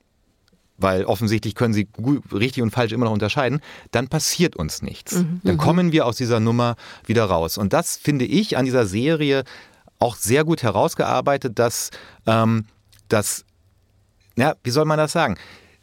weil 0.78 1.06
offensichtlich 1.06 1.56
können 1.56 1.74
sie 1.74 1.88
richtig 2.34 2.64
und 2.64 2.72
falsch 2.72 2.92
immer 2.92 3.06
noch 3.06 3.14
unterscheiden, 3.14 3.62
dann 3.92 4.08
passiert 4.08 4.56
uns 4.56 4.82
nichts. 4.82 5.14
Mhm. 5.16 5.42
Dann 5.44 5.56
mhm. 5.56 5.60
kommen 5.60 5.92
wir 5.92 6.06
aus 6.06 6.18
dieser 6.18 6.40
Nummer 6.40 6.76
wieder 7.06 7.26
raus. 7.26 7.58
Und 7.58 7.74
das 7.74 7.98
finde 7.98 8.26
ich 8.26 8.58
an 8.58 8.66
dieser 8.66 8.86
Serie 8.86 9.44
auch 10.00 10.16
sehr 10.16 10.44
gut 10.44 10.64
herausgearbeitet, 10.64 11.58
dass 11.58 11.92
ähm, 12.28 12.66
das, 13.08 13.46
ja, 14.36 14.56
wie 14.64 14.72
soll 14.72 14.86
man 14.86 14.98
das 14.98 15.14
sagen? 15.14 15.38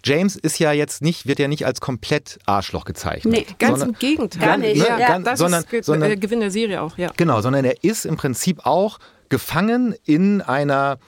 James 0.04 0.36
ist 0.36 0.58
ja 0.58 0.72
jetzt 0.72 1.00
nicht, 1.00 1.26
wird 1.26 1.38
ja 1.38 1.48
nicht 1.48 1.64
als 1.64 1.80
komplett 1.80 2.38
Arschloch 2.44 2.84
gezeichnet. 2.84 3.32
Nee, 3.32 3.46
ganz 3.58 3.78
sondern, 3.78 3.88
im 3.90 3.98
Gegenteil. 3.98 4.48
Gar 4.48 4.56
nicht. 4.58 4.78
Ne, 4.78 4.88
ja, 4.88 4.98
ganz, 4.98 5.24
das 5.24 5.38
sondern, 5.38 5.64
ist 5.70 5.86
sondern, 5.86 6.08
der 6.08 6.18
Gewinn 6.18 6.40
der 6.40 6.50
Serie 6.50 6.82
auch, 6.82 6.98
ja. 6.98 7.12
Genau, 7.16 7.40
sondern 7.40 7.64
er 7.64 7.84
ist 7.84 8.04
im 8.04 8.16
Prinzip 8.16 8.66
auch 8.66 8.98
gefangen 9.28 9.94
in 10.04 10.42
einer 10.42 10.98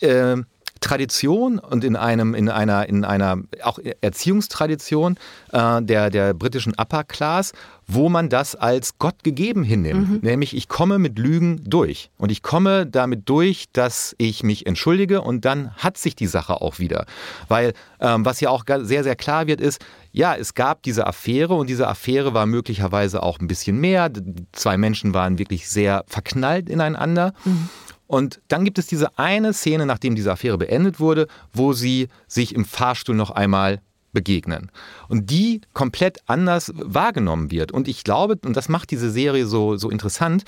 äh, 0.00 0.36
Tradition 0.80 1.58
und 1.58 1.84
in 1.84 1.94
einem 1.94 2.34
in 2.34 2.48
einer 2.48 2.88
in 2.88 3.04
einer 3.04 3.38
auch 3.62 3.78
Erziehungstradition 4.00 5.16
äh, 5.52 5.82
der 5.82 6.10
der 6.10 6.34
britischen 6.34 6.74
Upper 6.78 7.04
Class, 7.04 7.52
wo 7.86 8.08
man 8.08 8.28
das 8.28 8.56
als 8.56 8.98
Gott 8.98 9.22
gegeben 9.22 9.62
hinnimmt, 9.62 10.08
mhm. 10.08 10.18
nämlich 10.22 10.56
ich 10.56 10.68
komme 10.68 10.98
mit 10.98 11.18
Lügen 11.18 11.62
durch 11.64 12.10
und 12.16 12.32
ich 12.32 12.42
komme 12.42 12.86
damit 12.86 13.28
durch, 13.28 13.66
dass 13.72 14.14
ich 14.18 14.42
mich 14.42 14.66
entschuldige 14.66 15.20
und 15.20 15.44
dann 15.44 15.70
hat 15.74 15.98
sich 15.98 16.16
die 16.16 16.26
Sache 16.26 16.60
auch 16.60 16.78
wieder, 16.78 17.04
weil 17.48 17.74
ähm, 18.00 18.24
was 18.24 18.40
ja 18.40 18.48
auch 18.48 18.64
sehr 18.66 19.04
sehr 19.04 19.16
klar 19.16 19.46
wird 19.46 19.60
ist, 19.60 19.84
ja, 20.12 20.34
es 20.34 20.54
gab 20.54 20.82
diese 20.82 21.06
Affäre 21.06 21.54
und 21.54 21.68
diese 21.68 21.86
Affäre 21.86 22.34
war 22.34 22.46
möglicherweise 22.46 23.22
auch 23.22 23.38
ein 23.38 23.46
bisschen 23.46 23.78
mehr. 23.78 24.10
Zwei 24.52 24.76
Menschen 24.76 25.14
waren 25.14 25.38
wirklich 25.38 25.68
sehr 25.68 26.04
verknallt 26.08 26.68
ineinander. 26.68 27.32
Mhm. 27.44 27.68
Und 28.10 28.40
dann 28.48 28.64
gibt 28.64 28.76
es 28.80 28.88
diese 28.88 29.16
eine 29.20 29.52
Szene, 29.52 29.86
nachdem 29.86 30.16
diese 30.16 30.32
Affäre 30.32 30.58
beendet 30.58 30.98
wurde, 30.98 31.28
wo 31.52 31.74
sie 31.74 32.08
sich 32.26 32.56
im 32.56 32.64
Fahrstuhl 32.64 33.14
noch 33.14 33.30
einmal 33.30 33.80
begegnen. 34.12 34.72
Und 35.08 35.30
die 35.30 35.60
komplett 35.74 36.18
anders 36.26 36.72
wahrgenommen 36.74 37.52
wird. 37.52 37.70
Und 37.70 37.86
ich 37.86 38.02
glaube, 38.02 38.36
und 38.44 38.56
das 38.56 38.68
macht 38.68 38.90
diese 38.90 39.12
Serie 39.12 39.46
so, 39.46 39.76
so 39.76 39.90
interessant, 39.90 40.42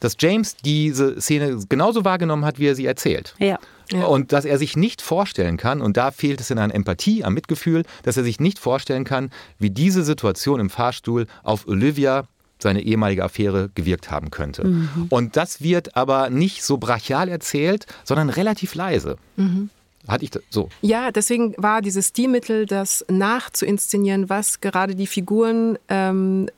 dass 0.00 0.16
James 0.20 0.56
diese 0.56 1.18
Szene 1.18 1.58
genauso 1.70 2.04
wahrgenommen 2.04 2.44
hat, 2.44 2.58
wie 2.58 2.66
er 2.66 2.74
sie 2.74 2.84
erzählt. 2.84 3.34
Ja. 3.38 3.58
Ja. 3.90 4.04
Und 4.04 4.34
dass 4.34 4.44
er 4.44 4.58
sich 4.58 4.76
nicht 4.76 5.00
vorstellen 5.00 5.56
kann, 5.56 5.80
und 5.80 5.96
da 5.96 6.10
fehlt 6.10 6.42
es 6.42 6.50
in 6.50 6.58
an 6.58 6.70
Empathie, 6.70 7.24
am 7.24 7.32
Mitgefühl, 7.32 7.84
dass 8.02 8.18
er 8.18 8.22
sich 8.22 8.38
nicht 8.38 8.58
vorstellen 8.58 9.04
kann, 9.04 9.30
wie 9.58 9.70
diese 9.70 10.04
Situation 10.04 10.60
im 10.60 10.68
Fahrstuhl 10.68 11.26
auf 11.42 11.66
Olivia 11.66 12.28
seine 12.62 12.82
ehemalige 12.82 13.24
Affäre 13.24 13.70
gewirkt 13.74 14.10
haben 14.10 14.30
könnte. 14.30 14.66
Mhm. 14.66 15.06
Und 15.10 15.36
das 15.36 15.62
wird 15.62 15.96
aber 15.96 16.30
nicht 16.30 16.62
so 16.62 16.78
brachial 16.78 17.28
erzählt, 17.28 17.86
sondern 18.04 18.30
relativ 18.30 18.74
leise. 18.74 19.16
Mhm. 19.36 19.70
Hatte 20.08 20.24
ich 20.24 20.30
das 20.30 20.42
so? 20.48 20.70
Ja, 20.80 21.12
deswegen 21.12 21.54
war 21.58 21.82
dieses 21.82 22.08
Stilmittel, 22.08 22.64
das 22.64 23.04
nachzuinszenieren, 23.10 24.30
was 24.30 24.62
gerade 24.62 24.94
die 24.94 25.06
Figuren 25.06 25.78
ähm, 25.88 26.48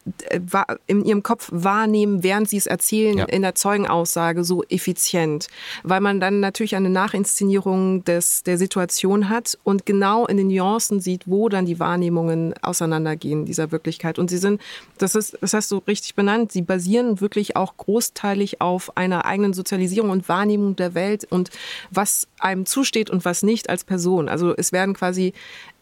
in 0.87 1.05
ihrem 1.05 1.25
Kopf 1.25 1.49
wahrnehmen, 1.53 2.23
während 2.23 2.49
sie 2.49 2.59
es 2.59 2.67
erzählen, 2.67 3.19
ja. 3.19 3.25
in 3.25 3.43
der 3.43 3.57
Zeugenaussage 3.57 4.45
so 4.45 4.63
effizient. 4.69 5.49
Weil 5.83 6.01
man 6.01 6.21
dann 6.21 6.39
natürlich 6.39 6.77
eine 6.77 6.91
Nachinszenierung 6.91 8.05
des, 8.05 8.45
der 8.45 8.57
Situation 8.57 9.29
hat 9.29 9.59
und 9.65 9.85
genau 9.85 10.27
in 10.27 10.37
den 10.37 10.47
Nuancen 10.47 11.01
sieht, 11.01 11.25
wo 11.27 11.49
dann 11.49 11.67
die 11.67 11.81
Wahrnehmungen 11.81 12.55
auseinandergehen 12.63 13.47
dieser 13.47 13.73
Wirklichkeit. 13.73 14.21
Und 14.21 14.31
sie 14.31 14.39
sind, 14.39 14.61
das 14.99 15.17
ist, 15.17 15.37
das 15.41 15.55
hast 15.55 15.73
du 15.73 15.79
richtig 15.79 16.15
benannt, 16.15 16.53
sie 16.53 16.63
basieren 16.63 17.21
wirklich 17.21 17.57
auch 17.57 17.77
großteilig 17.77 18.61
auf 18.61 18.97
einer 18.97 19.25
eigenen 19.25 19.55
Sozialisierung 19.55 20.11
und 20.11 20.29
Wahrnehmung 20.29 20.77
der 20.77 20.95
Welt 20.95 21.25
und 21.29 21.51
was 21.91 22.29
einem 22.39 22.65
zusteht 22.65 23.11
und 23.11 23.25
was 23.25 23.40
das 23.41 23.43
nicht 23.43 23.71
als 23.71 23.85
Person. 23.85 24.29
Also 24.29 24.55
es 24.57 24.73
werden 24.73 24.95
quasi 24.95 25.33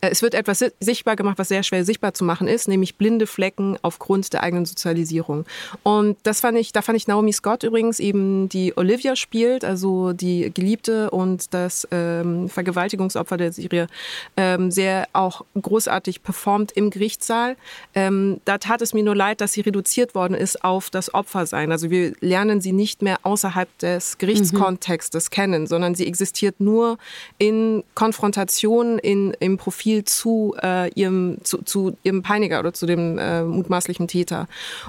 es 0.01 0.23
wird 0.23 0.35
etwas 0.35 0.65
sichtbar 0.81 1.17
gemacht, 1.17 1.39
was 1.39 1.49
sehr 1.49 1.63
schwer 1.63 1.85
sichtbar 1.85 2.15
zu 2.15 2.25
machen 2.25 2.47
ist, 2.47 2.69
nämlich 2.69 2.97
blinde 2.97 3.27
Flecken 3.27 3.77
aufgrund 3.83 4.33
der 4.33 4.43
eigenen 4.43 4.65
Sozialisierung. 4.65 5.45
Und 5.83 6.17
das 6.23 6.41
fand 6.41 6.57
ich, 6.57 6.73
da 6.73 6.83
fand 6.83 6.97
ich 6.97 7.09
Naomi 7.09 7.33
Scott 7.33 7.65
übrigens 7.65 7.99
eben, 7.99 8.49
die 8.49 8.77
Olivia 8.77 9.17
spielt, 9.17 9.65
also 9.65 10.13
die 10.13 10.53
Geliebte 10.55 11.11
und 11.11 11.53
das 11.53 11.89
ähm, 11.91 12.49
Vergewaltigungsopfer 12.49 13.37
der 13.37 13.53
Serie, 13.53 13.89
ähm, 14.37 14.71
sehr 14.71 15.09
auch 15.13 15.45
großartig 15.61 16.23
performt 16.23 16.73
im 16.73 16.91
Gerichtssaal. 16.91 17.57
Ähm, 17.95 18.41
da 18.45 18.59
tat 18.59 18.83
es 18.83 18.95
mir 18.95 19.03
nur 19.03 19.17
leid, 19.17 19.41
dass 19.41 19.53
sie 19.53 19.63
reduziert 19.63 20.15
worden 20.15 20.35
ist 20.35 20.63
auf 20.63 20.91
das 20.91 21.13
Opfersein. 21.13 21.73
Also 21.73 21.91
wir 21.91 22.13
lernen 22.21 22.61
sie 22.61 22.73
nicht 22.73 23.03
mehr 23.03 23.19
außerhalb 23.25 23.69
des 23.79 24.19
Gerichtskontextes 24.19 25.27
mhm. 25.27 25.35
kennen, 25.35 25.67
sondern 25.67 25.97
sie 25.97 26.07
existiert 26.07 26.61
nur 26.61 26.99
in 27.39 27.83
Konfrontation, 27.95 28.99
in, 28.99 29.33
im 29.41 29.57
Profil 29.57 29.88
viel 29.89 30.05
zu, 30.05 30.55
äh, 30.63 30.93
ihrem, 30.93 31.39
zu, 31.45 31.63
zu 31.63 31.97
ihrem 32.03 32.21
Peiniger 32.21 32.61
oder 32.61 32.75
zu 32.75 32.85
dem 32.85 33.17
äh, 33.17 33.43
mutmaßlichen 33.43 34.07
Täter. 34.07 34.47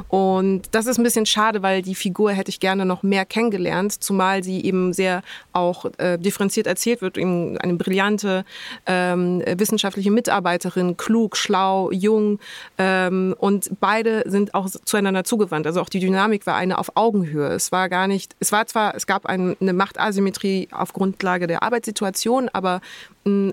Und 0.09 0.63
das 0.71 0.87
ist 0.87 0.97
ein 0.97 1.03
bisschen 1.03 1.25
schade, 1.25 1.63
weil 1.63 1.81
die 1.81 1.95
Figur 1.95 2.33
hätte 2.33 2.49
ich 2.49 2.59
gerne 2.59 2.85
noch 2.85 3.01
mehr 3.01 3.23
kennengelernt, 3.23 4.03
zumal 4.03 4.43
sie 4.43 4.61
eben 4.61 4.91
sehr 4.91 5.23
auch 5.53 5.85
äh, 5.99 6.17
differenziert 6.17 6.67
erzählt 6.67 7.01
wird, 7.01 7.17
eben 7.17 7.57
eine 7.59 7.75
brillante 7.75 8.43
ähm, 8.87 9.41
wissenschaftliche 9.55 10.11
Mitarbeiterin, 10.11 10.97
klug, 10.97 11.37
schlau, 11.37 11.91
jung 11.91 12.39
ähm, 12.77 13.33
und 13.37 13.69
beide 13.79 14.23
sind 14.25 14.53
auch 14.53 14.67
zueinander 14.69 15.23
zugewandt. 15.23 15.65
Also 15.65 15.79
auch 15.79 15.87
die 15.87 16.01
Dynamik 16.01 16.45
war 16.45 16.55
eine 16.55 16.77
auf 16.77 16.91
Augenhöhe. 16.95 17.47
Es 17.53 17.71
war 17.71 17.87
gar 17.87 18.07
nicht, 18.07 18.35
es 18.41 18.51
war 18.51 18.67
zwar, 18.67 18.95
es 18.95 19.07
gab 19.07 19.27
ein, 19.27 19.55
eine 19.61 19.71
Machtasymmetrie 19.71 20.67
auf 20.71 20.91
Grundlage 20.91 21.47
der 21.47 21.63
Arbeitssituation, 21.63 22.49
aber 22.51 22.81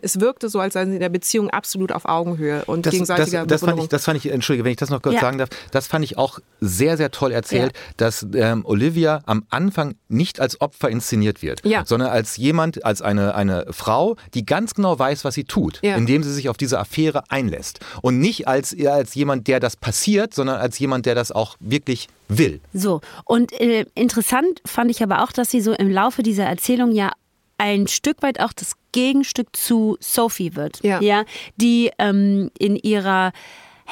es 0.03 0.21
wirkte 0.21 0.49
so, 0.49 0.61
als 0.61 0.75
seien 0.75 0.89
sie 0.89 0.95
in 0.95 1.01
der 1.01 1.09
Beziehung 1.09 1.36
absolut 1.45 1.93
auf 1.93 2.07
Augenhöhe 2.07 2.65
und 2.67 2.87
das, 2.87 2.93
gegenseitiger 2.93 3.47
das, 3.47 3.61
das 3.61 3.71
fand 3.71 3.83
ich, 3.83 3.89
das 3.89 4.05
fand 4.05 4.17
ich, 4.19 4.31
entschuldige, 4.31 4.65
wenn 4.65 4.73
ich 4.73 4.77
das 4.77 4.91
noch 4.91 5.03
kurz 5.03 5.15
ja. 5.15 5.21
sagen 5.21 5.39
darf, 5.39 5.49
das 5.71 5.87
fand 5.87 6.05
ich 6.05 6.19
auch 6.19 6.39
sehr, 6.61 6.97
sehr 6.97 7.11
toll 7.11 7.33
erzählt, 7.33 7.73
ja. 7.75 7.81
dass 7.97 8.27
ähm, 8.35 8.65
Olivia 8.65 9.23
am 9.27 9.45
Anfang 9.51 9.95
nicht 10.09 10.41
als 10.41 10.61
Opfer 10.61 10.89
inszeniert 10.89 11.43
wird, 11.43 11.65
ja. 11.65 11.85
sondern 11.85 12.11
als 12.11 12.37
jemand, 12.37 12.85
als 12.85 13.03
eine, 13.03 13.35
eine 13.35 13.67
Frau, 13.71 14.17
die 14.35 14.45
ganz 14.45 14.75
genau 14.75 14.99
weiß, 14.99 15.25
was 15.25 15.35
sie 15.35 15.45
tut, 15.45 15.83
indem 15.83 16.23
sie 16.23 16.33
sich 16.33 16.49
auf 16.49 16.57
diese 16.57 16.79
Affäre 16.79 17.31
einlässt. 17.31 17.81
Und 18.03 18.19
nicht 18.19 18.49
als, 18.49 18.77
als 18.87 19.15
jemand, 19.15 19.47
der 19.49 19.61
das 19.61 19.77
passiert, 19.77 20.35
sondern 20.35 20.57
als 20.57 20.79
jemand, 20.79 21.07
der 21.07 21.15
das 21.15 21.33
auch 21.33 21.57
wirklich 21.61 22.09
will. 22.29 22.61
So, 22.73 23.01
und 23.25 23.53
äh, 23.61 23.87
interessant 23.95 24.61
fand 24.67 24.91
ich 24.91 25.03
aber 25.03 25.23
auch, 25.23 25.33
dass 25.33 25.51
sie 25.51 25.61
so 25.61 25.73
im 25.73 25.91
Laufe 25.91 26.23
dieser 26.23 26.45
Erzählung 26.45 26.93
ja 26.93 27.13
ein 27.59 27.87
Stück 27.87 28.23
weit 28.23 28.41
auch 28.41 28.53
das 28.53 28.75
Gegenstück 28.93 29.55
zu 29.55 29.97
Sophie 30.01 30.55
wird, 30.55 30.83
ja, 30.83 31.01
ja 31.01 31.25
die 31.57 31.91
ähm, 31.99 32.51
in 32.59 32.77
ihrer 32.77 33.33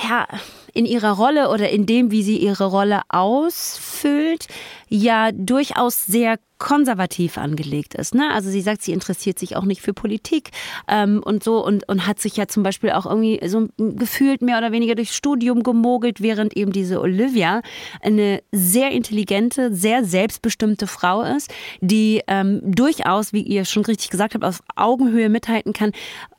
ja, 0.03 0.27
in 0.73 0.87
ihrer 0.87 1.13
Rolle 1.13 1.51
oder 1.51 1.71
in 1.71 1.87
dem, 1.87 2.11
wie 2.11 2.23
sie 2.23 2.37
ihre 2.37 2.67
Rolle 2.67 3.03
ausfüllt, 3.09 4.49
ja 4.89 5.31
durchaus 5.33 6.05
sehr 6.05 6.39
konservativ 6.59 7.37
angelegt 7.37 7.95
ist. 7.95 8.15
Ne? 8.15 8.31
Also 8.33 8.51
sie 8.51 8.61
sagt, 8.61 8.83
sie 8.83 8.93
interessiert 8.93 9.39
sich 9.39 9.57
auch 9.57 9.65
nicht 9.65 9.83
für 9.83 9.93
Politik 9.93 10.51
ähm, 10.89 11.23
und 11.25 11.45
so 11.45 11.65
und, 11.65 11.89
und 11.89 12.07
hat 12.07 12.21
sich 12.21 12.37
ja 12.37 12.49
zum 12.49 12.63
Beispiel 12.63 12.91
auch 12.91 13.07
irgendwie 13.07 13.41
so 13.47 13.69
gefühlt 13.77 14.41
mehr 14.43 14.59
oder 14.59 14.73
weniger 14.73 14.95
durchs 14.95 15.15
Studium 15.15 15.63
gemogelt, 15.63 16.21
während 16.21 16.57
eben 16.57 16.73
diese 16.73 17.01
Olivia 17.01 17.63
eine 18.03 18.43
sehr 18.51 18.91
intelligente, 18.93 19.75
sehr 19.75 20.05
selbstbestimmte 20.05 20.87
Frau 20.87 21.23
ist, 21.23 21.53
die 21.81 22.23
ähm, 22.27 22.61
durchaus, 22.65 23.33
wie 23.33 23.43
ihr 23.43 23.65
schon 23.65 23.85
richtig 23.85 24.11
gesagt 24.11 24.35
habt, 24.35 24.45
auf 24.45 24.61
Augenhöhe 24.75 25.29
mithalten 25.29 25.73
kann, 25.73 25.93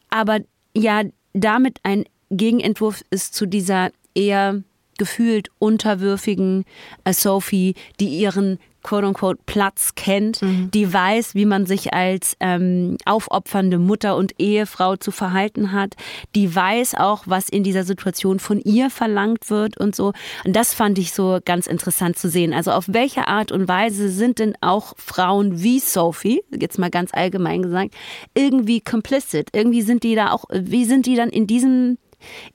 aber 0.09 0.39
ja 0.73 1.03
damit 1.33 1.79
ein 1.83 2.05
Gegenentwurf 2.29 3.03
ist 3.09 3.33
zu 3.33 3.45
dieser 3.45 3.91
eher 4.13 4.63
gefühlt 4.97 5.49
unterwürfigen 5.59 6.65
Sophie, 7.11 7.75
die 7.99 8.07
ihren 8.07 8.59
quote-unquote 8.85 9.39
Platz 9.47 9.95
kennt, 9.95 10.43
mhm. 10.43 10.69
die 10.71 10.93
weiß, 10.93 11.33
wie 11.33 11.45
man 11.45 11.65
sich 11.65 11.93
als 11.93 12.37
ähm, 12.39 12.97
aufopfernde 13.05 13.79
Mutter 13.79 14.15
und 14.15 14.39
Ehefrau 14.39 14.95
zu 14.95 15.09
verhalten 15.09 15.71
hat, 15.71 15.95
die 16.35 16.55
weiß 16.55 16.93
auch, 16.93 17.23
was 17.25 17.49
in 17.49 17.63
dieser 17.63 17.83
Situation 17.83 18.37
von 18.37 18.61
ihr 18.61 18.91
verlangt 18.91 19.49
wird 19.49 19.77
und 19.77 19.95
so. 19.95 20.13
Und 20.45 20.55
das 20.55 20.75
fand 20.75 20.99
ich 20.99 21.13
so 21.13 21.39
ganz 21.43 21.65
interessant 21.65 22.19
zu 22.19 22.29
sehen. 22.29 22.53
Also 22.53 22.71
auf 22.71 22.85
welche 22.87 23.27
Art 23.27 23.51
und 23.51 23.67
Weise 23.67 24.09
sind 24.09 24.37
denn 24.37 24.53
auch 24.61 24.93
Frauen 24.97 25.63
wie 25.63 25.79
Sophie, 25.79 26.43
jetzt 26.51 26.77
mal 26.77 26.91
ganz 26.91 27.11
allgemein 27.11 27.63
gesagt, 27.63 27.95
irgendwie 28.35 28.81
complicit? 28.81 29.49
Irgendwie 29.51 29.81
sind 29.81 30.03
die 30.03 30.13
da 30.13 30.31
auch, 30.31 30.45
wie 30.51 30.85
sind 30.85 31.07
die 31.07 31.15
dann 31.15 31.29
in 31.29 31.47
diesem 31.47 31.97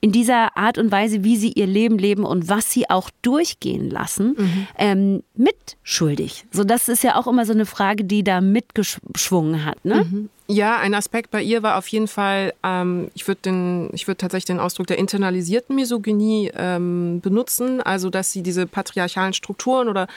in 0.00 0.12
dieser 0.12 0.56
Art 0.56 0.78
und 0.78 0.90
Weise, 0.90 1.24
wie 1.24 1.37
sie 1.37 1.52
ihr 1.52 1.66
Leben 1.66 1.98
leben 1.98 2.24
und 2.24 2.48
was 2.48 2.70
sie 2.70 2.88
auch 2.88 3.11
durchgehen 3.22 3.90
lassen, 3.90 4.35
mhm. 4.37 4.66
ähm, 4.78 5.22
mitschuldig. 5.35 6.44
So, 6.50 6.64
das 6.64 6.88
ist 6.88 7.02
ja 7.02 7.16
auch 7.16 7.26
immer 7.26 7.46
so 7.46 7.52
eine 7.52 7.66
Frage, 7.66 8.04
die 8.04 8.24
da 8.24 8.40
mitgeschwungen 8.40 9.64
hat. 9.64 9.85
Ne? 9.85 10.04
Mhm. 10.04 10.28
Ja, 10.52 10.78
ein 10.78 10.94
Aspekt 10.94 11.30
bei 11.30 11.42
ihr 11.42 11.62
war 11.62 11.78
auf 11.78 11.87
jeden 11.87 12.09
Fall, 12.09 12.52
ähm, 12.64 13.09
ich 13.14 13.28
würde 13.28 13.50
würd 13.52 14.18
tatsächlich 14.18 14.46
den 14.46 14.59
Ausdruck 14.59 14.88
der 14.88 14.98
internalisierten 14.98 15.76
Misogynie 15.76 16.50
ähm, 16.56 17.20
benutzen, 17.20 17.80
also 17.80 18.11
dass 18.11 18.33
sie 18.33 18.42
diese 18.42 18.66
patriarchalen 18.66 19.33
Strukturen 19.33 19.88
oder 19.88 20.09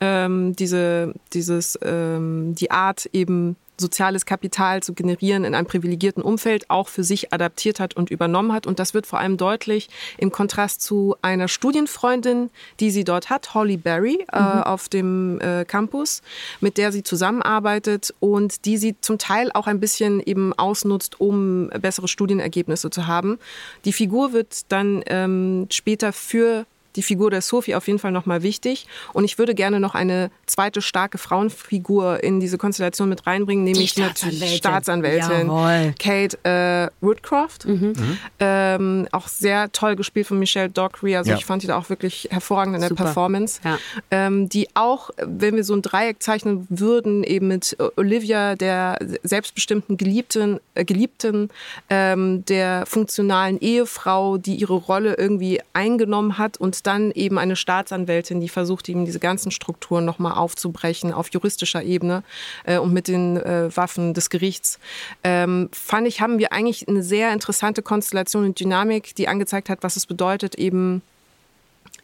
ähm, 0.00 0.54
diese, 0.54 1.14
dieses, 1.32 1.78
ähm, 1.82 2.54
die 2.54 2.70
Art 2.70 3.08
eben 3.14 3.56
soziales 3.80 4.26
Kapital 4.26 4.82
zu 4.82 4.94
generieren 4.94 5.44
in 5.44 5.54
einem 5.54 5.66
privilegierten 5.66 6.22
Umfeld 6.22 6.68
auch 6.70 6.88
für 6.88 7.04
sich 7.04 7.32
adaptiert 7.32 7.80
hat 7.80 7.96
und 7.96 8.10
übernommen 8.10 8.52
hat. 8.52 8.66
Und 8.66 8.78
das 8.78 8.94
wird 8.94 9.06
vor 9.06 9.18
allem 9.18 9.36
deutlich 9.36 9.88
im 10.16 10.32
Kontrast 10.32 10.82
zu 10.82 11.16
einer 11.22 11.48
Studienfreundin, 11.48 12.50
die 12.80 12.90
sie 12.90 13.04
dort 13.04 13.30
hat, 13.30 13.54
Holly 13.54 13.76
Berry, 13.76 14.26
äh, 14.32 14.40
mhm. 14.40 14.46
äh, 14.46 14.62
auf 14.62 14.88
dem 14.88 15.40
äh, 15.40 15.64
Campus, 15.64 16.22
mit 16.60 16.76
der 16.78 16.92
sie 16.92 17.02
zusammenarbeitet 17.02 18.14
und 18.20 18.64
die 18.64 18.76
sie 18.76 18.96
zum 19.00 19.18
Teil 19.18 19.50
auch 19.54 19.66
ein 19.66 19.80
bisschen 19.80 20.20
eben 20.20 20.52
ausnutzt, 20.52 21.20
um 21.20 21.68
bessere 21.68 22.08
Studienergebnisse 22.08 22.90
zu 22.90 23.06
haben. 23.06 23.38
Die 23.84 23.92
Figur 23.92 24.32
wird 24.32 24.70
dann 24.72 25.02
ähm, 25.06 25.66
später 25.70 26.12
für 26.12 26.66
die 26.96 27.02
Figur 27.02 27.30
der 27.30 27.42
Sophie 27.42 27.74
auf 27.74 27.86
jeden 27.86 27.98
Fall 27.98 28.12
nochmal 28.12 28.42
wichtig. 28.42 28.86
Und 29.12 29.24
ich 29.24 29.38
würde 29.38 29.54
gerne 29.54 29.80
noch 29.80 29.94
eine 29.94 30.30
zweite 30.46 30.82
starke 30.82 31.18
Frauenfigur 31.18 32.22
in 32.22 32.40
diese 32.40 32.58
Konstellation 32.58 33.08
mit 33.08 33.26
reinbringen, 33.26 33.64
nämlich 33.64 33.94
die 33.94 34.02
Staatsanwältin, 34.02 34.58
Staatsanwältin 34.58 35.94
Kate 35.98 36.38
äh, 36.44 36.90
Woodcroft. 37.04 37.66
Mhm. 37.66 37.94
Mhm. 37.96 38.18
Ähm, 38.40 39.08
auch 39.12 39.28
sehr 39.28 39.70
toll 39.72 39.96
gespielt 39.96 40.26
von 40.26 40.38
Michelle 40.38 40.70
Dockery. 40.70 41.16
Also 41.16 41.30
ja. 41.30 41.36
ich 41.36 41.44
fand 41.44 41.62
die 41.62 41.66
da 41.66 41.76
auch 41.76 41.90
wirklich 41.90 42.28
hervorragend 42.30 42.74
in 42.76 42.80
der 42.80 42.90
Super. 42.90 43.04
Performance. 43.04 43.60
Ja. 43.64 43.78
Ähm, 44.10 44.48
die 44.48 44.68
auch, 44.74 45.10
wenn 45.18 45.56
wir 45.56 45.64
so 45.64 45.74
ein 45.74 45.82
Dreieck 45.82 46.22
zeichnen 46.22 46.66
würden, 46.70 47.24
eben 47.24 47.48
mit 47.48 47.76
Olivia, 47.96 48.54
der 48.56 48.98
selbstbestimmten 49.22 49.96
Geliebten, 49.96 50.60
äh, 50.74 50.84
Geliebten 50.84 51.50
ähm, 51.90 52.44
der 52.46 52.86
funktionalen 52.86 53.60
Ehefrau, 53.60 54.38
die 54.38 54.56
ihre 54.56 54.74
Rolle 54.74 55.14
irgendwie 55.14 55.60
eingenommen 55.72 56.38
hat 56.38 56.56
und 56.56 56.77
dann 56.82 57.10
eben 57.12 57.38
eine 57.38 57.56
Staatsanwältin, 57.56 58.40
die 58.40 58.48
versucht, 58.48 58.88
eben 58.88 59.04
diese 59.04 59.18
ganzen 59.18 59.50
Strukturen 59.50 60.04
nochmal 60.04 60.34
aufzubrechen 60.34 61.12
auf 61.12 61.30
juristischer 61.32 61.82
Ebene 61.82 62.22
äh, 62.64 62.78
und 62.78 62.92
mit 62.92 63.08
den 63.08 63.36
äh, 63.36 63.74
Waffen 63.76 64.14
des 64.14 64.30
Gerichts. 64.30 64.78
Ähm, 65.24 65.68
fand 65.72 66.06
ich, 66.06 66.20
haben 66.20 66.38
wir 66.38 66.52
eigentlich 66.52 66.88
eine 66.88 67.02
sehr 67.02 67.32
interessante 67.32 67.82
Konstellation 67.82 68.44
und 68.44 68.60
Dynamik, 68.60 69.14
die 69.14 69.28
angezeigt 69.28 69.68
hat, 69.68 69.82
was 69.82 69.96
es 69.96 70.06
bedeutet, 70.06 70.54
eben 70.54 71.02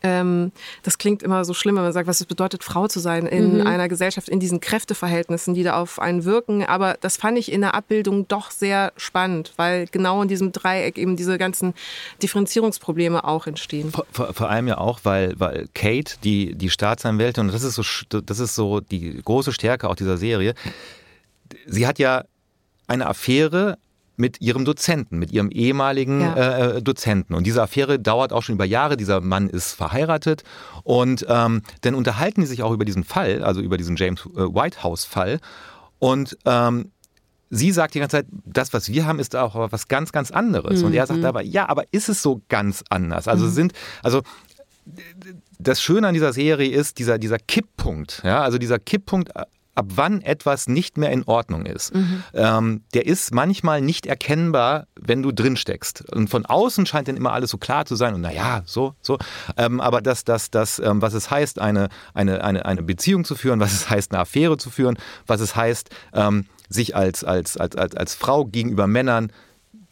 ähm, 0.05 0.53
das 0.83 0.99
klingt 0.99 1.23
immer 1.23 1.45
so 1.47 1.55
schlimm, 1.55 1.77
wenn 1.77 1.83
man 1.83 1.93
sagt, 1.93 2.07
was 2.07 2.21
es 2.21 2.27
bedeutet, 2.27 2.62
Frau 2.62 2.87
zu 2.88 3.01
sein 3.01 3.27
in 3.27 3.61
mhm. 3.61 3.67
einer 3.67 3.88
Gesellschaft, 3.88 4.29
in 4.29 4.38
diesen 4.38 4.61
Kräfteverhältnissen, 4.61 5.55
die 5.55 5.62
da 5.62 5.81
auf 5.81 5.99
einen 5.99 6.25
wirken. 6.25 6.62
Aber 6.62 6.99
das 7.01 7.17
fand 7.17 7.38
ich 7.38 7.51
in 7.51 7.62
der 7.62 7.75
Abbildung 7.75 8.29
doch 8.29 8.51
sehr 8.51 8.93
spannend, 8.99 9.55
weil 9.57 9.87
genau 9.90 10.21
in 10.21 10.29
diesem 10.29 10.53
Dreieck 10.53 10.99
eben 10.99 11.17
diese 11.17 11.38
ganzen 11.38 11.73
Differenzierungsprobleme 12.23 13.25
auch 13.25 13.47
entstehen. 13.47 13.93
Vor, 13.93 14.05
vor, 14.12 14.35
vor 14.35 14.51
allem 14.51 14.69
ja 14.69 14.77
auch, 14.77 15.01
weil, 15.05 15.35
weil 15.40 15.69
Kate, 15.73 16.17
die, 16.23 16.55
die 16.55 16.69
Staatsanwältin, 16.69 17.47
und 17.47 17.55
das 17.55 17.62
ist, 17.62 17.77
so, 17.77 18.21
das 18.21 18.38
ist 18.38 18.55
so 18.55 18.81
die 18.81 19.23
große 19.25 19.53
Stärke 19.53 19.88
auch 19.88 19.97
dieser 19.97 20.19
Serie, 20.19 20.55
sie 21.67 21.87
hat 21.87 21.99
ja 21.99 22.25
eine 22.87 23.07
Affäre 23.07 23.79
mit 24.16 24.40
ihrem 24.40 24.64
Dozenten, 24.64 25.18
mit 25.18 25.33
ihrem 25.33 25.50
ehemaligen 25.50 26.20
ja. 26.20 26.77
äh, 26.77 26.83
Dozenten. 26.83 27.35
Und 27.35 27.46
diese 27.46 27.62
Affäre 27.62 27.98
dauert 27.98 28.33
auch 28.33 28.42
schon 28.42 28.55
über 28.55 28.64
Jahre. 28.64 28.96
Dieser 28.96 29.20
Mann 29.20 29.48
ist 29.48 29.72
verheiratet. 29.72 30.44
Und 30.83 31.27
ähm, 31.29 31.62
dann 31.81 31.94
unterhalten 31.94 32.40
die 32.40 32.46
sich 32.46 32.62
auch 32.62 32.72
über 32.72 32.85
diesen 32.85 33.05
Fall, 33.05 33.42
also 33.42 33.61
über 33.61 33.77
diesen 33.77 33.96
James 33.96 34.27
äh, 34.27 34.40
Whitehouse-Fall. 34.40 35.40
Und 35.98 36.37
ähm, 36.44 36.92
sie 37.50 37.72
sagt 37.72 37.94
die 37.94 38.00
ganze 38.00 38.18
Zeit, 38.18 38.27
das, 38.44 38.72
was 38.72 38.88
wir 38.88 39.07
haben, 39.07 39.18
ist 39.18 39.35
auch 39.37 39.70
was 39.72 39.88
ganz, 39.88 40.12
ganz 40.12 40.31
anderes. 40.31 40.81
Mhm. 40.81 40.87
Und 40.87 40.94
er 40.94 41.07
sagt 41.07 41.20
mhm. 41.20 41.27
aber, 41.27 41.42
ja, 41.42 41.68
aber 41.68 41.85
ist 41.90 42.09
es 42.09 42.22
so 42.22 42.40
ganz 42.48 42.85
anders? 42.90 43.29
Also 43.29 43.46
mhm. 43.46 43.50
sind, 43.50 43.72
also 44.03 44.22
das 45.59 45.83
Schöne 45.83 46.09
an 46.09 46.14
dieser 46.14 46.33
Serie 46.33 46.70
ist 46.70 46.98
dieser, 46.98 47.18
dieser 47.18 47.38
Kipppunkt, 47.38 48.22
ja, 48.24 48.42
also 48.42 48.59
dieser 48.59 48.79
Kipppunkt 48.79 49.31
ab 49.75 49.87
wann 49.95 50.23
etwas 50.23 50.69
nicht 50.69 50.99
mehr 50.99 51.11
in 51.11 51.25
Ordnung 51.25 51.67
ist, 51.67 51.95
mhm. 51.95 52.23
ähm, 52.33 52.83
der 52.95 53.07
ist 53.07 53.35
manchmal 53.35 53.81
nicht 53.81 54.07
erkennbar, 54.07 54.87
wenn 55.01 55.23
du 55.23 55.33
drin 55.33 55.57
steckst. 55.57 56.05
Und 56.15 56.29
von 56.29 56.47
außen 56.47 56.87
scheint 56.87 57.09
dann 57.09 57.17
immer 57.17 57.33
alles 57.33 57.51
so 57.51 57.59
klar 57.59 57.87
zu 57.87 57.97
sein 57.97 58.15
und 58.15 58.21
naja, 58.21 58.63
so, 58.67 58.95
so. 59.01 59.19
Ähm, 59.57 59.81
aber 59.81 60.01
das, 60.01 60.25
das, 60.25 60.51
das, 60.51 60.79
ähm, 60.79 61.03
was 61.03 61.15
es 61.15 61.31
heißt, 61.31 61.59
eine, 61.61 61.89
eine, 62.15 62.45
eine, 62.45 62.65
eine 62.65 62.83
Beziehung 62.83 63.25
zu 63.25 63.35
führen, 63.35 63.61
was 63.61 63.73
es 63.73 63.91
heißt, 63.91 64.13
eine 64.13 64.21
Affäre 64.21 64.57
zu 64.57 64.71
führen, 64.71 64.99
was 65.27 65.41
es 65.41 65.57
heißt, 65.57 65.91
ähm, 66.13 66.47
sich 66.69 66.97
als, 66.97 67.25
als, 67.25 67.57
als, 67.57 67.77
als, 67.77 67.97
als 67.97 68.15
Frau 68.15 68.45
gegenüber 68.45 68.87
Männern 68.87 69.31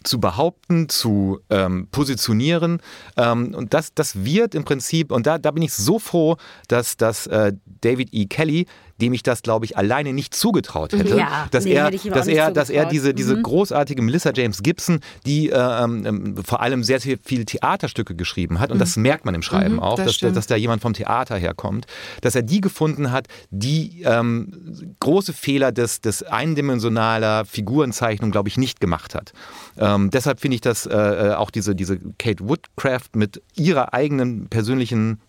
zu 0.05 0.21
behaupten, 0.21 0.89
zu 0.89 1.41
ähm, 1.51 1.89
positionieren. 1.91 2.81
Ähm, 3.17 3.55
und 3.55 3.75
das, 3.75 3.95
das 3.95 4.25
wird 4.25 4.55
im 4.55 4.65
Prinzip, 4.65 5.13
und 5.13 5.27
da, 5.27 5.39
da 5.39 5.51
bin 5.51 5.63
ich 5.63 5.73
so 5.73 5.99
froh, 5.99 6.37
dass, 6.69 6.97
dass 6.97 7.27
äh, 7.27 7.53
David 7.81 8.09
E. 8.13 8.27
Kelly 8.27 8.67
dem 9.01 9.13
ich 9.13 9.23
das, 9.23 9.43
glaube 9.43 9.65
ich, 9.65 9.77
alleine 9.77 10.13
nicht 10.13 10.35
zugetraut 10.35 10.93
hätte. 10.93 11.17
Ja, 11.17 11.47
dass 11.51 11.65
nee, 11.65 11.73
er, 11.73 11.91
dass 11.91 12.27
er, 12.27 12.51
dass 12.51 12.71
er 12.71 12.87
diese, 12.87 13.15
diese 13.15 13.37
mhm. 13.37 13.43
großartige 13.43 14.03
Melissa 14.03 14.33
James 14.35 14.63
Gibson, 14.63 15.01
die 15.27 15.51
äh, 15.51 15.57
ähm, 15.57 16.37
vor 16.45 16.61
allem 16.61 16.83
sehr, 16.83 17.01
sehr 17.01 17.17
viele 17.23 17.45
Theaterstücke 17.45 18.15
geschrieben 18.15 18.61
hat, 18.61 18.71
und 18.71 18.77
mhm. 18.77 18.81
das 18.81 18.97
merkt 18.97 19.25
man 19.25 19.35
im 19.35 19.43
Schreiben 19.43 19.75
mhm, 19.75 19.81
auch, 19.81 19.97
das 19.97 20.19
dass, 20.19 20.33
dass 20.33 20.47
da 20.47 20.57
jemand 20.57 20.83
vom 20.83 20.93
Theater 20.93 21.37
herkommt, 21.37 21.87
dass 22.21 22.35
er 22.35 22.43
die 22.43 22.61
gefunden 22.61 23.13
hat, 23.13 23.27
die 23.51 24.03
ähm, 24.05 24.95
große 25.01 25.33
Fehler 25.33 25.73
des, 25.73 26.01
des 26.01 26.23
eindimensionaler 26.23 27.45
Figurenzeichnung, 27.45 28.31
glaube 28.31 28.49
ich, 28.49 28.59
nicht 28.59 28.81
gemacht 28.81 29.15
hat. 29.15 29.33
Ähm, 29.77 30.11
deshalb 30.11 30.41
finde 30.41 30.57
ich 30.57 30.61
das 30.61 30.87
äh, 30.87 30.97
äh, 30.97 31.35
auch 31.35 31.51
diese, 31.51 31.75
diese 31.75 31.99
Kate 32.19 32.47
Woodcraft 32.47 33.11
mit 33.15 33.43
ihrer 33.55 33.95
eigenen 33.95 34.49
persönlichen 34.49 35.21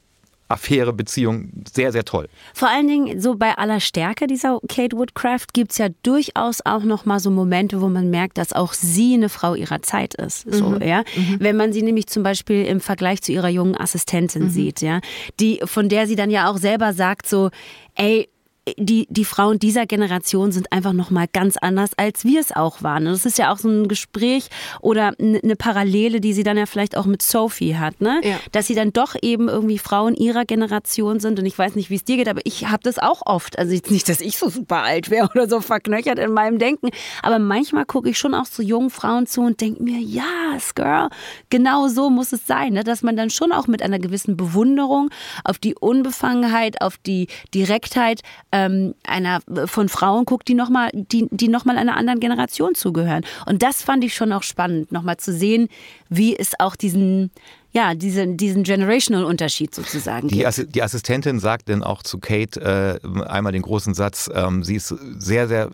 Affäre, 0.54 0.94
Beziehung 0.94 1.50
sehr, 1.72 1.92
sehr 1.92 2.06
toll. 2.06 2.28
Vor 2.54 2.70
allen 2.70 2.88
Dingen 2.88 3.20
so 3.20 3.36
bei 3.36 3.58
aller 3.58 3.80
Stärke 3.80 4.28
dieser 4.28 4.60
Kate 4.70 4.96
Woodcraft 4.96 5.48
gibt 5.54 5.72
es 5.72 5.78
ja 5.78 5.88
durchaus 6.04 6.62
auch 6.66 6.84
noch 6.84 7.06
mal 7.06 7.20
so 7.20 7.32
Momente, 7.32 7.82
wo 7.82 7.90
man 7.90 8.10
merkt, 8.10 8.38
dass 8.38 8.54
auch 8.54 8.74
sie 8.74 9.16
eine 9.16 9.30
Frau 9.30 9.56
ihrer 9.56 9.82
Zeit 9.82 10.14
ist. 10.14 10.52
So, 10.52 10.70
mhm. 10.70 10.82
ja? 10.82 11.04
Mhm. 11.16 11.38
Wenn 11.40 11.58
man 11.58 11.74
sie 11.74 11.82
nämlich 11.82 12.08
zum 12.08 12.24
Beispiel 12.24 12.66
im 12.66 12.80
Vergleich 12.80 13.22
zu 13.22 13.32
ihrer 13.32 13.50
jungen 13.50 13.76
Assistentin 13.76 14.44
mhm. 14.44 14.50
sieht, 14.50 14.82
ja, 14.82 15.02
die, 15.40 15.60
von 15.66 15.90
der 15.90 16.08
sie 16.08 16.16
dann 16.16 16.30
ja 16.30 16.50
auch 16.50 16.58
selber 16.58 16.94
sagt, 16.94 17.28
so, 17.28 17.50
ey, 17.96 18.30
die, 18.78 19.08
die 19.10 19.26
Frauen 19.26 19.60
dieser 19.60 19.86
Generation 19.86 20.52
sind 20.52 20.72
einfach 20.72 20.94
nochmal 20.94 21.28
ganz 21.32 21.58
anders, 21.58 21.92
als 21.98 22.24
wir 22.24 22.40
es 22.40 22.56
auch 22.56 22.82
waren. 22.82 23.06
das 23.06 23.26
ist 23.26 23.38
ja 23.38 23.52
auch 23.52 23.58
so 23.58 23.68
ein 23.68 23.88
Gespräch 23.88 24.48
oder 24.80 25.14
eine 25.20 25.56
Parallele, 25.58 26.22
die 26.22 26.34
sie 26.34 26.44
dann 26.44 26.58
ja 26.58 26.66
vielleicht 26.66 26.96
auch 26.96 27.06
mit 27.06 27.22
Sophie 27.22 27.76
hat, 27.76 28.00
ne? 28.00 28.22
Ja. 28.24 28.40
Dass 28.52 28.68
sie 28.68 28.76
dann 28.76 28.94
doch 28.94 29.16
eben 29.22 29.50
irgendwie 29.50 29.78
Frauen 29.78 30.16
ihrer 30.16 30.46
Generation 30.46 31.20
sind. 31.20 31.40
Und 31.40 31.46
ich 31.46 31.58
weiß 31.58 31.76
nicht, 31.76 31.90
wie 31.90 31.96
es 31.96 32.06
dir 32.06 32.16
geht, 32.16 32.30
aber 32.30 32.42
ich 32.46 32.70
habe 32.70 32.84
das 32.84 33.00
auch 33.00 33.22
oft. 33.26 33.60
Also 33.60 33.78
nicht, 33.90 34.08
dass 34.08 34.22
ich 34.22 34.38
so 34.38 34.50
super 34.50 34.84
alt 34.84 35.10
wäre 35.10 35.30
oder 35.34 35.50
so 35.50 35.60
verknöchert 35.60 36.20
in 36.20 36.32
meinem 36.32 36.58
Denken. 36.58 36.90
Aber 37.22 37.40
manchmal 37.40 37.86
gucke 37.86 38.10
ich 38.10 38.18
schon 38.18 38.34
auch 38.34 38.46
so 38.46 38.64
jungen 38.64 38.90
Frauen 38.90 39.28
zu 39.28 39.42
und 39.42 39.60
denke 39.60 39.84
mir, 39.84 40.00
ja, 40.00 40.24
yes, 40.54 40.76
Girl, 40.76 41.10
genau 41.50 41.88
so 41.88 42.10
muss 42.10 42.32
es 42.32 42.48
sein. 42.48 42.74
Ne? 42.74 42.84
Dass 42.84 43.04
man 43.04 43.18
dann 43.18 43.30
schon 43.30 43.52
auch 43.52 43.68
mit 43.68 43.82
einer 43.82 44.00
gewissen 44.00 44.38
Bewunderung 44.38 45.10
auf 45.44 45.58
die 45.58 45.76
Unbefangenheit, 45.76 46.82
auf 46.82 46.98
die 46.98 47.28
Direktheit 47.54 48.22
ähm, 48.54 48.94
einer 49.04 49.42
von 49.66 49.90
Frauen 49.90 50.26
guckt, 50.26 50.48
die 50.48 50.54
nochmal, 50.54 50.92
die, 50.94 51.28
die 51.32 51.48
noch 51.48 51.66
einer 51.66 51.98
anderen 51.98 52.20
Generation 52.20 52.76
zugehören. 52.76 53.26
Und 53.48 53.64
das 53.64 53.82
fand 53.82 54.04
ich 54.04 54.14
schon 54.14 54.32
auch 54.32 54.44
spannend, 54.44 54.92
nochmal 54.92 55.18
zu 55.18 55.34
sehen, 55.34 55.70
wie 56.08 56.38
es 56.38 56.52
auch 56.60 56.76
diesen 56.76 57.32
ja, 57.76 57.96
diesen, 57.96 58.38
diesen 58.38 58.62
Generational-Unterschied 58.62 59.74
sozusagen. 59.74 60.28
Die, 60.28 60.46
Assi 60.46 60.68
die, 60.68 60.84
Assistentin 60.84 61.40
sagt 61.40 61.70
dann 61.70 61.82
auch 61.82 62.04
zu 62.04 62.20
Kate 62.20 63.02
äh, 63.04 63.24
einmal 63.24 63.52
den 63.52 63.64
großen 63.64 63.96
Satz, 63.96 64.30
ähm, 64.32 64.64
sie 64.64 64.76
ist 64.76 64.94
sehr, 65.18 65.48
sehr 65.48 65.72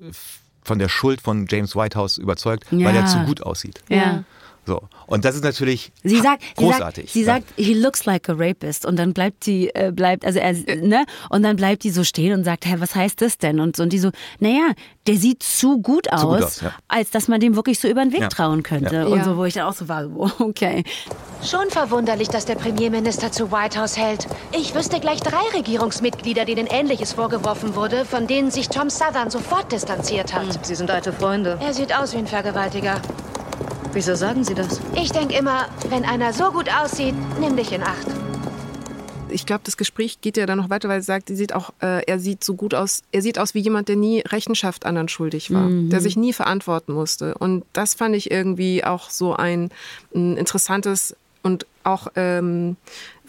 von 0.64 0.80
der 0.80 0.88
Schuld 0.88 1.20
von 1.20 1.46
James 1.50 1.76
Whitehouse 1.76 2.18
überzeugt, 2.18 2.66
ja. 2.72 2.88
weil 2.88 2.96
er 2.96 3.06
zu 3.06 3.18
gut 3.26 3.44
aussieht. 3.44 3.82
Ja. 3.90 4.24
So. 4.66 4.82
Und 5.08 5.26
das 5.26 5.36
ist 5.36 5.44
natürlich 5.44 5.92
sie 6.04 6.20
sagt, 6.20 6.44
großartig. 6.56 7.12
Sie 7.12 7.24
sagt, 7.24 7.46
sie 7.56 7.64
sagt, 7.64 7.68
he 7.70 7.74
looks 7.74 8.06
like 8.06 8.30
a 8.30 8.34
rapist. 8.38 8.86
Und 8.86 8.98
dann 8.98 9.14
bleibt 9.14 9.46
die, 9.46 9.74
äh, 9.74 9.92
bleibt, 9.92 10.26
also 10.26 10.40
er, 10.40 10.54
ne? 10.54 11.06
Und 11.30 11.44
dann 11.44 11.56
bleibt 11.56 11.84
die 11.84 11.90
so 11.90 12.04
stehen 12.04 12.34
und 12.34 12.44
sagt, 12.44 12.66
hä, 12.66 12.76
was 12.78 12.94
heißt 12.94 13.22
das 13.22 13.38
denn? 13.38 13.60
Und, 13.60 13.76
so, 13.76 13.84
und 13.84 13.92
die 13.92 14.00
so, 14.00 14.12
naja, 14.40 14.74
der 15.08 15.16
sieht 15.16 15.42
zu 15.42 15.82
gut 15.82 16.12
aus, 16.12 16.22
zu 16.22 16.28
gut 16.28 16.44
aus 16.44 16.62
ja. 16.62 16.74
als 16.88 17.10
dass 17.10 17.28
man 17.28 17.40
dem 17.40 17.56
wirklich 17.56 17.80
so 17.80 17.88
über 17.88 18.02
den 18.02 18.14
Weg 18.14 18.22
ja. 18.22 18.28
trauen 18.28 18.62
könnte. 18.62 18.96
Ja. 18.96 19.06
Und 19.06 19.24
so, 19.24 19.38
wo 19.38 19.46
ich 19.46 19.56
dann 19.56 19.64
auch 19.64 19.74
so 19.74 19.88
war, 19.88 20.08
okay. 20.40 20.84
Schon 21.44 21.70
verwunderlich, 21.70 22.30
dass 22.30 22.46
der 22.46 22.56
Premierminister 22.56 23.32
zu 23.32 23.52
White 23.52 23.80
House 23.80 23.98
hält. 23.98 24.28
Ich 24.52 24.76
wüsste 24.76 25.00
gleich 25.00 25.22
drei 25.22 25.42
Regierungsmitglieder, 25.56 26.46
denen 26.46 26.68
Ähnliches 26.68 27.14
vorgeworfen 27.14 27.76
wurde, 27.76 28.06
von 28.06 28.28
denen 28.28 28.52
sich 28.52 28.70
Tom 28.70 28.90
Southern 28.90 29.32
sofort 29.32 29.72
distanziert 29.72 30.34
hat. 30.34 30.54
Hm, 30.54 30.64
sie 30.64 30.76
sind 30.76 30.92
alte 30.92 31.12
Freunde. 31.12 31.58
Er 31.62 31.74
sieht 31.74 31.96
aus 31.96 32.14
wie 32.14 32.18
ein 32.18 32.28
Vergewaltiger. 32.28 33.02
Wieso 33.92 34.14
sagen 34.14 34.44
Sie 34.44 34.54
das? 34.54 34.80
Ich 34.96 35.12
denke 35.12 35.36
immer, 35.36 35.68
wenn 35.90 36.06
einer 36.06 36.32
so 36.32 36.52
gut 36.52 36.70
aussieht, 36.70 37.16
nimm 37.40 37.58
dich 37.58 37.72
in 37.72 37.82
Acht. 37.82 38.06
Ich 39.30 39.48
glaube, 39.48 39.62
das 39.64 39.78
Gespräch 39.78 40.22
geht 40.22 40.38
ja 40.38 40.46
dann 40.46 40.60
noch 40.60 40.70
weiter, 40.70 40.90
weil 40.90 41.02
sie 41.02 41.06
sagt, 41.06 41.28
sie 41.28 41.36
sieht 41.36 41.54
auch, 41.54 41.72
äh, 41.82 42.04
er 42.06 42.20
sieht 42.20 42.44
so 42.44 42.54
gut 42.54 42.76
aus, 42.76 43.02
er 43.12 43.22
sieht 43.22 43.40
aus 43.40 43.56
wie 43.56 43.60
jemand, 43.60 43.88
der 43.88 43.96
nie 43.96 44.22
Rechenschaft 44.22 44.86
anderen 44.86 45.08
schuldig 45.08 45.52
war, 45.52 45.70
mhm. 45.70 45.90
der 45.90 46.02
sich 46.02 46.18
nie 46.18 46.34
verantworten 46.34 46.94
musste. 46.94 47.36
Und 47.36 47.64
das 47.74 47.96
fand 47.96 48.16
ich 48.16 48.30
irgendwie 48.30 48.84
auch 48.84 49.10
so 49.10 49.36
ein, 49.36 49.72
ein 50.14 50.38
interessantes 50.38 51.16
und 51.42 51.66
auch 51.84 52.08
ähm, 52.16 52.76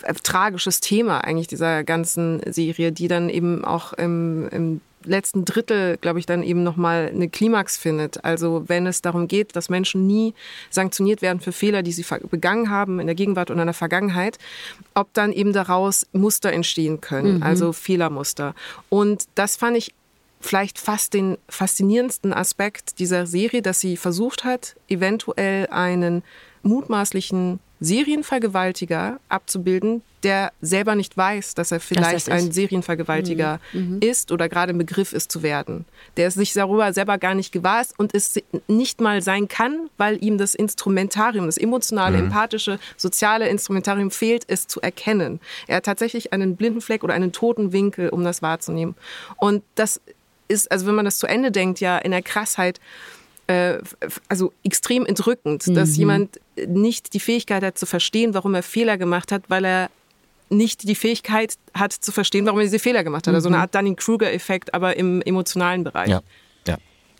äh, 0.02 0.12
tragisches 0.14 0.80
Thema 0.80 1.24
eigentlich 1.24 1.48
dieser 1.48 1.84
ganzen 1.84 2.40
Serie, 2.52 2.92
die 2.92 3.08
dann 3.08 3.30
eben 3.30 3.64
auch 3.64 3.92
im, 3.94 4.48
im 4.50 4.80
letzten 5.04 5.44
Drittel, 5.44 5.96
glaube 5.96 6.18
ich, 6.18 6.26
dann 6.26 6.42
eben 6.42 6.62
nochmal 6.62 7.10
eine 7.12 7.28
Klimax 7.28 7.76
findet. 7.76 8.24
Also 8.24 8.64
wenn 8.66 8.86
es 8.86 9.02
darum 9.02 9.28
geht, 9.28 9.56
dass 9.56 9.68
Menschen 9.68 10.06
nie 10.06 10.34
sanktioniert 10.70 11.22
werden 11.22 11.40
für 11.40 11.52
Fehler, 11.52 11.82
die 11.82 11.92
sie 11.92 12.04
begangen 12.30 12.70
haben 12.70 13.00
in 13.00 13.06
der 13.06 13.14
Gegenwart 13.14 13.50
und 13.50 13.58
in 13.58 13.66
der 13.66 13.74
Vergangenheit, 13.74 14.38
ob 14.94 15.12
dann 15.14 15.32
eben 15.32 15.52
daraus 15.52 16.06
Muster 16.12 16.52
entstehen 16.52 17.00
können, 17.00 17.36
mhm. 17.36 17.42
also 17.42 17.72
Fehlermuster. 17.72 18.54
Und 18.88 19.24
das 19.34 19.56
fand 19.56 19.76
ich 19.76 19.94
vielleicht 20.40 20.78
fast 20.78 21.14
den 21.14 21.36
faszinierendsten 21.48 22.32
Aspekt 22.32 22.98
dieser 22.98 23.26
Serie, 23.26 23.62
dass 23.62 23.80
sie 23.80 23.96
versucht 23.96 24.44
hat, 24.44 24.74
eventuell 24.88 25.66
einen 25.68 26.22
mutmaßlichen 26.62 27.60
Serienvergewaltiger 27.80 29.18
abzubilden, 29.30 30.02
der 30.22 30.52
selber 30.60 30.94
nicht 30.94 31.16
weiß, 31.16 31.54
dass 31.54 31.72
er 31.72 31.80
vielleicht 31.80 32.26
das 32.26 32.28
ein 32.28 32.52
Serienvergewaltiger 32.52 33.58
mhm. 33.72 33.94
mhm. 33.94 33.98
ist 34.02 34.32
oder 34.32 34.50
gerade 34.50 34.72
im 34.72 34.78
Begriff 34.78 35.14
ist 35.14 35.32
zu 35.32 35.42
werden. 35.42 35.86
Der 36.18 36.28
es 36.28 36.34
sich 36.34 36.52
darüber 36.52 36.92
selber 36.92 37.16
gar 37.16 37.34
nicht 37.34 37.52
gewahr 37.52 37.80
ist 37.80 37.98
und 37.98 38.14
es 38.14 38.38
nicht 38.68 39.00
mal 39.00 39.22
sein 39.22 39.48
kann, 39.48 39.88
weil 39.96 40.22
ihm 40.22 40.36
das 40.36 40.54
Instrumentarium, 40.54 41.46
das 41.46 41.56
emotionale, 41.56 42.18
mhm. 42.18 42.24
empathische, 42.24 42.78
soziale 42.98 43.48
Instrumentarium 43.48 44.10
fehlt, 44.10 44.44
es 44.46 44.66
zu 44.66 44.82
erkennen. 44.82 45.40
Er 45.66 45.76
hat 45.76 45.84
tatsächlich 45.84 46.34
einen 46.34 46.56
blinden 46.56 46.82
Fleck 46.82 47.02
oder 47.02 47.14
einen 47.14 47.32
toten 47.32 47.72
Winkel, 47.72 48.10
um 48.10 48.24
das 48.24 48.42
wahrzunehmen. 48.42 48.94
Und 49.38 49.62
das 49.74 50.02
ist, 50.48 50.70
also 50.70 50.86
wenn 50.86 50.96
man 50.96 51.06
das 51.06 51.18
zu 51.18 51.26
Ende 51.26 51.50
denkt, 51.50 51.80
ja 51.80 51.96
in 51.96 52.10
der 52.10 52.22
Krassheit, 52.22 52.78
äh, 53.46 53.78
also 54.28 54.52
extrem 54.62 55.06
entrückend, 55.06 55.66
mhm. 55.66 55.74
dass 55.74 55.96
jemand 55.96 56.40
nicht 56.66 57.14
die 57.14 57.20
Fähigkeit 57.20 57.62
hat 57.62 57.78
zu 57.78 57.86
verstehen, 57.86 58.34
warum 58.34 58.54
er 58.54 58.62
Fehler 58.62 58.98
gemacht 58.98 59.32
hat, 59.32 59.44
weil 59.48 59.64
er 59.64 59.90
nicht 60.48 60.88
die 60.88 60.94
Fähigkeit 60.94 61.54
hat 61.74 61.92
zu 61.92 62.12
verstehen, 62.12 62.44
warum 62.46 62.58
er 62.58 62.64
diese 62.64 62.78
Fehler 62.78 63.04
gemacht 63.04 63.26
hat. 63.26 63.34
Also 63.34 63.48
eine 63.48 63.58
mhm. 63.58 63.62
Art 63.62 63.74
Dunning-Kruger-Effekt, 63.74 64.74
aber 64.74 64.96
im 64.96 65.22
emotionalen 65.22 65.84
Bereich. 65.84 66.08
Ja. 66.08 66.22
Ja. 66.66 66.76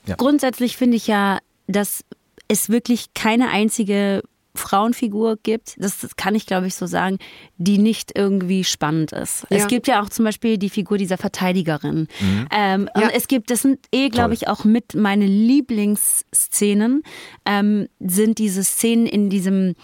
Ja. 0.07 0.17
Grundsätzlich 0.17 0.77
finde 0.77 0.97
ich 0.97 1.07
ja, 1.07 1.39
dass 1.67 2.05
es 2.49 2.69
wirklich 2.69 3.15
keine 3.15 3.51
einzige 3.51 4.23
Frauenfigur 4.55 5.39
gibt, 5.43 5.75
das, 5.79 5.99
das 5.99 6.17
kann 6.17 6.35
ich 6.35 6.47
glaube 6.47 6.67
ich 6.67 6.75
so 6.75 6.87
sagen, 6.87 7.19
die 7.57 7.79
nicht 7.79 8.13
irgendwie 8.17 8.65
spannend 8.65 9.13
ist. 9.13 9.47
Ja. 9.51 9.59
Es 9.59 9.67
gibt 9.69 9.87
ja 9.87 10.03
auch 10.03 10.09
zum 10.09 10.25
Beispiel 10.25 10.59
die 10.59 10.71
Figur 10.71 10.99
dieser 10.99 11.19
Verteidigerin. 11.19 12.09
Mhm. 12.21 12.49
Ähm, 12.51 12.91
ja. 12.95 13.03
Und 13.03 13.11
es 13.15 13.29
gibt, 13.29 13.51
das 13.51 13.63
sind 13.63 13.79
eh 13.93 14.09
glaube 14.09 14.35
ich 14.35 14.49
auch 14.49 14.65
mit 14.65 14.95
meine 14.95 15.27
Lieblingsszenen, 15.27 17.03
ähm, 17.47 17.89
sind 18.01 18.39
diese 18.39 18.65
Szenen 18.65 19.07
in 19.07 19.31
diesem 19.31 19.75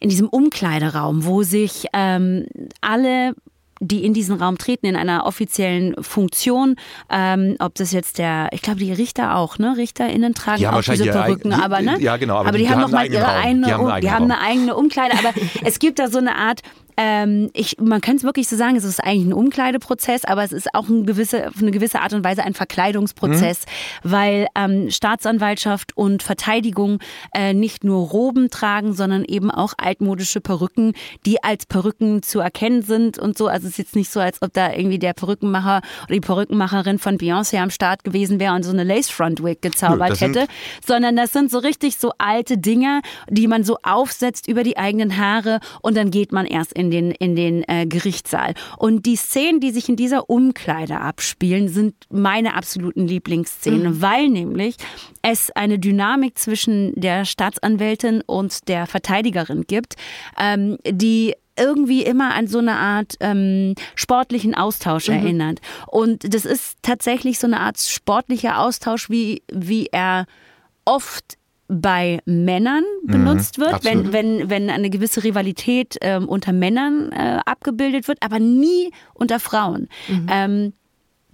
in 0.00 0.10
diesem 0.10 0.28
Umkleideraum, 0.28 1.24
wo 1.24 1.42
sich 1.42 1.86
ähm, 1.94 2.46
alle 2.82 3.34
die 3.86 4.04
in 4.04 4.14
diesen 4.14 4.36
Raum 4.36 4.58
treten, 4.58 4.86
in 4.86 4.96
einer 4.96 5.26
offiziellen 5.26 5.94
Funktion. 6.02 6.76
Ähm, 7.10 7.56
ob 7.58 7.74
das 7.74 7.92
jetzt 7.92 8.18
der, 8.18 8.48
ich 8.52 8.62
glaube, 8.62 8.80
die 8.80 8.92
Richter 8.92 9.36
auch, 9.36 9.58
ne? 9.58 9.74
RichterInnen 9.76 10.34
tragen 10.34 10.62
ja, 10.62 10.72
auch 10.72 10.82
diese 10.82 11.04
Perücken, 11.04 11.50
ja, 11.50 11.62
aber 11.62 11.80
ne? 11.82 11.96
Ja, 12.00 12.16
genau. 12.16 12.36
Aber, 12.36 12.48
aber 12.48 12.58
die, 12.58 12.64
die, 12.64 12.70
haben 12.70 12.80
nochmal 12.80 13.12
ihre 13.12 13.26
eigene, 13.26 13.66
die 13.66 13.72
haben, 13.72 13.86
um, 13.86 14.00
die 14.00 14.10
haben 14.10 14.24
eine 14.24 14.40
eigene 14.40 14.74
Umkleide. 14.74 15.16
Aber 15.18 15.32
es 15.64 15.78
gibt 15.78 15.98
da 15.98 16.08
so 16.08 16.18
eine 16.18 16.36
Art 16.36 16.62
ähm, 16.96 17.50
ich, 17.52 17.76
man 17.80 18.00
kann 18.00 18.16
es 18.16 18.24
wirklich 18.24 18.48
so 18.48 18.56
sagen, 18.56 18.76
es 18.76 18.84
ist 18.84 19.02
eigentlich 19.02 19.26
ein 19.26 19.32
Umkleideprozess, 19.32 20.24
aber 20.24 20.44
es 20.44 20.52
ist 20.52 20.74
auch 20.74 20.88
ein 20.88 21.06
gewisse, 21.06 21.48
auf 21.48 21.60
eine 21.60 21.70
gewisse 21.70 22.00
Art 22.00 22.12
und 22.12 22.24
Weise 22.24 22.44
ein 22.44 22.54
Verkleidungsprozess, 22.54 23.60
mhm. 24.02 24.10
weil 24.10 24.46
ähm, 24.54 24.90
Staatsanwaltschaft 24.90 25.96
und 25.96 26.22
Verteidigung 26.22 27.00
äh, 27.34 27.52
nicht 27.54 27.84
nur 27.84 28.08
Roben 28.08 28.50
tragen, 28.50 28.94
sondern 28.94 29.24
eben 29.24 29.50
auch 29.50 29.74
altmodische 29.76 30.40
Perücken, 30.40 30.92
die 31.26 31.42
als 31.42 31.66
Perücken 31.66 32.22
zu 32.22 32.40
erkennen 32.40 32.82
sind 32.82 33.18
und 33.18 33.36
so. 33.36 33.48
Also 33.48 33.66
es 33.66 33.72
ist 33.72 33.78
jetzt 33.78 33.96
nicht 33.96 34.10
so, 34.10 34.20
als 34.20 34.40
ob 34.42 34.52
da 34.52 34.72
irgendwie 34.72 34.98
der 34.98 35.14
Perückenmacher 35.14 35.80
oder 36.04 36.14
die 36.14 36.20
Perückenmacherin 36.20 36.98
von 36.98 37.18
Beyoncé 37.18 37.58
am 37.58 37.70
Start 37.70 38.04
gewesen 38.04 38.38
wäre 38.38 38.54
und 38.54 38.62
so 38.62 38.70
eine 38.70 38.84
Lace 38.84 39.10
Front 39.10 39.42
Wig 39.42 39.60
gezaubert 39.62 40.20
Nö, 40.20 40.28
hätte, 40.28 40.46
sondern 40.86 41.16
das 41.16 41.32
sind 41.32 41.50
so 41.50 41.58
richtig 41.58 41.96
so 41.96 42.12
alte 42.18 42.58
Dinge, 42.58 43.00
die 43.28 43.48
man 43.48 43.64
so 43.64 43.78
aufsetzt 43.82 44.48
über 44.48 44.62
die 44.62 44.76
eigenen 44.76 45.16
Haare 45.16 45.60
und 45.82 45.96
dann 45.96 46.10
geht 46.10 46.32
man 46.32 46.46
erst 46.46 46.72
in 46.72 46.83
den, 46.90 47.10
in 47.10 47.36
den 47.36 47.64
äh, 47.68 47.86
Gerichtssaal. 47.86 48.54
Und 48.78 49.06
die 49.06 49.16
Szenen, 49.16 49.60
die 49.60 49.70
sich 49.70 49.88
in 49.88 49.96
dieser 49.96 50.28
Umkleide 50.30 51.00
abspielen, 51.00 51.68
sind 51.68 51.94
meine 52.10 52.54
absoluten 52.54 53.06
Lieblingsszenen, 53.06 53.94
mhm. 53.94 54.02
weil 54.02 54.28
nämlich 54.28 54.76
es 55.22 55.50
eine 55.50 55.78
Dynamik 55.78 56.38
zwischen 56.38 56.92
der 56.94 57.24
Staatsanwältin 57.24 58.22
und 58.26 58.68
der 58.68 58.86
Verteidigerin 58.86 59.64
gibt, 59.66 59.94
ähm, 60.38 60.78
die 60.86 61.34
irgendwie 61.56 62.02
immer 62.02 62.34
an 62.34 62.46
so 62.48 62.58
eine 62.58 62.76
Art 62.76 63.14
ähm, 63.20 63.74
sportlichen 63.94 64.54
Austausch 64.54 65.08
mhm. 65.08 65.14
erinnert. 65.14 65.60
Und 65.86 66.34
das 66.34 66.44
ist 66.44 66.78
tatsächlich 66.82 67.38
so 67.38 67.46
eine 67.46 67.60
Art 67.60 67.78
sportlicher 67.78 68.58
Austausch, 68.58 69.08
wie, 69.10 69.42
wie 69.52 69.86
er 69.86 70.26
oft 70.84 71.36
bei 71.68 72.20
Männern 72.26 72.84
mhm, 73.02 73.10
benutzt 73.10 73.58
mhm, 73.58 73.62
wird, 73.62 73.84
wenn, 73.84 74.12
wenn, 74.12 74.50
wenn 74.50 74.70
eine 74.70 74.90
gewisse 74.90 75.24
Rivalität 75.24 75.96
ähm, 76.00 76.28
unter 76.28 76.52
Männern 76.52 77.10
äh, 77.12 77.40
abgebildet 77.44 78.08
wird, 78.08 78.22
aber 78.22 78.38
nie 78.38 78.92
unter 79.14 79.40
Frauen. 79.40 79.88
Mhm. 80.08 80.26
Ähm, 80.30 80.72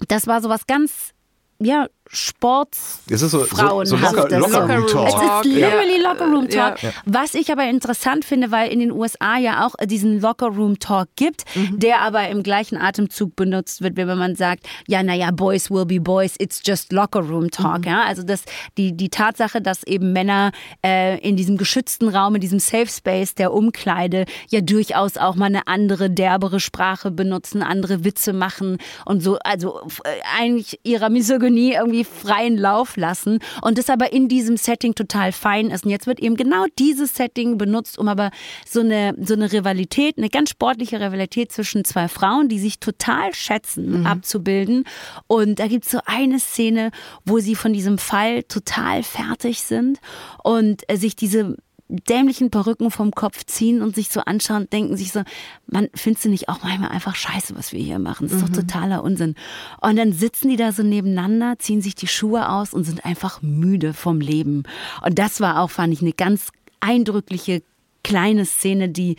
das 0.09 0.27
war 0.27 0.41
so 0.41 0.49
was 0.49 0.67
ganz 0.67 1.15
ja, 1.61 1.89
Sports 2.13 3.03
es 3.09 3.23
ist 3.23 3.31
so, 3.31 3.45
so, 3.45 3.85
so 3.85 3.97
locker, 3.97 4.39
locker, 4.39 4.77
Room 4.77 4.87
Talk. 4.89 5.09
Es 5.09 5.15
ist 5.15 5.55
literally 5.55 6.03
ja. 6.03 6.11
Locker 6.11 6.25
Room 6.27 6.49
Talk. 6.49 6.83
Ja. 6.83 6.91
Was 7.05 7.35
ich 7.35 7.53
aber 7.53 7.69
interessant 7.69 8.25
finde, 8.25 8.51
weil 8.51 8.73
in 8.73 8.81
den 8.81 8.91
USA 8.91 9.39
ja 9.39 9.67
auch 9.67 9.75
diesen 9.85 10.21
Locker 10.21 10.49
Room 10.49 10.79
Talk 10.81 11.09
gibt, 11.15 11.45
mhm. 11.55 11.79
der 11.79 12.01
aber 12.01 12.29
im 12.29 12.43
gleichen 12.43 12.77
Atemzug 12.77 13.37
benutzt 13.37 13.83
wird, 13.83 13.97
wenn 13.97 14.07
man 14.19 14.35
sagt, 14.35 14.67
ja, 14.89 15.03
naja, 15.03 15.31
Boys 15.31 15.71
will 15.71 15.87
be 15.87 16.01
Boys, 16.01 16.35
it's 16.39 16.63
just 16.65 16.93
Locker 16.93 17.21
Room 17.21 17.51
Talk. 17.51 17.81
Mhm. 17.81 17.85
Ja, 17.85 18.03
also 18.03 18.23
das, 18.23 18.43
die, 18.77 18.97
die 18.97 19.09
Tatsache, 19.09 19.63
dass 19.63 19.85
eben 19.85 20.13
Männer 20.13 20.51
äh, 20.85 21.19
in 21.21 21.37
diesem 21.37 21.57
geschützten 21.57 22.09
Raum, 22.09 22.35
in 22.35 22.41
diesem 22.41 22.59
Safe 22.59 22.89
Space 22.89 23.35
der 23.35 23.53
Umkleide 23.53 24.25
ja 24.49 24.61
durchaus 24.61 25.17
auch 25.17 25.37
mal 25.37 25.47
eine 25.47 25.67
andere, 25.67 26.11
derbere 26.11 26.59
Sprache 26.59 27.11
benutzen, 27.11 27.63
andere 27.63 28.05
Witze 28.05 28.33
machen 28.33 28.79
und 29.05 29.23
so, 29.23 29.39
also 29.45 29.81
äh, 30.05 30.09
eigentlich 30.39 30.81
ihrer 30.83 31.09
Misogynie 31.09 31.75
irgendwie 31.75 32.00
freien 32.05 32.57
Lauf 32.57 32.97
lassen 32.97 33.39
und 33.63 33.79
das 33.79 33.91
aber 33.91 34.13
in 34.13 34.29
diesem 34.29 34.57
Setting 34.57 34.95
total 34.95 35.33
fein 35.33 35.71
ist. 35.71 35.85
Und 35.85 35.91
jetzt 35.91 36.07
wird 36.07 36.21
eben 36.21 36.37
genau 36.37 36.67
dieses 36.79 37.15
Setting 37.15 37.59
benutzt, 37.59 37.99
um 37.99 38.09
aber 38.09 38.31
so 38.69 38.81
eine, 38.81 39.15
so 39.21 39.35
eine 39.35 39.53
Rivalität, 39.53 40.19
eine 40.19 40.29
ganz 40.29 40.51
sportliche 40.51 41.01
Rivalität 41.01 41.53
zwischen 41.53 41.85
zwei 41.85 42.09
Frauen, 42.09 42.49
die 42.49 42.59
sich 42.59 42.81
total 42.81 43.35
schätzen, 43.35 44.01
mhm. 44.01 44.07
abzubilden. 44.07 44.85
Und 45.27 45.59
da 45.59 45.67
gibt 45.67 45.87
es 45.87 45.93
so 45.93 46.01
eine 46.07 46.39
Szene, 46.39 46.91
wo 47.25 47.39
sie 47.39 47.55
von 47.55 47.73
diesem 47.73 47.99
Fall 47.99 48.43
total 48.45 49.03
fertig 49.03 49.63
sind 49.63 49.99
und 50.43 50.83
sich 50.93 51.17
diese 51.17 51.57
dämlichen 51.91 52.51
Perücken 52.51 52.91
vom 52.91 53.11
Kopf 53.13 53.45
ziehen 53.45 53.83
und 53.83 53.95
sich 53.95 54.09
so 54.09 54.21
anschauen, 54.21 54.69
denken 54.71 54.97
sich 54.97 55.13
so, 55.13 55.23
man 55.67 55.89
findest 55.95 56.25
du 56.25 56.29
nicht 56.29 56.49
auch 56.49 56.63
manchmal 56.63 56.91
einfach 56.91 57.15
scheiße, 57.15 57.57
was 57.57 57.73
wir 57.73 57.81
hier 57.81 57.99
machen? 57.99 58.29
Das 58.29 58.37
ist 58.37 58.43
mhm. 58.43 58.53
doch 58.53 58.63
totaler 58.63 59.03
Unsinn. 59.03 59.35
Und 59.81 59.97
dann 59.97 60.13
sitzen 60.13 60.49
die 60.49 60.57
da 60.57 60.73
so 60.73 60.83
nebeneinander, 60.83 61.59
ziehen 61.59 61.83
sich 61.83 61.95
die 61.95 62.07
Schuhe 62.07 62.49
aus 62.49 62.73
und 62.73 62.85
sind 62.85 63.05
einfach 63.05 63.43
müde 63.43 63.93
vom 63.95 64.21
Leben. 64.21 64.63
Und 65.05 65.19
das 65.19 65.41
war 65.41 65.61
auch, 65.61 65.71
fand 65.71 65.93
ich, 65.93 66.01
eine 66.01 66.13
ganz 66.13 66.51
eindrückliche 66.81 67.63
kleine 68.03 68.47
Szene, 68.47 68.89
die 68.89 69.17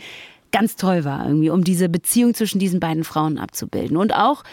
ganz 0.50 0.76
toll 0.76 1.04
war, 1.04 1.26
irgendwie, 1.26 1.50
um 1.50 1.64
diese 1.64 1.88
Beziehung 1.88 2.34
zwischen 2.34 2.58
diesen 2.58 2.78
beiden 2.78 3.04
Frauen 3.04 3.38
abzubilden. 3.38 3.96
Und 3.96 4.14
auch 4.14 4.44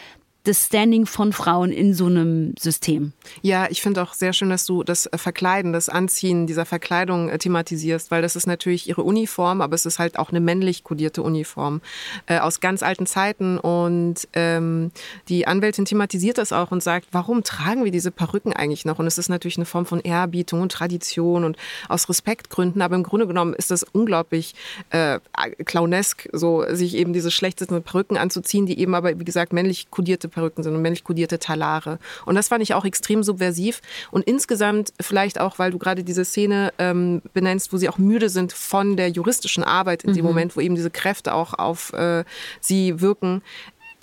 das 0.50 0.66
Standing 0.66 1.06
von 1.06 1.32
Frauen 1.32 1.72
in 1.72 1.94
so 1.94 2.08
einem 2.08 2.56
System. 2.58 3.14
Ja, 3.44 3.68
ich 3.70 3.84
finde 3.84 4.02
auch 4.02 4.16
sehr 4.16 4.34
schön, 4.34 4.50
dass 4.50 4.66
du 4.66 4.84
das 4.84 5.06
äh, 5.06 5.18
Verkleiden, 5.20 5.74
das 5.74 5.90
Anziehen 5.90 6.48
dieser 6.48 6.66
Verkleidung 6.66 7.30
äh, 7.30 7.38
thematisierst, 7.38 8.10
weil 8.10 8.24
das 8.24 8.36
ist 8.36 8.48
natürlich 8.48 8.90
ihre 8.90 9.04
Uniform, 9.04 9.62
aber 9.62 9.76
es 9.76 9.86
ist 9.86 10.00
halt 10.00 10.18
auch 10.18 10.32
eine 10.32 10.40
männlich 10.40 10.84
kodierte 10.84 11.22
Uniform 11.22 11.82
äh, 12.26 12.40
aus 12.40 12.62
ganz 12.62 12.82
alten 12.82 13.06
Zeiten. 13.06 13.60
Und 13.60 14.28
ähm, 14.34 14.92
die 15.28 15.46
Anwältin 15.46 15.86
thematisiert 15.86 16.40
das 16.40 16.52
auch 16.52 16.72
und 16.72 16.82
sagt, 16.82 17.10
warum 17.12 17.44
tragen 17.44 17.86
wir 17.86 17.92
diese 17.92 18.10
Perücken 18.10 18.52
eigentlich 18.52 18.86
noch? 18.86 18.98
Und 18.98 19.06
es 19.06 19.20
ist 19.20 19.30
natürlich 19.30 19.58
eine 19.58 19.66
Form 19.66 19.86
von 19.86 20.00
Ehrbietung 20.00 20.62
und 20.62 20.72
Tradition 20.72 21.44
und 21.44 21.58
aus 21.90 22.10
Respektgründen, 22.10 22.82
aber 22.82 22.96
im 22.96 23.04
Grunde 23.04 23.28
genommen 23.28 23.54
ist 23.54 23.70
das 23.70 23.84
unglaublich 23.84 24.56
äh, 24.90 25.20
clownesk, 25.64 26.28
so 26.34 26.66
sich 26.74 26.96
eben 26.96 27.14
diese 27.14 27.30
schlecht 27.30 27.60
sitzenden 27.60 27.84
Perücken 27.84 28.18
anzuziehen, 28.18 28.66
die 28.66 28.80
eben 28.80 28.96
aber, 28.96 29.20
wie 29.20 29.26
gesagt, 29.26 29.54
männlich 29.54 29.92
kodierte 29.92 30.28
Perücken 30.28 30.39
Perücken 30.40 30.64
sind 30.64 30.74
und 30.76 30.82
männlich 30.82 31.04
kodierte 31.04 31.38
Talare. 31.38 32.00
Und 32.26 32.36
das 32.36 32.48
fand 32.48 32.64
ich 32.64 32.74
auch 32.74 32.86
extrem 32.86 33.24
subversiv. 33.24 33.82
Und 34.10 34.24
insgesamt 34.26 34.94
vielleicht 35.02 35.40
auch, 35.40 35.60
weil 35.60 35.72
du 35.72 35.78
gerade 35.78 36.04
diese 36.04 36.24
Szene 36.24 36.74
ähm, 36.80 37.22
benennst, 37.34 37.74
wo 37.74 37.78
sie 37.78 37.90
auch 37.90 37.98
müde 37.98 38.30
sind 38.30 38.54
von 38.54 38.96
der 38.96 39.10
juristischen 39.10 39.64
Arbeit 39.64 40.04
in 40.04 40.12
mhm. 40.12 40.16
dem 40.16 40.26
Moment, 40.26 40.56
wo 40.56 40.62
eben 40.62 40.76
diese 40.76 40.90
Kräfte 40.90 41.34
auch 41.34 41.54
auf 41.54 41.92
äh, 41.94 42.24
sie 42.62 43.02
wirken. 43.02 43.42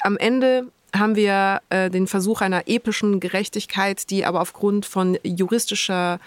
Am 0.01 0.18
Ende 0.18 0.66
haben 0.94 1.16
wir 1.16 1.61
äh, 1.70 1.90
den 1.90 2.07
Versuch 2.07 2.40
einer 2.42 2.68
epischen 2.68 3.20
Gerechtigkeit, 3.20 4.11
die 4.11 4.25
aber 4.25 4.40
aufgrund 4.40 4.87
von 4.87 5.18
juristischer 5.22 6.20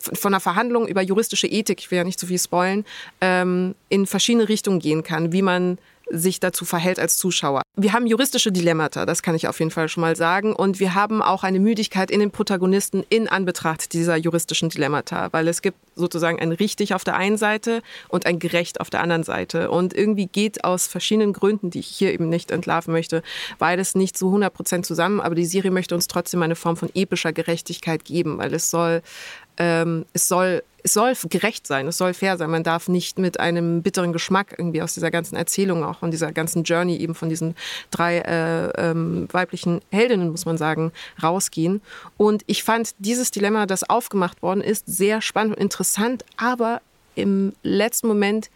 von 0.00 0.34
einer 0.34 0.40
Verhandlung 0.40 0.88
über 0.88 1.00
juristische 1.00 1.46
Ethik, 1.46 1.78
ich 1.78 1.90
will 1.92 1.98
ja 1.98 2.04
nicht 2.04 2.18
zu 2.18 2.26
viel 2.26 2.40
spoilen, 2.40 2.84
ähm, 3.20 3.76
in 3.88 4.06
verschiedene 4.06 4.48
Richtungen 4.48 4.80
gehen 4.80 5.04
kann, 5.04 5.32
wie 5.32 5.42
man 5.42 5.78
sich 6.08 6.40
dazu 6.40 6.64
verhält 6.64 6.98
als 6.98 7.16
Zuschauer. 7.16 7.62
Wir 7.76 7.92
haben 7.92 8.06
juristische 8.06 8.52
Dilemmata, 8.52 9.06
das 9.06 9.22
kann 9.22 9.34
ich 9.34 9.48
auf 9.48 9.58
jeden 9.58 9.70
Fall 9.70 9.88
schon 9.88 10.00
mal 10.00 10.16
sagen. 10.16 10.54
Und 10.54 10.80
wir 10.80 10.94
haben 10.94 11.20
auch 11.20 11.42
eine 11.44 11.60
Müdigkeit 11.60 12.10
in 12.10 12.20
den 12.20 12.30
Protagonisten 12.30 13.04
in 13.08 13.28
Anbetracht 13.28 13.92
dieser 13.92 14.16
juristischen 14.16 14.68
Dilemmata, 14.68 15.28
weil 15.32 15.48
es 15.48 15.62
gibt 15.62 15.78
sozusagen 15.96 16.38
ein 16.38 16.52
richtig 16.52 16.94
auf 16.94 17.04
der 17.04 17.16
einen 17.16 17.38
Seite 17.38 17.82
und 18.08 18.26
ein 18.26 18.38
gerecht 18.38 18.80
auf 18.80 18.90
der 18.90 19.00
anderen 19.00 19.24
Seite. 19.24 19.70
Und 19.70 19.94
irgendwie 19.94 20.26
geht 20.26 20.64
aus 20.64 20.86
verschiedenen 20.86 21.32
Gründen, 21.32 21.70
die 21.70 21.80
ich 21.80 21.88
hier 21.88 22.12
eben 22.12 22.28
nicht 22.28 22.50
entlarven 22.50 22.92
möchte, 22.92 23.22
beides 23.58 23.94
nicht 23.94 24.16
zu 24.16 24.26
100 24.26 24.52
Prozent 24.52 24.86
zusammen. 24.86 25.20
Aber 25.20 25.34
die 25.34 25.46
Serie 25.46 25.70
möchte 25.70 25.94
uns 25.94 26.06
trotzdem 26.06 26.42
eine 26.42 26.56
Form 26.56 26.76
von 26.76 26.90
epischer 26.94 27.32
Gerechtigkeit 27.32 28.04
geben, 28.04 28.38
weil 28.38 28.54
es 28.54 28.70
soll 28.70 29.02
ähm, 29.58 30.06
es 30.12 30.28
soll 30.28 30.62
es 30.86 30.92
soll 30.92 31.14
gerecht 31.28 31.66
sein, 31.66 31.88
es 31.88 31.98
soll 31.98 32.14
fair 32.14 32.36
sein. 32.36 32.48
Man 32.48 32.62
darf 32.62 32.86
nicht 32.86 33.18
mit 33.18 33.40
einem 33.40 33.82
bitteren 33.82 34.12
Geschmack 34.12 34.54
irgendwie 34.56 34.82
aus 34.82 34.94
dieser 34.94 35.10
ganzen 35.10 35.34
Erzählung, 35.34 35.82
auch 35.82 35.98
von 35.98 36.12
dieser 36.12 36.30
ganzen 36.30 36.62
Journey 36.62 36.96
eben 36.98 37.16
von 37.16 37.28
diesen 37.28 37.56
drei 37.90 38.18
äh, 38.18 38.68
ähm, 38.90 39.26
weiblichen 39.32 39.80
Heldinnen, 39.90 40.30
muss 40.30 40.46
man 40.46 40.56
sagen, 40.56 40.92
rausgehen. 41.20 41.82
Und 42.16 42.44
ich 42.46 42.62
fand 42.62 42.94
dieses 43.00 43.32
Dilemma, 43.32 43.66
das 43.66 43.82
aufgemacht 43.82 44.42
worden 44.42 44.60
ist, 44.60 44.84
sehr 44.86 45.22
spannend 45.22 45.56
und 45.56 45.60
interessant, 45.60 46.24
aber 46.36 46.80
im 47.16 47.52
letzten 47.64 48.06
Moment 48.06 48.48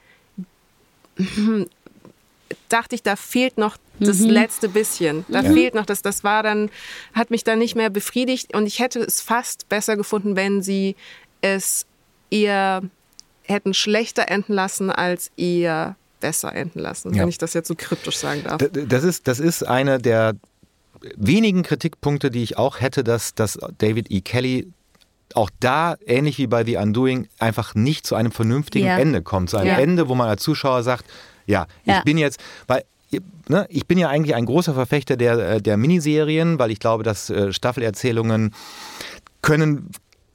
dachte 2.72 2.94
ich, 2.94 3.02
da 3.02 3.16
fehlt 3.16 3.58
noch 3.58 3.76
das 3.98 4.20
mhm. 4.20 4.30
letzte 4.30 4.68
bisschen. 4.68 5.24
Da 5.28 5.42
ja. 5.42 5.52
fehlt 5.52 5.74
noch 5.74 5.86
das. 5.86 6.02
Das 6.02 6.24
war 6.24 6.42
dann, 6.42 6.70
hat 7.12 7.30
mich 7.30 7.44
dann 7.44 7.58
nicht 7.58 7.76
mehr 7.76 7.90
befriedigt 7.90 8.54
und 8.54 8.66
ich 8.66 8.78
hätte 8.78 9.00
es 9.00 9.20
fast 9.20 9.68
besser 9.68 9.96
gefunden, 9.96 10.36
wenn 10.36 10.62
sie 10.62 10.96
es 11.42 11.86
eher 12.30 12.82
hätten 13.42 13.74
schlechter 13.74 14.28
enden 14.28 14.52
lassen 14.52 14.90
als 14.90 15.30
eher 15.36 15.96
besser 16.20 16.54
enden 16.54 16.78
lassen, 16.78 17.14
ja. 17.14 17.22
wenn 17.22 17.28
ich 17.28 17.38
das 17.38 17.54
jetzt 17.54 17.68
so 17.68 17.74
kryptisch 17.74 18.16
sagen 18.16 18.42
darf. 18.44 18.62
Das 18.72 19.04
ist, 19.04 19.26
das 19.26 19.40
ist 19.40 19.66
einer 19.66 19.98
der 19.98 20.34
wenigen 21.16 21.62
Kritikpunkte, 21.62 22.30
die 22.30 22.42
ich 22.42 22.58
auch 22.58 22.80
hätte, 22.80 23.02
dass, 23.02 23.34
dass 23.34 23.58
David 23.78 24.10
E. 24.10 24.20
Kelly 24.20 24.68
auch 25.34 25.50
da, 25.60 25.96
ähnlich 26.06 26.38
wie 26.38 26.46
bei 26.46 26.64
The 26.64 26.76
Undoing, 26.76 27.28
einfach 27.38 27.74
nicht 27.74 28.06
zu 28.06 28.14
einem 28.16 28.32
vernünftigen 28.32 28.86
ja. 28.86 28.98
Ende 28.98 29.22
kommt. 29.22 29.50
Zu 29.50 29.58
einem 29.58 29.68
ja. 29.68 29.78
Ende, 29.78 30.08
wo 30.08 30.14
man 30.14 30.28
als 30.28 30.42
Zuschauer 30.42 30.82
sagt, 30.82 31.06
ja, 31.46 31.66
ich 31.82 31.92
ja. 31.92 32.02
bin 32.02 32.18
jetzt, 32.18 32.40
weil 32.66 32.84
ne, 33.48 33.66
ich 33.68 33.86
bin 33.86 33.98
ja 33.98 34.08
eigentlich 34.08 34.34
ein 34.34 34.46
großer 34.46 34.74
Verfechter 34.74 35.16
der, 35.16 35.38
äh, 35.38 35.62
der 35.62 35.76
Miniserien, 35.76 36.58
weil 36.58 36.70
ich 36.70 36.78
glaube, 36.78 37.02
dass 37.02 37.30
äh, 37.30 37.52
Staffelerzählungen 37.52 38.54
können 39.42 39.90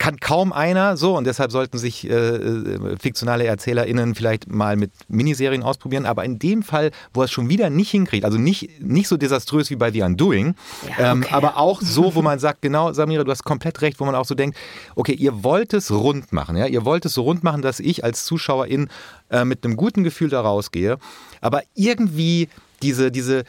kann 0.05 0.19
kaum 0.19 0.53
einer 0.53 0.97
so 0.97 1.17
und 1.17 1.25
deshalb 1.25 1.51
sollten 1.51 1.79
sich 1.79 2.07
äh, 2.07 2.13
äh 2.13 2.97
fiktionale 2.99 3.45
ErzählerInnen 3.45 4.13
vielleicht 4.13 4.47
mal 4.47 4.75
mit 4.75 4.91
Miniserien 5.07 5.63
ausprobieren. 5.63 6.05
Aber 6.05 6.23
in 6.23 6.37
dem 6.37 6.61
Fall, 6.61 6.91
wo 7.11 7.21
er 7.21 7.25
es 7.25 7.31
schon 7.31 7.49
wieder 7.49 7.71
nicht 7.71 7.89
hinkriegt, 7.89 8.23
also 8.23 8.37
nicht, 8.37 8.79
nicht 8.79 9.07
so 9.07 9.17
desaströs 9.17 9.71
wie 9.71 9.75
bei 9.75 9.91
The 9.91 10.03
Undoing, 10.03 10.53
ja, 10.99 11.11
ähm, 11.11 11.21
okay. 11.21 11.29
ähm, 11.29 11.35
aber 11.35 11.57
auch 11.57 11.81
so, 11.81 12.13
wo 12.13 12.21
man 12.21 12.37
sagt, 12.37 12.61
genau, 12.61 12.93
Samira, 12.93 13.23
du 13.23 13.31
hast 13.31 13.45
komplett 13.45 13.81
recht, 13.81 13.99
wo 13.99 14.05
man 14.05 14.13
auch 14.13 14.25
so 14.25 14.35
denkt, 14.35 14.55
okay, 14.93 15.13
ihr 15.13 15.43
wollt 15.43 15.73
es 15.73 15.89
rund 15.89 16.31
machen, 16.31 16.55
ja, 16.55 16.67
ihr 16.67 16.85
wollt 16.85 17.05
es 17.05 17.15
so 17.15 17.23
rund 17.23 17.43
machen, 17.43 17.63
dass 17.63 17.79
ich 17.79 18.03
als 18.03 18.25
Zuschauerin 18.25 18.89
äh, 19.31 19.43
mit 19.43 19.65
einem 19.65 19.75
guten 19.75 20.03
Gefühl 20.03 20.29
da 20.29 20.41
rausgehe, 20.41 20.99
aber 21.41 21.63
irgendwie 21.73 22.47
diese, 22.83 23.09
diese 23.11 23.43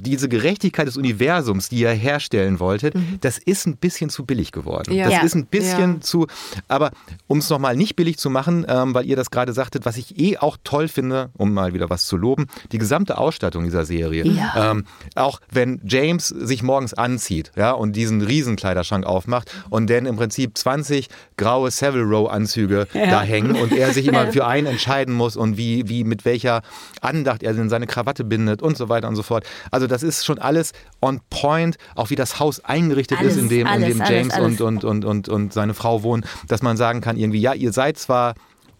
diese 0.00 0.28
Gerechtigkeit 0.28 0.86
des 0.86 0.96
Universums, 0.96 1.68
die 1.68 1.80
ihr 1.80 1.90
herstellen 1.90 2.60
wolltet, 2.60 2.94
mhm. 2.94 3.18
das 3.20 3.38
ist 3.38 3.66
ein 3.66 3.76
bisschen 3.76 4.10
zu 4.10 4.24
billig 4.24 4.52
geworden. 4.52 4.92
Ja. 4.92 5.04
Das 5.04 5.14
ja. 5.14 5.20
ist 5.22 5.34
ein 5.34 5.46
bisschen 5.46 5.94
ja. 5.94 6.00
zu, 6.00 6.26
aber 6.68 6.90
um 7.26 7.38
es 7.38 7.50
nochmal 7.50 7.76
nicht 7.76 7.96
billig 7.96 8.18
zu 8.18 8.30
machen, 8.30 8.64
ähm, 8.68 8.94
weil 8.94 9.06
ihr 9.06 9.16
das 9.16 9.30
gerade 9.30 9.52
sagtet, 9.52 9.84
was 9.84 9.96
ich 9.96 10.18
eh 10.18 10.38
auch 10.38 10.56
toll 10.64 10.88
finde, 10.88 11.30
um 11.36 11.52
mal 11.52 11.74
wieder 11.74 11.90
was 11.90 12.06
zu 12.06 12.16
loben, 12.16 12.46
die 12.72 12.78
gesamte 12.78 13.18
Ausstattung 13.18 13.64
dieser 13.64 13.84
Serie. 13.84 14.24
Ähm, 14.56 14.84
auch 15.14 15.40
wenn 15.50 15.80
James 15.84 16.28
sich 16.28 16.62
morgens 16.62 16.94
anzieht 16.94 17.52
ja, 17.56 17.72
und 17.72 17.94
diesen 17.94 18.22
Riesenkleiderschrank 18.22 19.04
aufmacht 19.04 19.52
und 19.70 19.90
dann 19.90 20.06
im 20.06 20.16
Prinzip 20.16 20.56
20 20.56 21.08
graue 21.36 21.70
Savile 21.70 22.04
Row 22.04 22.28
Anzüge 22.30 22.86
da 22.92 23.22
hängen 23.22 23.56
und 23.56 23.72
er 23.72 23.92
sich 23.92 24.06
immer 24.06 24.32
für 24.32 24.46
einen 24.46 24.66
entscheiden 24.66 25.14
muss 25.14 25.36
und 25.36 25.56
wie, 25.56 25.88
wie 25.88 26.04
mit 26.04 26.24
welcher 26.24 26.62
Andacht 27.00 27.42
er 27.42 27.54
denn 27.54 27.68
seine 27.68 27.86
Krawatte 27.86 28.24
bindet 28.24 28.62
und 28.62 28.76
so 28.76 28.88
weiter 28.88 29.08
und 29.08 29.16
so 29.16 29.22
fort. 29.22 29.44
Also 29.70 29.87
das 29.88 30.02
ist 30.02 30.24
schon 30.24 30.38
alles 30.38 30.72
on 31.00 31.20
point, 31.30 31.76
auch 31.94 32.10
wie 32.10 32.16
das 32.16 32.38
Haus 32.38 32.64
eingerichtet 32.64 33.18
alles, 33.18 33.36
ist, 33.36 33.42
in 33.42 33.48
dem, 33.48 33.66
alles, 33.66 33.88
in 33.90 33.98
dem 33.98 34.06
James 34.06 34.34
alles, 34.34 34.60
Und, 34.60 34.84
und, 34.84 35.04
und, 35.04 35.28
und 35.28 35.52
seine 35.52 35.74
Frau 35.74 36.02
wohnen, 36.02 36.24
dass 36.46 36.62
man 36.62 36.76
sagen 36.76 37.00
kann, 37.00 37.16
irgendwie, 37.16 37.40
ja, 37.40 37.54
ihr 37.54 37.72
seid 37.72 37.98
zwar 37.98 38.34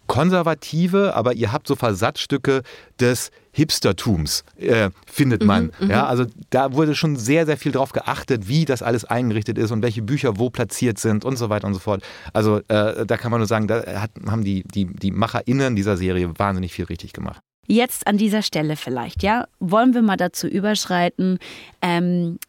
konservative, 0.09 1.15
aber 1.15 1.33
ihr 1.33 1.51
habt 1.51 1.67
so 1.67 1.75
Versatzstücke 1.75 2.63
des 2.99 3.29
Hipstertums, 3.51 4.43
äh, 4.57 4.89
findet 5.05 5.43
man. 5.45 5.65
Mhm, 5.79 5.85
mhm, 5.85 5.91
ja, 5.91 6.05
also 6.07 6.25
da 6.49 6.73
wurde 6.73 6.95
schon 6.95 7.15
sehr, 7.15 7.45
sehr 7.45 7.57
viel 7.57 7.71
drauf 7.71 7.91
geachtet, 7.91 8.47
wie 8.47 8.65
das 8.65 8.81
alles 8.81 9.05
eingerichtet 9.05 9.57
ist 9.57 9.71
und 9.71 9.83
welche 9.83 10.01
Bücher 10.01 10.39
wo 10.39 10.49
platziert 10.49 10.97
sind 10.97 11.25
und 11.25 11.37
so 11.37 11.49
weiter 11.49 11.67
und 11.67 11.75
so 11.75 11.79
fort. 11.79 12.03
Also 12.33 12.57
äh, 12.69 13.05
da 13.05 13.17
kann 13.17 13.31
man 13.31 13.39
nur 13.39 13.47
sagen, 13.47 13.67
da 13.67 14.01
hat, 14.01 14.11
haben 14.27 14.43
die, 14.43 14.63
die, 14.63 14.85
die 14.85 15.11
MacherInnen 15.11 15.75
dieser 15.75 15.95
Serie 15.95 16.31
wahnsinnig 16.37 16.73
viel 16.73 16.85
richtig 16.85 17.13
gemacht. 17.13 17.41
Jetzt 17.71 18.07
an 18.07 18.17
dieser 18.17 18.41
Stelle 18.41 18.75
vielleicht, 18.75 19.21
ja, 19.21 19.47
wollen 19.59 19.93
wir 19.93 20.01
mal 20.01 20.17
dazu 20.17 20.47
überschreiten. 20.47 21.37
Ähm, 21.83 22.39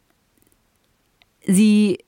Sie 1.46 1.98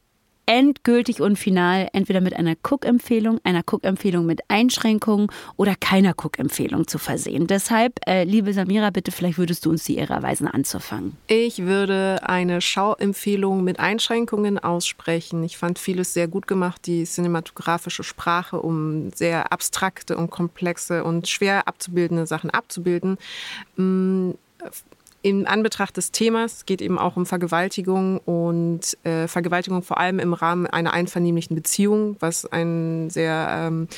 endgültig 0.47 1.21
und 1.21 1.39
final 1.39 1.89
entweder 1.93 2.21
mit 2.21 2.35
einer 2.35 2.55
Cook-Empfehlung, 2.63 3.41
einer 3.45 3.63
Cook-Empfehlung 3.69 4.27
mit 4.27 4.41
Einschränkungen 4.49 5.29
oder 5.57 5.75
keiner 5.79 6.15
Cook-Empfehlung 6.17 6.87
zu 6.87 6.99
versehen. 6.99 7.47
Deshalb, 7.47 8.01
äh, 8.07 8.25
liebe 8.25 8.53
Samira, 8.53 8.91
bitte 8.91 9.13
vielleicht 9.13 9.39
würdest 9.39 9.65
du 9.65 9.71
uns 9.71 9.85
die 9.85 9.97
Ehre 9.97 10.15
erweisen, 10.15 10.49
anzufangen. 10.49 11.17
Ich 11.27 11.59
würde 11.63 12.21
eine 12.23 12.61
Schauempfehlung 12.61 13.63
mit 13.65 13.79
Einschränkungen 13.79 14.59
aussprechen. 14.59 15.45
Ich 15.45 15.57
fand 15.57 15.79
vieles 15.79 16.13
sehr 16.15 16.29
gut 16.29 16.47
gemacht, 16.47 16.87
die 16.87 17.05
cinematografische 17.05 18.03
Sprache, 18.03 18.61
um 18.61 19.11
sehr 19.13 19.53
abstrakte 19.53 20.17
und 20.17 20.31
komplexe 20.31 21.05
und 21.05 21.29
schwer 21.29 21.69
abzubildende 21.69 22.27
Sachen 22.27 22.51
abzubilden. 22.51 23.19
Mm, 23.77 24.31
in 25.23 25.47
Anbetracht 25.47 25.97
des 25.97 26.11
Themas 26.11 26.67
geht 26.67 26.83
eben 26.83 26.99
auch 26.99 27.17
um 27.17 27.27
Vergewaltigung 27.27 28.19
und 28.19 28.81
äh, 29.05 29.29
Vergewaltigung 29.29 29.83
vor 29.83 29.99
allem 29.99 30.19
im 30.19 30.35
Rahmen 30.35 30.67
einer 30.67 30.93
einvernehmlichen 30.93 31.55
Beziehung, 31.55 32.17
was 32.19 32.45
ein 32.45 33.09
sehr 33.09 33.47
ähm, 33.51 33.89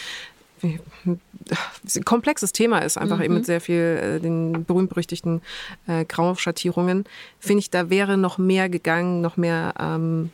komplexes 2.04 2.52
Thema 2.52 2.78
ist, 2.78 2.98
einfach 2.98 3.18
mhm. 3.18 3.24
eben 3.24 3.34
mit 3.34 3.46
sehr 3.46 3.60
viel 3.60 4.18
äh, 4.18 4.20
den 4.20 4.64
berühmt-berüchtigten 4.64 5.42
äh, 5.86 6.04
Grauschattierungen, 6.04 7.04
finde 7.40 7.60
ich, 7.60 7.70
da 7.70 7.90
wäre 7.90 8.16
noch 8.16 8.38
mehr 8.38 8.68
gegangen, 8.68 9.20
noch 9.20 9.36
mehr 9.36 9.74
ähm, 9.78 10.30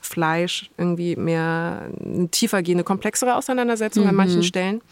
Fleisch, 0.00 0.70
irgendwie 0.76 1.16
mehr 1.16 1.88
eine 2.04 2.28
tiefergehende, 2.28 2.84
komplexere 2.84 3.36
Auseinandersetzung 3.36 4.04
mhm. 4.04 4.10
an 4.10 4.14
manchen 4.16 4.42
Stellen. 4.42 4.82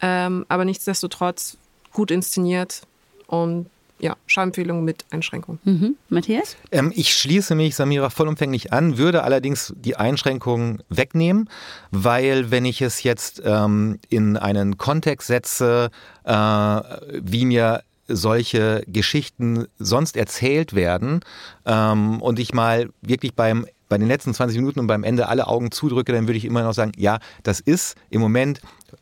Ähm, 0.00 0.44
aber 0.48 0.64
nichtsdestotrotz 0.64 1.56
gut 1.92 2.10
inszeniert 2.10 2.82
und 3.26 3.66
ja, 3.98 4.16
Schauempfehlung 4.26 4.84
mit 4.84 5.04
Einschränkung. 5.10 5.58
Mhm. 5.64 5.96
Matthias? 6.08 6.56
Ähm, 6.70 6.92
ich 6.94 7.12
schließe 7.12 7.54
mich 7.54 7.74
Samira 7.74 8.10
vollumfänglich 8.10 8.72
an, 8.72 8.98
würde 8.98 9.22
allerdings 9.24 9.72
die 9.76 9.96
Einschränkungen 9.96 10.82
wegnehmen, 10.88 11.48
weil 11.90 12.50
wenn 12.50 12.64
ich 12.64 12.82
es 12.82 13.02
jetzt 13.02 13.42
ähm, 13.44 13.98
in 14.08 14.36
einen 14.36 14.78
Kontext 14.78 15.26
setze, 15.28 15.90
äh, 16.24 16.32
wie 16.32 17.44
mir 17.44 17.82
solche 18.08 18.82
Geschichten 18.86 19.66
sonst 19.78 20.16
erzählt 20.16 20.74
werden 20.74 21.20
ähm, 21.66 22.22
und 22.22 22.38
ich 22.38 22.54
mal 22.54 22.88
wirklich 23.02 23.34
beim 23.34 23.66
bei 23.88 23.96
den 23.96 24.06
letzten 24.06 24.34
20 24.34 24.58
Minuten 24.58 24.80
und 24.80 24.86
beim 24.86 25.02
Ende 25.02 25.28
alle 25.28 25.46
Augen 25.46 25.70
zudrücke, 25.70 26.12
dann 26.12 26.26
würde 26.26 26.36
ich 26.36 26.44
immer 26.44 26.62
noch 26.62 26.74
sagen, 26.74 26.92
ja, 26.96 27.20
das 27.42 27.60
ist 27.60 27.96
im 28.10 28.20
Moment 28.20 28.60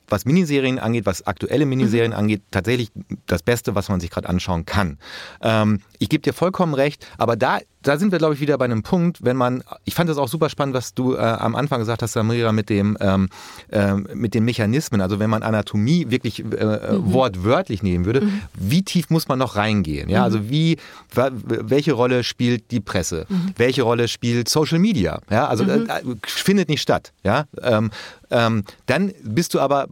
was 0.09 0.25
Miniserien 0.25 0.79
angeht, 0.79 1.07
was 1.07 1.27
aktuelle 1.27 1.67
Miniserien 1.67 2.13
mhm. 2.13 2.19
angeht, 2.19 2.43
tatsächlich 2.51 2.91
das 3.27 3.43
Beste, 3.43 3.75
was 3.75 3.89
man 3.89 4.01
sich 4.01 4.11
gerade 4.11 4.29
anschauen 4.29 4.67
kann. 4.67 4.99
Ähm, 5.41 5.81
ich 5.99 6.09
gebe 6.09 6.23
dir 6.23 6.33
vollkommen 6.33 6.75
recht, 6.75 7.07
aber 7.19 7.37
da, 7.37 7.59
da 7.83 7.99
sind 7.99 8.13
wir, 8.13 8.19
glaube 8.19 8.35
ich, 8.35 8.41
wieder 8.41 8.59
bei 8.59 8.65
einem 8.65 8.83
Punkt, 8.83 9.25
wenn 9.25 9.37
man, 9.37 9.63
ich 9.85 9.95
fand 9.95 10.11
das 10.11 10.19
auch 10.19 10.29
super 10.29 10.49
spannend, 10.49 10.75
was 10.75 10.95
du 10.95 11.15
äh, 11.15 11.19
am 11.19 11.55
Anfang 11.55 11.81
gesagt 11.81 12.03
hast, 12.03 12.13
Samira, 12.13 12.53
mit 12.53 12.71
dem, 12.71 12.97
ähm, 13.01 13.29
äh, 13.71 13.95
mit 13.95 14.35
den 14.35 14.45
Mechanismen, 14.45 15.01
also 15.01 15.19
wenn 15.19 15.31
man 15.31 15.43
Anatomie 15.43 16.11
wirklich 16.11 16.41
äh, 16.41 16.45
mhm. 16.45 17.13
wortwörtlich 17.13 17.83
nehmen 17.83 18.05
würde, 18.05 18.23
mhm. 18.23 18.43
wie 18.55 18.83
tief 18.83 19.11
muss 19.11 19.29
man 19.29 19.39
noch 19.39 19.57
reingehen? 19.57 20.09
Ja, 20.09 20.21
mhm. 20.21 20.25
also 20.25 20.51
wie, 20.51 20.77
welche 21.13 21.93
Rolle 21.93 22.25
spielt 22.25 22.71
die 22.71 22.81
Presse? 22.81 23.27
Mhm. 23.29 23.53
Welche 23.57 23.83
Rolle 23.83 24.09
spielt 24.09 24.49
Social 24.49 24.79
Media? 24.79 25.21
Ja, 25.31 25.47
also 25.47 25.65
mhm. 25.65 25.89
äh, 25.89 26.03
findet 26.27 26.69
nicht 26.69 26.83
statt. 26.83 27.13
Ja, 27.25 27.47
ähm, 27.63 27.91
ähm, 28.31 28.65
dann 28.87 29.13
bist 29.23 29.55
du 29.55 29.61
aber 29.61 29.87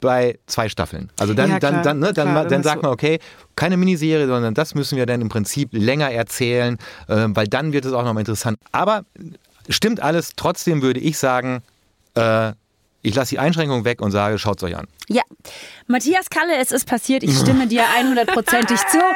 bei 0.00 0.38
zwei 0.46 0.68
Staffeln. 0.68 1.10
Also 1.18 1.34
dann, 1.34 1.50
ja, 1.50 1.58
dann, 1.58 1.82
dann, 1.82 1.98
ne, 1.98 2.12
dann, 2.12 2.30
klar, 2.30 2.44
dann 2.46 2.62
sagt 2.62 2.82
man, 2.82 2.92
okay, 2.92 3.18
keine 3.56 3.76
Miniserie, 3.76 4.26
sondern 4.26 4.54
das 4.54 4.74
müssen 4.74 4.96
wir 4.96 5.06
dann 5.06 5.20
im 5.20 5.28
Prinzip 5.28 5.70
länger 5.72 6.10
erzählen, 6.10 6.78
äh, 7.08 7.26
weil 7.28 7.48
dann 7.48 7.72
wird 7.72 7.84
es 7.84 7.92
auch 7.92 8.04
nochmal 8.04 8.22
interessant. 8.22 8.58
Aber 8.72 9.04
stimmt 9.68 10.00
alles, 10.00 10.32
trotzdem 10.36 10.82
würde 10.82 11.00
ich 11.00 11.18
sagen, 11.18 11.62
äh, 12.14 12.52
ich 13.02 13.14
lasse 13.14 13.30
die 13.30 13.38
Einschränkung 13.38 13.84
weg 13.84 14.00
und 14.00 14.10
sage, 14.10 14.38
schaut 14.38 14.58
es 14.58 14.64
euch 14.64 14.76
an. 14.76 14.88
Ja. 15.08 15.22
Matthias 15.86 16.30
Kalle, 16.30 16.56
es 16.56 16.72
ist 16.72 16.86
passiert. 16.86 17.22
Ich 17.22 17.36
stimme 17.38 17.66
dir 17.66 17.82
100%ig 17.82 18.76
zu. 18.88 18.98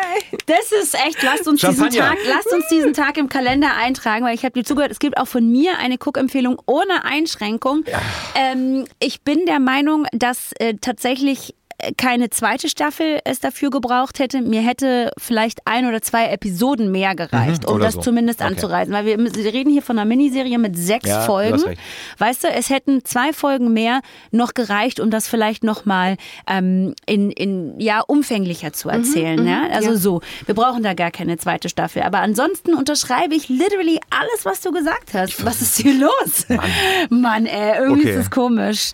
Das 0.47 0.73
ist 0.73 0.95
echt, 0.95 1.23
lasst 1.23 1.47
uns, 1.47 1.61
diesen 1.61 1.91
Tag, 1.91 2.17
lasst 2.27 2.53
uns 2.53 2.67
diesen 2.69 2.95
Tag 2.95 3.17
im 3.17 3.29
Kalender 3.29 3.75
eintragen, 3.77 4.25
weil 4.25 4.35
ich 4.35 4.45
habe 4.45 4.53
dir 4.53 4.65
zugehört, 4.65 4.91
es 4.91 4.99
gibt 4.99 5.17
auch 5.19 5.29
von 5.29 5.51
mir 5.51 5.79
eine 5.79 5.97
Cook-Empfehlung 5.97 6.61
ohne 6.67 7.05
Einschränkung. 7.05 7.85
Ja. 7.87 8.01
Ähm, 8.35 8.87
ich 8.99 9.23
bin 9.23 9.47
der 9.47 9.61
Meinung, 9.61 10.07
dass 10.13 10.53
äh, 10.59 10.75
tatsächlich 10.81 11.55
keine 11.97 12.31
zweite 12.31 12.69
Staffel 12.69 13.21
es 13.25 13.41
dafür 13.41 13.71
gebraucht 13.71 14.19
hätte. 14.19 14.41
Mir 14.41 14.61
hätte 14.61 15.11
vielleicht 15.19 15.67
ein 15.67 15.87
oder 15.87 16.01
zwei 16.01 16.27
Episoden 16.27 16.91
mehr 16.93 17.15
gereicht, 17.15 17.67
mhm, 17.67 17.75
um 17.75 17.81
das 17.81 17.95
so. 17.95 18.01
zumindest 18.01 18.41
okay. 18.41 18.51
anzureisen. 18.51 18.95
Weil 18.95 19.07
wir, 19.07 19.19
wir, 19.19 19.53
reden 19.53 19.71
hier 19.71 19.83
von 19.83 19.99
einer 19.99 20.09
Miniserie 20.09 20.59
mit 20.59 20.77
sechs 20.77 21.09
ja, 21.09 21.23
Folgen. 21.23 21.59
Du 21.59 21.75
weißt 22.19 22.45
du, 22.45 22.49
es 22.49 22.71
hätten 22.71 23.05
zwei 23.05 23.33
Folgen 23.33 23.73
mehr 23.73 24.01
noch 24.31 24.55
gereicht, 24.55 25.01
um 25.01 25.11
das 25.11 25.29
vielleicht 25.29 25.65
nochmal 25.65 26.17
ähm, 26.47 26.95
in, 27.07 27.31
in, 27.31 27.81
ja, 27.81 28.01
umfänglicher 28.01 28.73
zu 28.73 28.89
mhm, 28.89 28.95
erzählen. 28.95 29.41
Mhm, 29.41 29.47
ja? 29.49 29.63
Also 29.73 29.91
ja. 29.91 29.97
so, 29.97 30.21
wir 30.47 30.55
brauchen 30.55 30.83
da 30.83 30.95
gar 30.95 31.11
keine 31.11 31.37
zweite 31.37 31.69
Staffel. 31.69 32.03
Aber 32.03 32.21
ansonsten 32.21 32.75
unterschreibe 32.75 33.35
ich 33.35 33.49
literally 33.49 33.99
alles, 34.11 34.45
was 34.45 34.61
du 34.61 34.71
gesagt 34.71 35.15
hast. 35.15 35.45
Was 35.45 35.61
ist 35.61 35.79
hier 35.79 35.95
los? 35.95 36.47
Mann, 36.49 37.21
Mann 37.21 37.47
ey, 37.47 37.79
irgendwie 37.79 38.03
okay. 38.03 38.11
ist 38.11 38.27
es 38.27 38.31
komisch. 38.31 38.93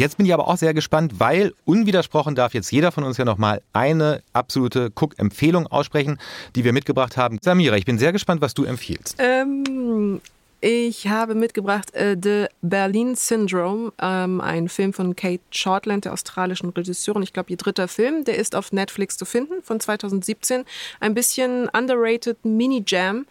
Jetzt 0.00 0.16
bin 0.16 0.24
ich 0.24 0.32
aber 0.32 0.48
auch 0.48 0.56
sehr 0.56 0.72
gespannt, 0.72 1.20
weil 1.20 1.52
unwidersprochen 1.66 2.34
darf 2.34 2.54
jetzt 2.54 2.72
jeder 2.72 2.90
von 2.90 3.04
uns 3.04 3.18
ja 3.18 3.26
nochmal 3.26 3.60
eine 3.74 4.22
absolute 4.32 4.90
Cook-Empfehlung 4.98 5.66
aussprechen, 5.66 6.18
die 6.56 6.64
wir 6.64 6.72
mitgebracht 6.72 7.18
haben. 7.18 7.38
Samira, 7.42 7.76
ich 7.76 7.84
bin 7.84 7.98
sehr 7.98 8.10
gespannt, 8.10 8.40
was 8.40 8.54
du 8.54 8.64
empfiehlst. 8.64 9.16
Ähm, 9.18 10.22
Ich 10.62 11.08
habe 11.08 11.34
mitgebracht 11.34 11.94
äh, 11.94 12.18
The 12.22 12.44
Berlin 12.60 13.14
Syndrome, 13.14 13.94
ähm, 13.98 14.42
ein 14.42 14.68
Film 14.68 14.92
von 14.92 15.16
Kate 15.16 15.40
Shortland, 15.50 16.04
der 16.04 16.12
australischen 16.12 16.68
Regisseurin. 16.68 17.22
Ich 17.22 17.32
glaube, 17.32 17.50
ihr 17.50 17.56
dritter 17.56 17.88
Film. 17.88 18.24
Der 18.24 18.36
ist 18.36 18.54
auf 18.54 18.70
Netflix 18.70 19.16
zu 19.16 19.24
finden 19.24 19.62
von 19.62 19.80
2017. 19.80 20.64
Ein 21.00 21.14
bisschen 21.14 21.70
underrated 21.70 22.44
Mini-Jam 22.44 23.24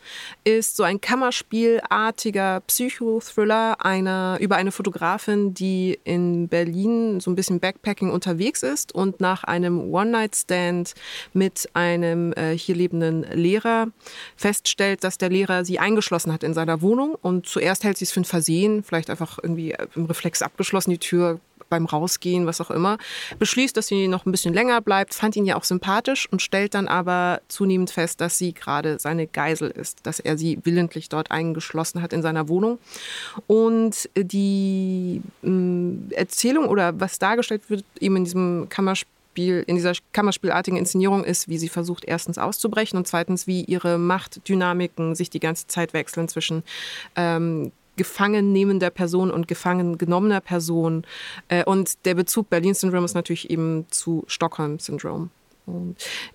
ist 0.44 0.76
so 0.76 0.82
ein 0.82 1.02
Kammerspielartiger 1.02 2.62
Psychothriller 2.62 3.86
einer, 3.86 4.40
über 4.42 4.56
eine 4.56 4.72
Fotografin, 4.72 5.54
die 5.54 6.00
in 6.06 6.48
Berlin 6.48 7.20
so 7.20 7.30
ein 7.30 7.36
bisschen 7.36 7.60
Backpacking 7.60 8.10
unterwegs 8.10 8.64
ist 8.64 8.96
und 8.96 9.20
nach 9.20 9.44
einem 9.44 9.94
One-Night-Stand 9.94 10.96
mit 11.34 11.70
einem 11.76 12.34
äh, 12.34 12.58
hier 12.58 12.74
lebenden 12.74 13.22
Lehrer 13.22 13.90
feststellt, 14.36 15.04
dass 15.04 15.20
der 15.20 15.30
Lehrer 15.30 15.64
sie 15.64 15.78
eingeschlossen 15.78 16.34
hat 16.34 16.44
in 16.44 16.56
seiner 16.56 16.82
Wohnung 16.82 17.18
und 17.22 17.48
zuerst 17.48 17.84
hält 17.84 17.98
sie 17.98 18.06
es 18.06 18.12
für 18.12 18.22
ein 18.22 18.26
Versehen, 18.26 18.84
vielleicht 18.84 19.10
einfach 19.10 19.40
irgendwie 19.42 19.76
im 19.96 20.06
Reflex 20.06 20.42
abgeschlossen, 20.42 20.92
die 20.92 20.98
Tür 20.98 21.40
beim 21.70 21.86
Rausgehen, 21.86 22.46
was 22.46 22.60
auch 22.62 22.72
immer, 22.72 22.98
beschließt, 23.38 23.78
dass 23.78 23.88
sie 23.88 24.08
noch 24.08 24.26
ein 24.26 24.32
bisschen 24.32 24.54
länger 24.54 24.82
bleibt, 24.82 25.14
fand 25.14 25.36
ihn 25.36 25.46
ja 25.46 25.56
auch 25.56 25.64
sympathisch 25.64 26.28
und 26.32 26.42
stellt 26.42 26.74
dann 26.74 26.88
aber 26.88 27.42
zunehmend 27.48 27.92
fest, 27.92 28.22
dass 28.22 28.38
sie 28.38 28.54
gerade 28.54 29.00
seine 29.00 29.28
Geisel 29.28 29.70
ist, 29.70 30.00
dass 30.04 30.20
er 30.20 30.38
sie 30.38 30.60
willentlich 30.64 31.10
dort 31.10 31.32
eingeschlossen 31.32 32.02
hat 32.02 32.12
in 32.12 32.22
seiner 32.22 32.50
Wohnung. 32.50 32.80
Und 33.48 34.10
die 34.16 35.22
äh, 35.44 36.16
Erzählung 36.16 36.68
oder 36.68 37.00
was 37.00 37.20
dargestellt 37.20 37.70
wird, 37.70 37.86
eben 38.00 38.18
in 38.18 38.24
diesem 38.26 38.68
Kammerspiel, 38.70 39.19
in 39.48 39.76
dieser 39.76 39.94
Kammerspielartigen 40.12 40.78
Inszenierung 40.78 41.24
ist, 41.24 41.48
wie 41.48 41.58
sie 41.58 41.70
versucht, 41.70 42.04
erstens 42.06 42.38
auszubrechen 42.38 42.98
und 42.98 43.08
zweitens, 43.08 43.48
wie 43.48 43.64
ihre 43.64 43.98
Machtdynamiken 43.98 45.16
sich 45.16 45.30
die 45.30 45.40
ganze 45.40 45.68
Zeit 45.68 45.94
wechseln 45.94 46.28
zwischen 46.28 46.64
ähm, 47.16 47.72
gefangen 47.96 48.54
nehmender 48.54 48.90
Person 48.90 49.30
und 49.30 49.48
gefangen 49.48 49.98
genommener 49.98 50.40
Person. 50.42 51.04
Äh, 51.50 51.66
und 51.66 52.06
der 52.06 52.16
Bezug 52.16 52.50
Berlin-Syndrom 52.50 53.04
ist 53.04 53.14
natürlich 53.14 53.50
eben 53.50 53.86
zu 53.90 54.24
Stockholm-Syndrom. 54.28 55.32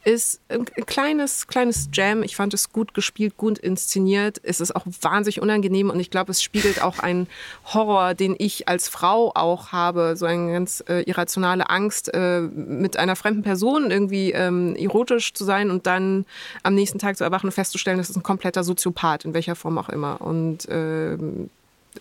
Ist 0.04 0.40
ein 0.48 0.64
kleines, 0.64 1.46
kleines 1.46 1.88
Jam. 1.92 2.22
Ich 2.22 2.36
fand 2.36 2.54
es 2.54 2.72
gut 2.72 2.94
gespielt, 2.94 3.36
gut 3.36 3.58
inszeniert. 3.58 4.40
Es 4.42 4.60
ist 4.60 4.74
auch 4.74 4.86
wahnsinnig 5.00 5.40
unangenehm 5.40 5.90
und 5.90 6.00
ich 6.00 6.10
glaube, 6.10 6.32
es 6.32 6.42
spiegelt 6.42 6.82
auch 6.82 6.98
einen 6.98 7.26
Horror, 7.72 8.14
den 8.14 8.34
ich 8.38 8.68
als 8.68 8.88
Frau 8.88 9.32
auch 9.34 9.72
habe. 9.72 10.16
So 10.16 10.26
eine 10.26 10.52
ganz 10.52 10.82
äh, 10.88 11.02
irrationale 11.02 11.70
Angst, 11.70 12.12
äh, 12.12 12.40
mit 12.40 12.96
einer 12.96 13.16
fremden 13.16 13.42
Person 13.42 13.90
irgendwie 13.90 14.32
ähm, 14.32 14.76
erotisch 14.76 15.34
zu 15.34 15.44
sein 15.44 15.70
und 15.70 15.86
dann 15.86 16.26
am 16.62 16.74
nächsten 16.74 16.98
Tag 16.98 17.16
zu 17.16 17.24
erwachen 17.24 17.46
und 17.46 17.52
festzustellen, 17.52 17.98
das 17.98 18.10
ist 18.10 18.16
ein 18.16 18.22
kompletter 18.22 18.64
Soziopath, 18.64 19.24
in 19.24 19.34
welcher 19.34 19.56
Form 19.56 19.78
auch 19.78 19.88
immer. 19.88 20.20
Und 20.20 20.68
äh, 20.68 21.16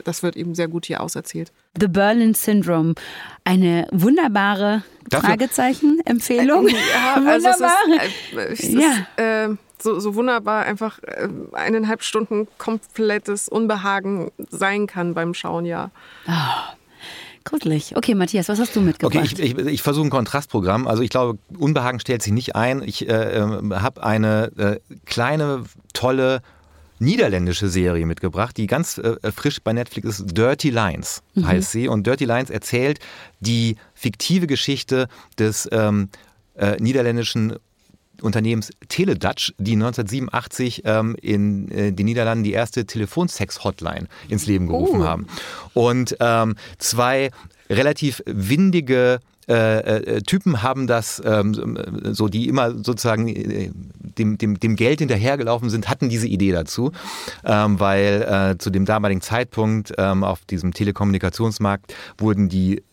das 0.04 0.24
wird 0.24 0.36
eben 0.36 0.56
sehr 0.56 0.68
gut 0.68 0.86
hier 0.86 1.02
auserzählt. 1.02 1.52
The 1.80 1.88
Berlin 1.88 2.34
Syndrome. 2.34 2.96
Eine 3.44 3.88
wunderbare 3.92 4.84
Fragezeichen-Empfehlung. 5.12 6.68
Ja, 6.70 7.24
also 7.26 7.50
es 7.50 7.60
ist, 7.60 8.34
äh, 8.34 8.40
es 8.54 8.60
ist 8.62 8.74
ja. 8.74 9.08
Äh, 9.46 9.56
so, 9.82 10.00
so, 10.00 10.16
wunderbar 10.16 10.64
einfach 10.64 11.00
äh, 11.04 11.28
eineinhalb 11.52 12.04
Stunden 12.04 12.48
komplettes 12.58 13.50
Unbehagen 13.50 14.32
sein 14.50 14.88
kann 14.88 15.14
beim 15.14 15.34
Schauen, 15.34 15.66
ja. 15.66 15.92
Oh. 16.28 16.74
Gruselig. 17.44 17.96
Okay, 17.96 18.16
Matthias, 18.16 18.48
was 18.48 18.60
hast 18.60 18.76
du 18.76 18.82
mitgebracht? 18.82 19.34
Okay, 19.34 19.44
ich, 19.44 19.58
ich, 19.58 19.66
ich 19.66 19.82
versuche 19.82 20.08
ein 20.08 20.10
Kontrastprogramm. 20.10 20.88
Also 20.88 21.04
ich 21.04 21.10
glaube, 21.10 21.38
Unbehagen 21.58 22.00
stellt 22.00 22.22
sich 22.22 22.32
nicht 22.32 22.56
ein. 22.56 22.82
Ich 22.82 23.08
äh, 23.08 23.38
ähm, 23.38 23.82
habe 23.82 24.04
eine 24.04 24.52
äh, 24.58 24.80
kleine, 25.06 25.66
tolle 25.94 26.42
niederländische 27.04 27.70
Serie 27.70 28.06
mitgebracht, 28.06 28.58
die 28.58 28.68
ganz 28.68 28.98
äh, 28.98 29.32
frisch 29.32 29.60
bei 29.62 29.74
Netflix 29.74 30.20
ist. 30.20 30.38
Dirty 30.38 30.70
Lines 30.70 31.22
mhm. 31.36 31.48
heißt 31.48 31.72
sie. 31.72 31.88
Und 31.88 32.08
Dirty 32.08 32.26
Lines 32.26 32.50
erzählt 32.50 33.00
die 33.40 33.76
fiktive 33.94 34.48
Geschichte 34.48 35.08
des 35.38 35.68
ähm, 35.72 36.10
äh, 36.56 36.78
niederländischen 36.80 37.58
Unternehmens 38.22 38.72
Teledutch, 38.88 39.54
die 39.58 39.74
1987 39.74 40.84
ähm, 40.86 41.16
in 41.22 41.70
äh, 41.72 41.92
den 41.92 42.06
Niederlanden 42.06 42.44
die 42.44 42.54
erste 42.54 42.86
Telefonsex-Hotline 42.86 44.08
ins 44.30 44.46
Leben 44.46 44.68
gerufen 44.68 45.02
oh. 45.02 45.06
haben. 45.06 45.28
Und 45.74 46.16
ähm, 46.20 46.56
zwei 46.78 47.32
relativ 47.70 48.22
windige 48.26 49.20
äh, 49.48 49.80
äh, 49.80 50.22
Typen 50.22 50.64
haben 50.64 50.88
das, 50.88 51.22
ähm, 51.26 51.78
so 52.12 52.28
die 52.28 52.48
immer 52.48 52.72
sozusagen 52.72 53.28
äh, 53.28 53.72
dem, 54.18 54.38
dem, 54.38 54.60
dem 54.60 54.76
Geld 54.76 55.00
hinterhergelaufen 55.00 55.70
sind, 55.70 55.90
hatten 55.90 56.10
diese 56.10 56.28
Idee 56.28 56.52
dazu, 56.52 56.92
ähm, 57.44 57.80
weil 57.80 58.54
äh, 58.54 58.58
zu 58.58 58.70
dem 58.70 58.86
damaligen 58.86 59.22
Zeitpunkt 59.22 59.94
ähm, 59.98 60.24
auf 60.24 60.46
diesem 60.46 60.74
Telekommunikationsmarkt 60.74 61.94
wurden 62.18 62.50
die 62.50 62.84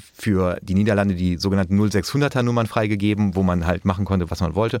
für 0.00 0.58
die 0.62 0.74
Niederlande 0.74 1.14
die 1.14 1.36
sogenannten 1.36 1.80
0600er 1.80 2.42
Nummern 2.42 2.66
freigegeben, 2.66 3.34
wo 3.34 3.42
man 3.42 3.66
halt 3.66 3.84
machen 3.84 4.04
konnte, 4.04 4.30
was 4.30 4.40
man 4.40 4.54
wollte. 4.54 4.80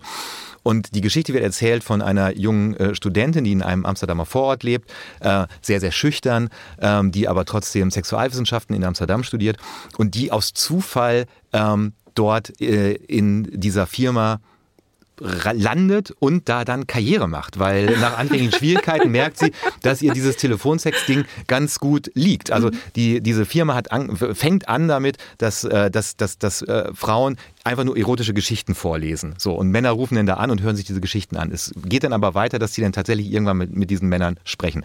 Und 0.62 0.94
die 0.94 1.00
Geschichte 1.00 1.32
wird 1.32 1.44
erzählt 1.44 1.84
von 1.84 2.02
einer 2.02 2.36
jungen 2.36 2.74
äh, 2.76 2.94
Studentin, 2.94 3.44
die 3.44 3.52
in 3.52 3.62
einem 3.62 3.86
Amsterdamer 3.86 4.26
Vorort 4.26 4.62
lebt, 4.62 4.90
äh, 5.20 5.46
sehr, 5.62 5.80
sehr 5.80 5.92
schüchtern, 5.92 6.50
ähm, 6.80 7.12
die 7.12 7.28
aber 7.28 7.44
trotzdem 7.44 7.90
Sexualwissenschaften 7.90 8.74
in 8.76 8.84
Amsterdam 8.84 9.22
studiert 9.22 9.56
und 9.96 10.14
die 10.14 10.32
aus 10.32 10.52
Zufall 10.52 11.26
ähm, 11.52 11.92
dort 12.14 12.60
äh, 12.60 12.92
in 12.92 13.48
dieser 13.52 13.86
Firma 13.86 14.40
landet 15.20 16.12
und 16.18 16.48
da 16.48 16.64
dann 16.64 16.86
Karriere 16.86 17.28
macht, 17.28 17.58
weil 17.58 17.98
nach 17.98 18.18
anfänglichen 18.18 18.52
Schwierigkeiten 18.52 19.10
merkt 19.10 19.38
sie, 19.38 19.52
dass 19.82 20.02
ihr 20.02 20.12
dieses 20.12 20.36
Telefonsex-Ding 20.36 21.24
ganz 21.46 21.78
gut 21.78 22.10
liegt. 22.14 22.50
Also 22.50 22.70
die, 22.96 23.20
diese 23.20 23.46
Firma 23.46 23.74
hat 23.74 23.92
an, 23.92 24.16
fängt 24.16 24.68
an 24.68 24.88
damit, 24.88 25.18
dass, 25.38 25.64
äh, 25.64 25.90
dass, 25.90 26.16
dass, 26.16 26.38
dass 26.38 26.62
äh, 26.62 26.92
Frauen 26.94 27.36
einfach 27.64 27.84
nur 27.84 27.96
erotische 27.96 28.34
Geschichten 28.34 28.74
vorlesen. 28.74 29.34
So, 29.38 29.54
und 29.54 29.68
Männer 29.68 29.90
rufen 29.90 30.14
dann 30.14 30.26
da 30.26 30.34
an 30.34 30.50
und 30.50 30.62
hören 30.62 30.76
sich 30.76 30.86
diese 30.86 31.00
Geschichten 31.00 31.36
an. 31.36 31.52
Es 31.52 31.72
geht 31.84 32.04
dann 32.04 32.12
aber 32.12 32.34
weiter, 32.34 32.58
dass 32.58 32.74
sie 32.74 32.82
dann 32.82 32.92
tatsächlich 32.92 33.30
irgendwann 33.30 33.58
mit, 33.58 33.76
mit 33.76 33.90
diesen 33.90 34.08
Männern 34.08 34.38
sprechen. 34.44 34.84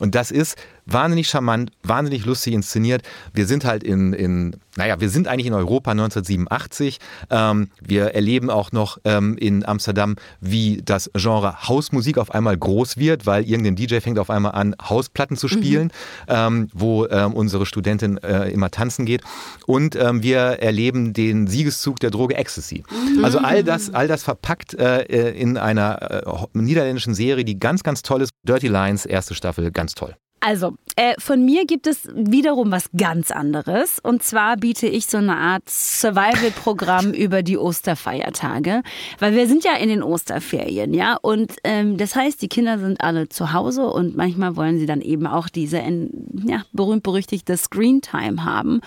Und 0.00 0.14
das 0.14 0.30
ist 0.30 0.56
wahnsinnig 0.86 1.28
charmant, 1.28 1.70
wahnsinnig 1.82 2.24
lustig 2.24 2.54
inszeniert. 2.54 3.02
Wir 3.34 3.46
sind 3.46 3.64
halt 3.64 3.82
in, 3.82 4.12
in 4.12 4.56
naja, 4.76 5.00
wir 5.00 5.08
sind 5.08 5.26
eigentlich 5.26 5.46
in 5.46 5.54
Europa 5.54 5.90
1987. 5.90 6.98
Ähm, 7.30 7.68
wir 7.80 8.14
erleben 8.14 8.50
auch 8.50 8.72
noch 8.72 8.98
ähm, 9.04 9.36
in 9.38 9.64
Amsterdam, 9.66 10.16
wie 10.40 10.82
das 10.84 11.10
Genre 11.14 11.68
Hausmusik 11.68 12.18
auf 12.18 12.30
einmal 12.30 12.56
groß 12.56 12.98
wird, 12.98 13.26
weil 13.26 13.44
irgendein 13.44 13.76
DJ 13.76 14.00
fängt 14.00 14.18
auf 14.18 14.30
einmal 14.30 14.52
an, 14.52 14.76
Hausplatten 14.80 15.36
zu 15.36 15.48
spielen, 15.48 15.86
mhm. 15.86 15.90
ähm, 16.28 16.68
wo 16.72 17.06
ähm, 17.06 17.32
unsere 17.32 17.66
Studentin 17.66 18.18
äh, 18.18 18.50
immer 18.50 18.70
tanzen 18.70 19.06
geht. 19.06 19.22
Und 19.66 19.96
ähm, 19.96 20.22
wir 20.22 20.38
erleben 20.38 21.12
den 21.12 21.46
Siegeszug 21.46 21.98
der 22.00 22.10
Droge 22.10 22.36
Ecstasy. 22.36 22.84
Mhm. 22.90 23.24
Also 23.24 23.38
all 23.38 23.64
das, 23.64 23.92
all 23.92 24.08
das 24.08 24.22
verpackt 24.22 24.74
äh, 24.74 25.02
äh, 25.02 25.40
in 25.40 25.56
einer 25.56 26.26
äh, 26.26 26.46
niederländischen 26.52 27.14
Serie, 27.14 27.44
die 27.44 27.58
ganz, 27.58 27.82
ganz 27.82 28.02
toll 28.02 28.22
ist. 28.22 28.30
Dirty 28.44 28.68
Lines, 28.68 29.06
erste 29.06 29.34
Staffel, 29.34 29.70
ganz 29.70 29.94
toll. 29.94 30.16
Also, 30.40 30.74
äh, 30.96 31.14
von 31.18 31.44
mir 31.44 31.66
gibt 31.66 31.86
es 31.86 32.08
wiederum 32.14 32.70
was 32.70 32.90
ganz 32.96 33.30
anderes. 33.30 33.98
Und 34.02 34.22
zwar 34.22 34.56
biete 34.56 34.86
ich 34.86 35.06
so 35.06 35.18
eine 35.18 35.36
Art 35.36 35.68
Survival-Programm 35.68 37.12
über 37.12 37.42
die 37.42 37.58
Osterfeiertage. 37.58 38.82
Weil 39.18 39.34
wir 39.34 39.46
sind 39.46 39.64
ja 39.64 39.76
in 39.76 39.88
den 39.88 40.02
Osterferien, 40.02 40.94
ja. 40.94 41.16
Und 41.20 41.56
ähm, 41.64 41.96
das 41.96 42.14
heißt, 42.14 42.40
die 42.40 42.48
Kinder 42.48 42.78
sind 42.78 43.00
alle 43.00 43.28
zu 43.28 43.52
Hause 43.52 43.86
und 43.88 44.16
manchmal 44.16 44.56
wollen 44.56 44.78
sie 44.78 44.86
dann 44.86 45.00
eben 45.00 45.26
auch 45.26 45.48
diese 45.48 45.78
ja, 45.78 46.62
berühmt-berüchtigte 46.72 47.56
Screen-Time 47.56 48.44
haben. 48.44 48.80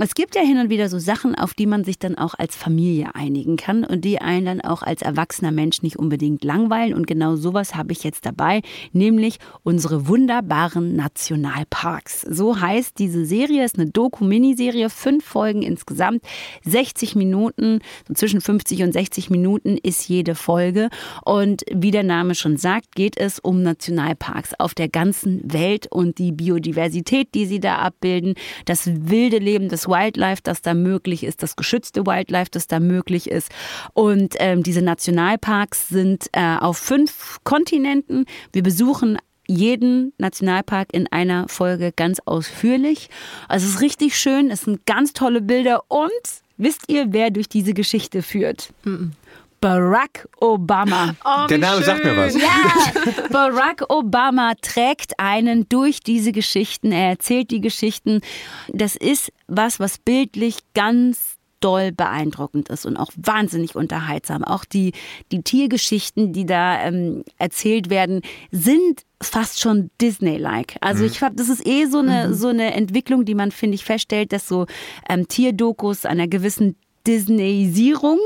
Es 0.00 0.14
gibt 0.14 0.36
ja 0.36 0.42
hin 0.42 0.58
und 0.58 0.70
wieder 0.70 0.88
so 0.88 1.00
Sachen, 1.00 1.34
auf 1.34 1.54
die 1.54 1.66
man 1.66 1.82
sich 1.82 1.98
dann 1.98 2.16
auch 2.16 2.34
als 2.34 2.54
Familie 2.54 3.16
einigen 3.16 3.56
kann 3.56 3.82
und 3.82 4.04
die 4.04 4.20
einen 4.20 4.46
dann 4.46 4.60
auch 4.60 4.82
als 4.82 5.02
erwachsener 5.02 5.50
Mensch 5.50 5.82
nicht 5.82 5.98
unbedingt 5.98 6.44
langweilen. 6.44 6.94
Und 6.94 7.08
genau 7.08 7.34
sowas 7.34 7.74
habe 7.74 7.90
ich 7.90 8.04
jetzt 8.04 8.24
dabei, 8.24 8.62
nämlich 8.92 9.38
unsere 9.64 10.06
wunderbaren 10.06 10.94
Nationalparks. 10.94 12.20
So 12.20 12.60
heißt 12.60 12.96
diese 13.00 13.24
Serie, 13.24 13.64
ist 13.64 13.76
eine 13.76 13.90
Doku-Miniserie, 13.90 14.88
fünf 14.88 15.24
Folgen 15.24 15.62
insgesamt, 15.62 16.22
60 16.64 17.16
Minuten, 17.16 17.80
zwischen 18.14 18.40
50 18.40 18.84
und 18.84 18.92
60 18.92 19.30
Minuten 19.30 19.76
ist 19.82 20.08
jede 20.08 20.36
Folge. 20.36 20.90
Und 21.24 21.64
wie 21.74 21.90
der 21.90 22.04
Name 22.04 22.36
schon 22.36 22.56
sagt, 22.56 22.94
geht 22.94 23.16
es 23.16 23.40
um 23.40 23.62
Nationalparks 23.62 24.54
auf 24.60 24.74
der 24.74 24.88
ganzen 24.88 25.40
Welt 25.52 25.88
und 25.90 26.18
die 26.18 26.30
Biodiversität, 26.30 27.34
die 27.34 27.46
sie 27.46 27.58
da 27.58 27.78
abbilden, 27.78 28.34
das 28.64 28.88
wilde 29.10 29.38
Leben 29.38 29.68
des 29.68 29.87
Wildlife, 29.88 30.42
das 30.42 30.62
da 30.62 30.74
möglich 30.74 31.24
ist, 31.24 31.42
das 31.42 31.56
geschützte 31.56 32.06
Wildlife, 32.06 32.50
das 32.50 32.66
da 32.66 32.78
möglich 32.78 33.28
ist. 33.28 33.50
Und 33.94 34.36
ähm, 34.38 34.62
diese 34.62 34.82
Nationalparks 34.82 35.88
sind 35.88 36.28
äh, 36.32 36.56
auf 36.60 36.78
fünf 36.78 37.38
Kontinenten. 37.42 38.26
Wir 38.52 38.62
besuchen 38.62 39.18
jeden 39.48 40.12
Nationalpark 40.18 40.92
in 40.92 41.10
einer 41.10 41.48
Folge 41.48 41.92
ganz 41.96 42.20
ausführlich. 42.26 43.08
Also 43.48 43.66
es 43.66 43.76
ist 43.76 43.80
richtig 43.80 44.16
schön, 44.18 44.50
es 44.50 44.60
sind 44.62 44.86
ganz 44.86 45.14
tolle 45.14 45.40
Bilder 45.40 45.84
und 45.88 46.10
wisst 46.58 46.84
ihr, 46.88 47.06
wer 47.12 47.30
durch 47.30 47.48
diese 47.48 47.72
Geschichte 47.72 48.22
führt? 48.22 48.72
Mhm. 48.84 49.12
Barack 49.60 50.28
Obama. 50.40 51.14
Oh, 51.24 51.46
Der 51.48 51.58
Name 51.58 51.82
sagt 51.82 52.04
mir 52.04 52.16
was. 52.16 52.34
Ja, 52.34 52.92
Barack 53.30 53.84
Obama 53.88 54.52
trägt 54.60 55.18
einen 55.18 55.68
durch 55.68 56.00
diese 56.00 56.32
Geschichten. 56.32 56.92
Er 56.92 57.10
erzählt 57.10 57.50
die 57.50 57.60
Geschichten. 57.60 58.20
Das 58.68 58.96
ist 58.96 59.32
was, 59.46 59.80
was 59.80 59.98
bildlich 59.98 60.58
ganz 60.74 61.38
doll 61.60 61.92
beeindruckend 61.92 62.68
ist 62.68 62.86
und 62.86 62.96
auch 62.96 63.10
wahnsinnig 63.16 63.74
unterhaltsam. 63.74 64.44
Auch 64.44 64.64
die, 64.64 64.92
die 65.32 65.42
Tiergeschichten, 65.42 66.32
die 66.32 66.46
da 66.46 66.80
ähm, 66.82 67.24
erzählt 67.38 67.90
werden, 67.90 68.22
sind 68.50 69.02
fast 69.20 69.60
schon 69.60 69.90
Disney-like. 70.00 70.76
Also 70.80 71.04
ich 71.04 71.18
glaube, 71.18 71.34
das 71.34 71.48
ist 71.48 71.66
eh 71.66 71.86
so 71.86 71.98
eine, 71.98 72.32
so 72.34 72.48
eine 72.48 72.74
Entwicklung, 72.74 73.24
die 73.24 73.34
man, 73.34 73.50
finde 73.50 73.74
ich, 73.74 73.84
feststellt, 73.84 74.32
dass 74.32 74.46
so 74.46 74.66
ähm, 75.08 75.26
Tierdokus 75.26 76.04
einer 76.04 76.28
gewissen 76.28 76.76
Disneyisierung 77.06 78.18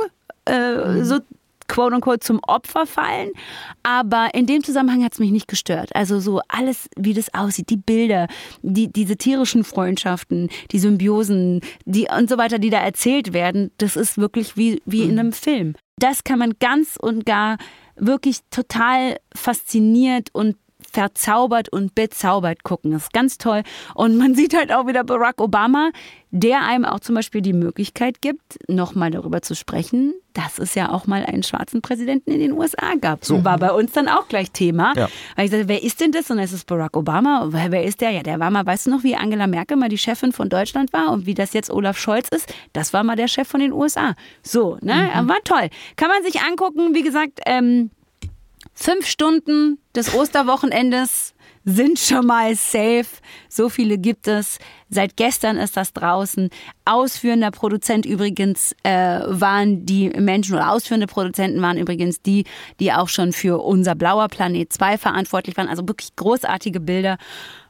äh, 0.44 1.02
so 1.02 1.20
quote 1.68 1.94
unquote 1.94 2.20
zum 2.20 2.40
Opfer 2.46 2.86
fallen. 2.86 3.30
Aber 3.82 4.30
in 4.34 4.46
dem 4.46 4.62
Zusammenhang 4.62 5.02
hat 5.04 5.14
es 5.14 5.18
mich 5.18 5.30
nicht 5.30 5.48
gestört. 5.48 5.94
Also 5.94 6.20
so 6.20 6.40
alles, 6.48 6.88
wie 6.96 7.14
das 7.14 7.32
aussieht, 7.34 7.70
die 7.70 7.76
Bilder, 7.76 8.28
die, 8.62 8.92
diese 8.92 9.16
tierischen 9.16 9.64
Freundschaften, 9.64 10.50
die 10.70 10.78
Symbiosen, 10.78 11.60
die 11.84 12.08
und 12.16 12.28
so 12.28 12.36
weiter, 12.36 12.58
die 12.58 12.70
da 12.70 12.78
erzählt 12.78 13.32
werden, 13.32 13.70
das 13.78 13.96
ist 13.96 14.18
wirklich 14.18 14.56
wie, 14.56 14.82
wie 14.84 15.04
in 15.04 15.18
einem 15.18 15.32
Film. 15.32 15.74
Das 15.96 16.24
kann 16.24 16.38
man 16.38 16.54
ganz 16.60 16.96
und 17.00 17.24
gar 17.24 17.56
wirklich 17.96 18.38
total 18.50 19.18
fasziniert 19.34 20.28
und 20.32 20.56
verzaubert 20.92 21.68
und 21.68 21.94
bezaubert 21.94 22.62
gucken. 22.62 22.92
Das 22.92 23.04
ist 23.04 23.12
ganz 23.12 23.38
toll. 23.38 23.62
Und 23.94 24.16
man 24.16 24.34
sieht 24.36 24.54
halt 24.54 24.72
auch 24.72 24.86
wieder 24.86 25.04
Barack 25.04 25.40
Obama, 25.40 25.90
der 26.30 26.62
einem 26.62 26.84
auch 26.84 27.00
zum 27.00 27.14
Beispiel 27.14 27.42
die 27.42 27.52
Möglichkeit 27.52 28.22
gibt, 28.22 28.58
nochmal 28.68 29.10
darüber 29.10 29.42
zu 29.42 29.54
sprechen, 29.54 30.14
dass 30.32 30.58
es 30.58 30.74
ja 30.74 30.90
auch 30.90 31.06
mal 31.06 31.24
einen 31.24 31.42
schwarzen 31.42 31.82
Präsidenten 31.82 32.30
in 32.30 32.40
den 32.40 32.52
USA 32.52 32.94
gab. 32.98 33.24
So. 33.24 33.44
War 33.44 33.58
bei 33.58 33.70
uns 33.70 33.92
dann 33.92 34.08
auch 34.08 34.28
gleich 34.28 34.50
Thema. 34.50 34.94
Ja. 34.96 35.08
Weil 35.36 35.44
ich 35.44 35.50
sagte, 35.50 35.68
wer 35.68 35.82
ist 35.82 36.00
denn 36.00 36.12
das? 36.12 36.30
Und 36.30 36.38
es 36.38 36.52
ist 36.52 36.66
Barack 36.66 36.96
Obama. 36.96 37.48
Wer 37.50 37.70
wer 37.70 37.84
ist 37.84 38.00
der? 38.00 38.10
Ja, 38.10 38.22
der 38.22 38.40
war 38.40 38.50
mal, 38.50 38.64
weißt 38.64 38.86
du 38.86 38.90
noch, 38.90 39.02
wie 39.02 39.14
Angela 39.14 39.46
Merkel 39.46 39.76
mal 39.76 39.90
die 39.90 39.98
Chefin 39.98 40.32
von 40.32 40.48
Deutschland 40.48 40.92
war 40.92 41.10
und 41.12 41.26
wie 41.26 41.34
das 41.34 41.52
jetzt 41.52 41.70
Olaf 41.70 41.98
Scholz 41.98 42.28
ist? 42.28 42.52
Das 42.72 42.92
war 42.92 43.04
mal 43.04 43.16
der 43.16 43.28
Chef 43.28 43.46
von 43.46 43.60
den 43.60 43.72
USA. 43.72 44.14
So, 44.42 44.78
ne? 44.80 45.10
War 45.26 45.38
toll. 45.44 45.68
Kann 45.96 46.08
man 46.08 46.22
sich 46.22 46.40
angucken, 46.40 46.94
wie 46.94 47.02
gesagt, 47.02 47.40
ähm, 47.44 47.90
Fünf 48.74 49.06
Stunden 49.06 49.78
des 49.94 50.14
Osterwochenendes 50.14 51.34
sind 51.64 51.98
schon 51.98 52.26
mal 52.26 52.54
safe. 52.54 53.06
So 53.48 53.68
viele 53.68 53.98
gibt 53.98 54.26
es. 54.26 54.58
Seit 54.88 55.16
gestern 55.16 55.56
ist 55.56 55.76
das 55.76 55.92
draußen. 55.92 56.50
Ausführender 56.84 57.50
Produzent 57.50 58.04
übrigens 58.04 58.74
äh, 58.82 59.20
waren 59.26 59.86
die 59.86 60.10
Menschen 60.10 60.54
oder 60.54 60.70
ausführende 60.72 61.06
Produzenten 61.06 61.62
waren 61.62 61.78
übrigens 61.78 62.20
die, 62.20 62.44
die 62.80 62.92
auch 62.92 63.08
schon 63.08 63.32
für 63.32 63.62
unser 63.62 63.94
blauer 63.94 64.28
Planet 64.28 64.72
2 64.72 64.98
verantwortlich 64.98 65.56
waren. 65.56 65.68
Also 65.68 65.86
wirklich 65.86 66.16
großartige 66.16 66.80
Bilder. 66.80 67.18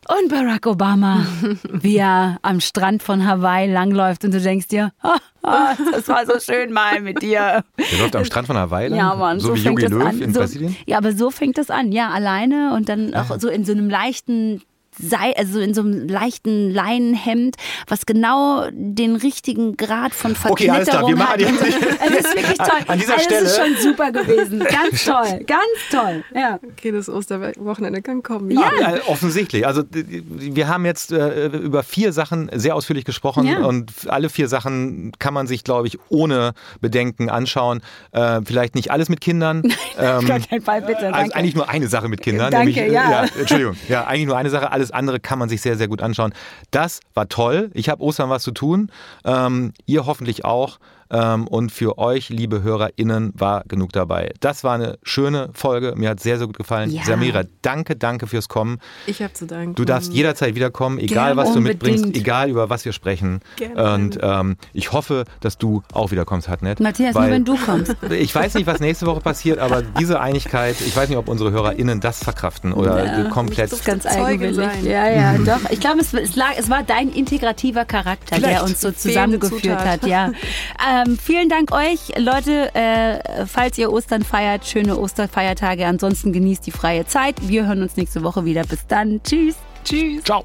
Und 0.08 0.30
Barack 0.30 0.66
Obama, 0.66 1.24
wie 1.70 1.96
er 1.96 2.38
am 2.42 2.60
Strand 2.60 3.02
von 3.04 3.24
Hawaii 3.24 3.70
langläuft 3.70 4.24
und 4.24 4.34
du 4.34 4.40
denkst 4.40 4.66
dir, 4.66 4.92
ah, 5.02 5.18
ah, 5.42 5.74
das 5.92 6.08
war 6.08 6.26
so 6.26 6.40
schön 6.40 6.72
mal 6.72 7.00
mit 7.00 7.22
dir. 7.22 7.64
Der 7.78 7.98
läuft 8.00 8.16
am 8.16 8.24
Strand 8.24 8.48
von 8.48 8.56
Hawaii 8.56 8.88
lang? 8.88 8.98
Ja, 8.98 9.14
Mann, 9.14 9.38
so, 9.38 9.48
so, 9.48 9.54
wie 9.54 9.60
fängt 9.60 9.80
Yogi 9.80 9.92
das 9.92 9.92
Löw 9.92 10.08
an. 10.08 10.20
in 10.20 10.34
so, 10.34 10.40
Brasilien? 10.40 10.76
Ja, 10.86 10.98
aber 10.98 11.12
so 11.12 11.30
fängt 11.30 11.56
das 11.56 11.70
an. 11.70 11.92
Ja, 11.92 12.10
alleine 12.10 12.74
und 12.74 12.88
dann 12.88 13.14
auch 13.14 13.38
so 13.38 13.48
in 13.48 13.64
so 13.64 13.72
einem 13.72 13.88
leichten 13.88 14.62
sei, 14.98 15.34
also 15.36 15.58
in 15.60 15.74
so 15.74 15.80
einem 15.82 16.06
leichten 16.08 16.70
Leinenhemd, 16.70 17.56
was 17.88 18.06
genau 18.06 18.66
den 18.72 19.16
richtigen 19.16 19.76
Grad 19.76 20.12
von 20.14 20.34
Okay, 20.48 20.68
alles 20.70 20.88
klar, 20.88 21.06
wir 21.08 21.16
Verknitterung 21.16 21.54
machen 21.54 21.60
hat. 21.60 21.80
nicht- 21.80 22.00
Es 22.18 22.24
ist 22.24 22.36
wirklich 22.36 22.58
toll. 22.58 22.68
An 22.86 22.98
dieser 22.98 23.14
also, 23.14 23.28
Das 23.30 23.42
ist 23.42 23.54
Stelle- 23.54 23.68
schon 23.74 23.82
super 23.82 24.12
gewesen. 24.12 24.58
Ganz 24.70 25.04
toll, 25.04 25.44
ganz 25.46 25.60
toll. 25.90 26.24
Ja. 26.34 26.58
Okay, 26.62 26.92
das 26.92 27.08
Osterwochenende 27.08 28.02
kann 28.02 28.22
kommen. 28.22 28.50
Ja. 28.50 28.70
Ja, 28.80 28.94
offensichtlich. 29.06 29.66
Also 29.66 29.82
wir 29.90 30.68
haben 30.68 30.84
jetzt 30.84 31.12
äh, 31.12 31.46
über 31.48 31.82
vier 31.82 32.12
Sachen 32.12 32.50
sehr 32.52 32.74
ausführlich 32.74 33.04
gesprochen 33.04 33.46
Ja. 33.46 33.58
und 33.64 33.90
alle 34.08 34.28
vier 34.28 34.48
Sachen 34.48 35.12
kann 35.18 35.34
man 35.34 35.46
sich, 35.46 35.64
glaube 35.64 35.86
ich, 35.88 35.98
ohne 36.08 36.52
Bedenken 36.80 37.28
anschauen. 37.30 37.80
Äh, 38.12 38.40
vielleicht 38.44 38.74
nicht 38.74 38.90
alles 38.90 39.08
mit 39.08 39.20
Kindern. 39.20 39.62
ähm, 39.98 40.26
Gar 40.26 40.40
kein 40.40 40.60
Fall, 40.62 40.82
bitte. 40.82 40.98
also 41.06 41.12
danke. 41.12 41.34
eigentlich 41.36 41.54
nur 41.54 41.68
eine 41.68 41.88
Sache 41.88 42.08
mit 42.08 42.22
Kindern. 42.22 42.50
Danke, 42.50 42.66
nämlich, 42.72 42.78
äh, 42.78 42.92
ja. 42.92 43.24
Entschuldigung. 43.38 43.76
Ja, 43.88 44.06
eigentlich 44.06 44.26
nur 44.26 44.36
eine 44.36 44.50
Sache. 44.50 44.70
Alles 44.70 44.90
andere 44.92 45.20
kann 45.20 45.38
man 45.38 45.48
sich 45.48 45.60
sehr, 45.60 45.76
sehr 45.76 45.88
gut 45.88 46.02
anschauen. 46.02 46.32
Das 46.70 47.00
war 47.14 47.28
toll. 47.28 47.70
Ich 47.74 47.88
habe 47.88 48.02
Ostern 48.02 48.30
was 48.30 48.42
zu 48.42 48.52
tun. 48.52 48.90
Ähm, 49.24 49.72
ihr 49.86 50.06
hoffentlich 50.06 50.44
auch. 50.44 50.78
Ähm, 51.12 51.46
und 51.46 51.70
für 51.70 51.98
euch, 51.98 52.30
liebe 52.30 52.62
HörerInnen, 52.62 53.32
war 53.36 53.64
genug 53.68 53.92
dabei. 53.92 54.32
Das 54.40 54.64
war 54.64 54.74
eine 54.74 54.98
schöne 55.02 55.50
Folge. 55.52 55.92
Mir 55.96 56.08
hat 56.10 56.20
sehr, 56.20 56.38
sehr 56.38 56.46
gut 56.46 56.56
gefallen. 56.56 56.90
Ja. 56.90 57.04
Samira, 57.04 57.42
danke, 57.60 57.94
danke 57.96 58.26
fürs 58.26 58.48
Kommen. 58.48 58.78
Ich 59.06 59.22
habe 59.22 59.32
zu 59.34 59.46
danken. 59.46 59.74
Du 59.74 59.84
darfst 59.84 60.12
jederzeit 60.12 60.54
wiederkommen, 60.54 60.98
egal 60.98 61.28
Gern, 61.28 61.36
was 61.36 61.52
du 61.52 61.58
unbedingt. 61.58 61.82
mitbringst, 61.82 62.16
egal 62.16 62.48
über 62.50 62.70
was 62.70 62.84
wir 62.84 62.92
sprechen. 62.92 63.40
Gerne. 63.56 63.94
Und 63.94 64.18
ähm, 64.22 64.56
ich 64.72 64.92
hoffe, 64.92 65.24
dass 65.40 65.58
du 65.58 65.82
auch 65.92 66.10
wiederkommst, 66.12 66.48
Hatnet. 66.48 66.80
Matthias, 66.80 67.14
nur 67.14 67.28
wenn 67.28 67.44
du 67.44 67.56
kommst. 67.56 67.94
Ich 68.10 68.34
weiß 68.34 68.54
nicht, 68.54 68.66
was 68.66 68.80
nächste 68.80 69.06
Woche 69.06 69.20
passiert, 69.20 69.58
aber 69.58 69.82
diese 69.82 70.20
Einigkeit, 70.20 70.80
ich 70.80 70.96
weiß 70.96 71.08
nicht, 71.08 71.18
ob 71.18 71.28
unsere 71.28 71.50
HörerInnen 71.50 72.00
das 72.00 72.22
verkraften 72.24 72.72
oder 72.72 73.04
Ja, 73.04 73.28
komplett. 73.30 73.70
das 73.72 73.84
Ganz 73.84 74.04
Zeuge 74.04 74.24
eigenwillig. 74.24 74.56
sein. 74.56 74.84
Ja, 74.86 75.10
ja, 75.10 75.38
doch. 75.38 75.70
Ich 75.70 75.80
glaube, 75.80 76.00
es, 76.00 76.14
es, 76.14 76.36
lag- 76.36 76.54
es 76.56 76.70
war 76.70 76.82
dein 76.82 77.08
integrativer 77.10 77.84
Charakter, 77.84 78.36
der 78.38 78.48
Vielleicht. 78.48 78.62
uns 78.62 78.80
so 78.80 78.90
zusammengeführt 78.92 79.78
hat. 79.84 80.06
Ja. 80.06 80.30
Ähm, 81.02 81.18
vielen 81.18 81.48
Dank 81.48 81.72
euch, 81.72 82.12
Leute. 82.16 82.74
Äh, 82.74 83.46
falls 83.46 83.78
ihr 83.78 83.92
Ostern 83.92 84.22
feiert, 84.22 84.66
schöne 84.66 84.98
Osterfeiertage. 84.98 85.86
Ansonsten 85.86 86.32
genießt 86.32 86.66
die 86.66 86.70
freie 86.70 87.06
Zeit. 87.06 87.36
Wir 87.48 87.66
hören 87.66 87.82
uns 87.82 87.96
nächste 87.96 88.22
Woche 88.22 88.44
wieder. 88.44 88.64
Bis 88.64 88.86
dann. 88.86 89.22
Tschüss. 89.22 89.56
Tschüss. 89.84 90.24
Ciao. 90.24 90.44